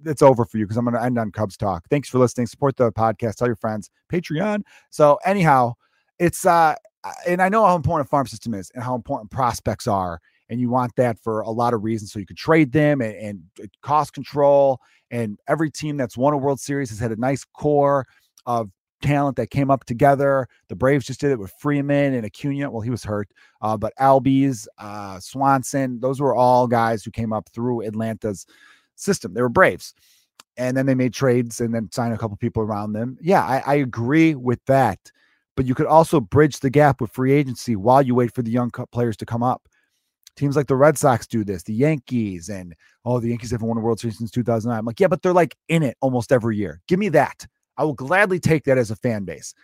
It's 0.05 0.23
over 0.23 0.45
for 0.45 0.59
you 0.59 0.65
because 0.65 0.77
I'm 0.77 0.85
going 0.85 0.95
to 0.95 1.03
end 1.03 1.19
on 1.19 1.31
Cubs 1.31 1.57
talk. 1.57 1.85
Thanks 1.91 2.09
for 2.09 2.19
listening. 2.19 2.47
Support 2.47 2.77
the 2.77 2.93
podcast. 2.93 3.37
Tell 3.37 3.49
your 3.49 3.57
friends. 3.57 3.91
Patreon. 4.13 4.63
So 4.91 5.19
anyhow, 5.25 5.75
it's 6.19 6.47
uh, 6.47 6.75
and 7.27 7.43
I 7.43 7.49
know 7.49 7.67
how 7.67 7.77
important 7.77 8.09
a 8.09 8.11
farm 8.11 8.27
system 8.27 8.55
is 8.55 8.71
and 8.75 8.83
how 8.83 8.95
important 8.95 9.31
prospects 9.31 9.87
are 9.87 10.21
and 10.49 10.61
you 10.61 10.69
want 10.69 10.95
that 10.97 11.19
for 11.19 11.41
a 11.41 11.51
lot 11.51 11.75
of 11.75 11.85
reasons. 11.85 12.13
So 12.13 12.19
you 12.19 12.27
could 12.27 12.37
trade 12.37 12.73
them 12.73 13.01
and, 13.01 13.15
and 13.17 13.71
cost 13.83 14.13
control. 14.13 14.81
And 15.11 15.39
every 15.49 15.71
team 15.71 15.97
that's 15.97 16.17
won 16.17 16.35
a 16.35 16.37
World 16.37 16.61
Series 16.61 16.91
has 16.91 16.99
had 16.99 17.13
a 17.13 17.17
nice 17.17 17.45
core 17.45 18.07
of 18.47 18.71
talent 19.03 19.37
that 19.37 19.51
came 19.51 19.71
up 19.71 19.85
together. 19.85 20.49
The 20.69 20.77
Braves 20.77 21.07
just 21.07 21.21
did 21.21 21.31
it 21.31 21.39
with 21.39 21.53
Freeman 21.59 22.15
and 22.15 22.25
Acuna. 22.25 22.71
Well, 22.71 22.81
he 22.81 22.91
was 22.91 23.05
hurt, 23.05 23.29
uh, 23.63 23.77
but 23.77 23.93
Albies, 24.01 24.67
uh, 24.79 25.21
Swanson, 25.21 26.01
those 26.01 26.21
were 26.21 26.35
all 26.35 26.67
guys 26.67 27.05
who 27.05 27.11
came 27.11 27.33
up 27.33 27.49
through 27.51 27.83
Atlanta's 27.83 28.47
system. 28.97 29.35
They 29.35 29.43
were 29.43 29.49
Braves. 29.49 29.95
And 30.57 30.77
then 30.77 30.87
they 30.87 30.95
made 30.95 31.13
trades 31.13 31.61
and 31.61 31.75
then 31.75 31.91
signed 31.91 32.15
a 32.15 32.19
couple 32.19 32.37
people 32.37 32.63
around 32.63 32.93
them. 32.93 33.19
Yeah, 33.21 33.43
I, 33.43 33.63
I 33.67 33.75
agree 33.75 34.35
with 34.35 34.65
that. 34.67 34.99
But 35.57 35.67
you 35.67 35.75
could 35.75 35.87
also 35.87 36.21
bridge 36.21 36.61
the 36.61 36.71
gap 36.71 37.01
with 37.01 37.13
free 37.13 37.33
agency 37.33 37.77
while 37.77 38.03
you 38.03 38.15
wait 38.15 38.35
for 38.35 38.43
the 38.43 38.51
young 38.51 38.71
players 38.93 39.17
to 39.19 39.27
come 39.27 39.43
up. 39.43 39.69
Teams 40.37 40.57
like 40.57 40.67
the 40.67 40.77
Red 40.77 40.99
Sox 40.99 41.29
do 41.29 41.45
this, 41.45 41.63
the 41.63 41.75
Yankees, 41.75 42.49
and 42.49 42.75
oh, 43.05 43.21
the 43.21 43.29
Yankees 43.29 43.53
haven't 43.53 43.69
won 43.69 43.79
a 43.79 43.81
World 43.81 44.01
Series 44.01 44.19
since 44.19 44.33
2009. 44.33 44.77
I'm 44.77 44.85
like, 44.85 44.99
yeah, 44.99 45.07
but 45.07 45.23
they're 45.23 45.33
like 45.33 45.57
in 45.69 45.85
it 45.85 45.97
almost 46.01 46.33
every 46.33 46.57
year. 46.57 46.81
Give 46.89 46.99
me 46.99 47.09
that. 47.11 47.47
I 47.77 47.85
will 47.85 47.95
gladly 47.95 48.41
take 48.41 48.65
that 48.65 48.79
as 48.79 48.91
a 48.91 48.97
fan 48.97 49.25
base. 49.25 49.55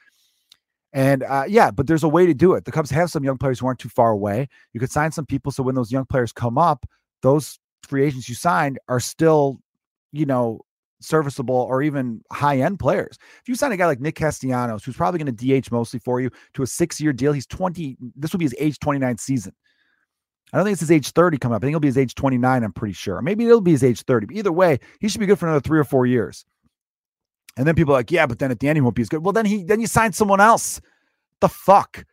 And 0.93 1.23
uh, 1.23 1.45
yeah, 1.49 1.71
but 1.71 1.87
there's 1.87 2.03
a 2.03 2.09
way 2.09 2.27
to 2.27 2.35
do 2.35 2.55
it. 2.55 2.65
The 2.65 2.73
Cubs 2.73 2.91
have 2.91 3.11
some 3.11 3.25
young 3.25 3.39
players 3.39 3.61
who 3.61 3.67
aren't 3.67 3.79
too 3.79 3.89
far 3.89 4.11
away. 4.11 4.49
You 4.73 4.81
could 4.81 4.91
sign 4.91 5.13
some 5.13 5.27
people 5.27 5.53
so 5.53 5.63
when 5.63 5.75
those 5.75 5.93
young 5.93 6.07
players 6.07 6.33
come 6.33 6.59
up, 6.59 6.85
those 7.23 7.59
free 7.83 8.05
agents 8.05 8.29
you 8.29 8.35
signed 8.35 8.79
are 8.89 9.01
still, 9.01 9.61
you 10.13 10.27
know, 10.27 10.61
serviceable 11.01 11.55
or 11.55 11.83
even 11.83 12.23
high 12.31 12.61
end 12.61 12.79
players. 12.79 13.19
If 13.41 13.49
you 13.49 13.55
sign 13.55 13.73
a 13.73 13.77
guy 13.77 13.87
like 13.87 14.01
Nick 14.01 14.17
Castellanos, 14.17 14.85
who's 14.85 14.97
probably 14.97 15.19
going 15.19 15.35
to 15.35 15.61
DH 15.61 15.71
mostly 15.73 15.99
for 15.99 16.21
you 16.21 16.31
to 16.55 16.63
a 16.63 16.67
six 16.67 17.01
year 17.01 17.13
deal, 17.13 17.33
he's 17.33 17.47
20. 17.47 17.97
This 18.17 18.33
will 18.33 18.39
be 18.39 18.45
his 18.45 18.55
age 18.59 18.79
29 18.79 19.19
season. 19.19 19.53
I 20.53 20.57
don't 20.57 20.65
think 20.65 20.73
it's 20.73 20.81
his 20.81 20.91
age 20.91 21.11
30 21.11 21.39
coming 21.39 21.55
up. 21.55 21.63
I 21.63 21.67
think 21.67 21.73
it'll 21.73 21.81
be 21.81 21.89
his 21.89 21.99
age 21.99 22.15
29, 22.15 22.65
I'm 22.65 22.73
pretty 22.73 22.95
sure. 22.95 23.23
Maybe 23.23 23.45
it'll 23.45 23.61
be 23.61 23.71
his 23.71 23.85
age 23.85 24.03
30. 24.03 24.27
But 24.27 24.37
either 24.37 24.53
way, 24.53 24.81
he 25.01 25.09
should 25.09 25.21
be 25.21 25.27
good 25.27 25.39
for 25.39 25.47
another 25.47 25.61
three 25.61 25.79
or 25.79 25.85
four 25.85 26.07
years. 26.07 26.45
And 27.57 27.67
then 27.67 27.75
people 27.75 27.95
are 27.95 27.99
like, 27.99 28.11
yeah, 28.11 28.27
but 28.27 28.39
then 28.39 28.51
at 28.51 28.61
the 28.61 28.69
end 28.69 28.77
he 28.77 28.81
won't 28.81 28.97
be 28.97 29.03
as 29.03 29.09
good. 29.09 29.25
Well, 29.25 29.33
then 29.33 29.47
he 29.47 29.65
then 29.65 29.81
you 29.81 29.87
sign 29.87 30.13
someone 30.13 30.41
else. 30.41 30.81
The 31.41 31.49
fuck? 31.49 32.05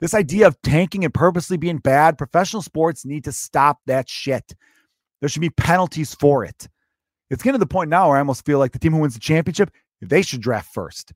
This 0.00 0.14
idea 0.14 0.46
of 0.46 0.60
tanking 0.62 1.04
and 1.04 1.14
purposely 1.14 1.56
being 1.56 1.78
bad, 1.78 2.18
professional 2.18 2.62
sports 2.62 3.04
need 3.04 3.24
to 3.24 3.32
stop 3.32 3.78
that 3.86 4.08
shit. 4.08 4.54
There 5.20 5.28
should 5.28 5.40
be 5.40 5.50
penalties 5.50 6.14
for 6.14 6.44
it. 6.44 6.68
It's 7.30 7.42
getting 7.42 7.58
to 7.58 7.64
the 7.64 7.66
point 7.66 7.90
now 7.90 8.08
where 8.08 8.16
I 8.16 8.20
almost 8.20 8.44
feel 8.44 8.58
like 8.58 8.72
the 8.72 8.78
team 8.78 8.92
who 8.92 9.00
wins 9.00 9.14
the 9.14 9.20
championship, 9.20 9.70
they 10.00 10.22
should 10.22 10.40
draft 10.40 10.72
first. 10.72 11.12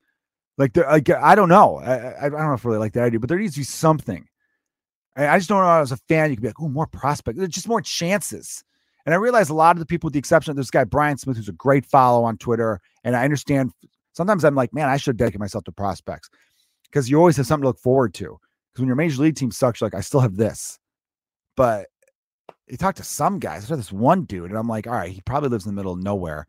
Like, 0.57 0.75
like 0.75 1.09
I 1.09 1.35
don't 1.35 1.49
know. 1.49 1.77
I, 1.77 2.25
I 2.25 2.29
don't 2.29 2.39
know 2.39 2.53
if 2.53 2.65
I 2.65 2.69
really 2.69 2.79
like 2.79 2.93
that 2.93 3.03
idea, 3.03 3.19
but 3.19 3.29
there 3.29 3.39
needs 3.39 3.53
to 3.53 3.61
be 3.61 3.65
something. 3.65 4.27
I 5.15 5.37
just 5.37 5.49
don't 5.49 5.61
know 5.61 5.81
as 5.81 5.91
a 5.91 5.97
fan, 5.97 6.29
you 6.29 6.37
could 6.37 6.41
be 6.41 6.49
like, 6.49 6.61
oh, 6.61 6.69
more 6.69 6.87
prospect. 6.87 7.37
There's 7.37 7.49
just 7.49 7.67
more 7.67 7.81
chances. 7.81 8.63
And 9.05 9.13
I 9.13 9.17
realize 9.17 9.49
a 9.49 9.53
lot 9.53 9.75
of 9.75 9.79
the 9.79 9.85
people, 9.85 10.07
with 10.07 10.13
the 10.13 10.19
exception 10.19 10.51
of 10.51 10.57
this 10.57 10.71
guy, 10.71 10.83
Brian 10.83 11.17
Smith, 11.17 11.37
who's 11.37 11.49
a 11.49 11.53
great 11.53 11.85
follow 11.85 12.23
on 12.23 12.37
Twitter. 12.37 12.79
And 13.03 13.15
I 13.15 13.23
understand 13.23 13.71
sometimes 14.13 14.45
I'm 14.45 14.55
like, 14.55 14.73
man, 14.73 14.89
I 14.89 14.97
should 14.97 15.17
dedicate 15.17 15.39
myself 15.39 15.63
to 15.65 15.71
prospects 15.71 16.29
because 16.83 17.09
you 17.09 17.17
always 17.17 17.37
have 17.37 17.47
something 17.47 17.63
to 17.63 17.69
look 17.69 17.79
forward 17.79 18.13
to. 18.15 18.37
Because 18.71 18.81
when 18.81 18.87
your 18.87 18.95
major 18.95 19.21
league 19.21 19.35
team 19.35 19.51
sucks, 19.51 19.81
you're 19.81 19.87
like, 19.87 19.95
I 19.95 20.01
still 20.01 20.21
have 20.21 20.37
this. 20.37 20.79
But 21.57 21.87
you 22.67 22.77
talked 22.77 22.97
to 22.97 23.03
some 23.03 23.39
guys, 23.39 23.67
there's 23.67 23.79
this 23.79 23.91
one 23.91 24.23
dude, 24.25 24.49
and 24.49 24.57
I'm 24.57 24.67
like, 24.67 24.87
all 24.87 24.93
right, 24.93 25.11
he 25.11 25.21
probably 25.21 25.49
lives 25.49 25.65
in 25.65 25.73
the 25.73 25.75
middle 25.75 25.93
of 25.93 26.03
nowhere. 26.03 26.47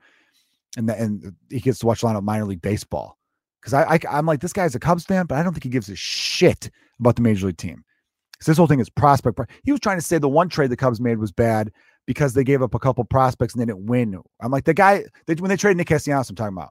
And, 0.77 0.89
the, 0.89 0.99
and 0.99 1.35
he 1.51 1.61
gets 1.61 1.81
to 1.81 1.87
watch 1.87 2.03
a 2.03 2.07
lot 2.07 2.17
of 2.17 2.25
minor 2.25 2.47
league 2.47 2.63
baseball. 2.63 3.19
Because 3.61 3.75
I, 3.75 3.95
I, 3.95 3.99
I'm 4.11 4.27
like, 4.27 4.41
this 4.41 4.53
guy's 4.53 4.75
a 4.75 4.81
Cubs 4.81 5.05
fan, 5.05 5.27
but 5.27 5.39
I 5.39 5.43
don't 5.43 5.53
think 5.53 5.65
he 5.65 5.71
gives 5.71 5.89
a 5.89 5.97
shit 5.97 6.71
about 6.99 7.17
the 7.17 7.23
major 7.23 7.47
league 7.47 7.59
team 7.59 7.85
Because 8.33 8.47
this 8.47 8.57
whole 8.57 8.67
thing 8.67 8.81
is 8.81 8.91
prospect. 8.91 9.39
He 9.63 9.71
was 9.71 9.81
trying 9.81 9.99
to 9.99 10.03
say 10.03 10.19
the 10.19 10.29
one 10.29 10.49
trade 10.49 10.71
the 10.71 10.77
Cubs 10.77 11.01
made 11.01 11.19
was 11.19 11.31
bad 11.31 11.71
because 12.07 12.35
they 12.35 12.45
gave 12.45 12.63
up 12.63 12.75
a 12.75 12.79
couple 12.79 13.05
prospects 13.05 13.55
and 13.55 13.61
they 13.61 13.67
didn't 13.67 13.87
win. 13.87 14.21
I'm 14.41 14.51
like 14.51 14.65
the 14.65 14.75
guy 14.75 15.05
they, 15.27 15.35
when 15.35 15.49
they 15.49 15.57
traded 15.57 15.77
Nick 15.77 15.89
Castellanos. 15.89 16.29
I'm 16.29 16.37
talking 16.37 16.57
about 16.57 16.71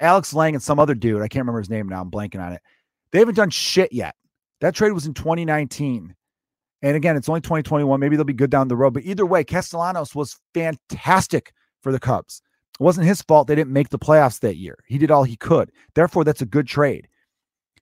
Alex 0.00 0.32
Lange 0.32 0.54
and 0.54 0.62
some 0.62 0.78
other 0.78 0.94
dude. 0.94 1.20
I 1.20 1.28
can't 1.28 1.42
remember 1.42 1.60
his 1.60 1.70
name 1.70 1.88
now. 1.88 2.00
I'm 2.00 2.10
blanking 2.10 2.42
on 2.42 2.52
it. 2.52 2.62
They 3.10 3.18
haven't 3.18 3.34
done 3.34 3.50
shit 3.50 3.92
yet. 3.92 4.14
That 4.60 4.74
trade 4.74 4.92
was 4.92 5.06
in 5.06 5.14
2019. 5.14 6.14
And 6.82 6.96
again, 6.96 7.16
it's 7.16 7.28
only 7.28 7.40
2021. 7.40 8.00
Maybe 8.00 8.16
they'll 8.16 8.24
be 8.24 8.32
good 8.32 8.50
down 8.50 8.68
the 8.68 8.76
road. 8.76 8.94
But 8.94 9.04
either 9.04 9.24
way, 9.24 9.44
Castellanos 9.44 10.14
was 10.14 10.38
fantastic 10.52 11.52
for 11.80 11.92
the 11.92 12.00
Cubs. 12.00 12.42
It 12.78 12.82
wasn't 12.82 13.06
his 13.06 13.22
fault 13.22 13.46
they 13.46 13.54
didn't 13.54 13.72
make 13.72 13.90
the 13.90 13.98
playoffs 13.98 14.40
that 14.40 14.56
year. 14.56 14.78
He 14.86 14.98
did 14.98 15.10
all 15.10 15.24
he 15.24 15.36
could. 15.36 15.70
Therefore, 15.94 16.24
that's 16.24 16.42
a 16.42 16.46
good 16.46 16.66
trade. 16.66 17.08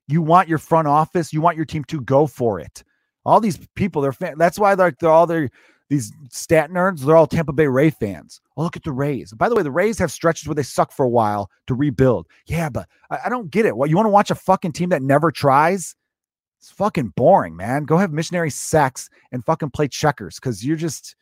You 0.08 0.20
want 0.20 0.48
your 0.48 0.58
front 0.58 0.88
office, 0.88 1.32
you 1.32 1.40
want 1.40 1.56
your 1.56 1.66
team 1.66 1.84
to 1.84 2.00
go 2.00 2.26
for 2.26 2.60
it. 2.60 2.82
All 3.24 3.40
these 3.40 3.58
people, 3.74 4.02
they're 4.02 4.12
fan- 4.12 4.38
that's 4.38 4.58
why 4.58 4.74
they're, 4.74 4.94
they're 5.00 5.10
all 5.10 5.26
their 5.26 5.50
these 5.90 6.12
stat 6.30 6.70
nerds, 6.70 7.00
they're 7.00 7.16
all 7.16 7.26
Tampa 7.26 7.52
Bay 7.52 7.66
Ray 7.66 7.90
fans. 7.90 8.40
Oh, 8.56 8.62
look 8.62 8.76
at 8.76 8.84
the 8.84 8.92
Rays. 8.92 9.32
By 9.32 9.48
the 9.48 9.56
way, 9.56 9.64
the 9.64 9.72
Rays 9.72 9.98
have 9.98 10.12
stretches 10.12 10.46
where 10.46 10.54
they 10.54 10.62
suck 10.62 10.92
for 10.92 11.04
a 11.04 11.08
while 11.08 11.50
to 11.66 11.74
rebuild. 11.74 12.28
Yeah, 12.46 12.68
but 12.68 12.88
I, 13.10 13.18
I 13.26 13.28
don't 13.28 13.50
get 13.50 13.66
it. 13.66 13.76
What 13.76 13.90
you 13.90 13.96
want 13.96 14.06
to 14.06 14.10
watch 14.10 14.30
a 14.30 14.36
fucking 14.36 14.72
team 14.72 14.90
that 14.90 15.02
never 15.02 15.32
tries? 15.32 15.96
It's 16.60 16.70
fucking 16.70 17.14
boring, 17.16 17.56
man. 17.56 17.84
Go 17.84 17.96
have 17.96 18.12
missionary 18.12 18.50
sex 18.50 19.08
and 19.32 19.44
fucking 19.44 19.70
play 19.70 19.88
checkers 19.88 20.36
because 20.36 20.64
you're 20.64 20.76
just 20.76 21.16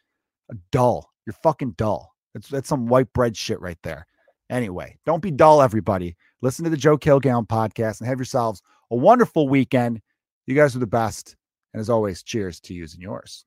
dull. 0.73 1.13
You're 1.27 1.37
fucking 1.45 1.73
dull. 1.73 2.13
That's 2.35 2.49
that's 2.49 2.69
some 2.69 2.87
white 2.87 3.13
bread 3.13 3.37
shit 3.37 3.61
right 3.61 3.79
there. 3.85 4.07
Anyway, 4.51 4.99
don't 5.07 5.23
be 5.23 5.31
dull, 5.31 5.63
everybody. 5.63 6.17
Listen 6.41 6.65
to 6.65 6.71
the 6.71 6.77
Joe 6.77 6.99
Kilgallon 6.99 7.47
podcast 7.47 8.01
and 8.01 8.09
have 8.09 8.19
yourselves 8.19 8.63
a 8.91 8.97
wonderful 8.97 9.49
weekend. 9.49 10.01
You 10.47 10.57
guys 10.57 10.75
are 10.75 10.81
the 10.81 10.87
best. 10.87 11.37
And 11.73 11.81
as 11.81 11.91
always, 11.91 12.23
cheers 12.23 12.59
to 12.61 12.75
yous 12.75 12.95
and 12.95 13.03
yours. 13.03 13.45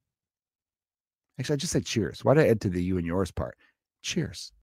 Actually, 1.40 1.56
I 1.56 1.58
just 1.58 1.74
said 1.74 1.86
cheers. 1.86 2.24
Why 2.24 2.36
did 2.36 2.46
I 2.46 2.50
add 2.50 2.62
to 2.62 2.70
the 2.70 2.82
you 2.82 2.98
and 2.98 3.06
yours 3.08 3.32
part? 3.32 3.58
Cheers. 4.04 4.54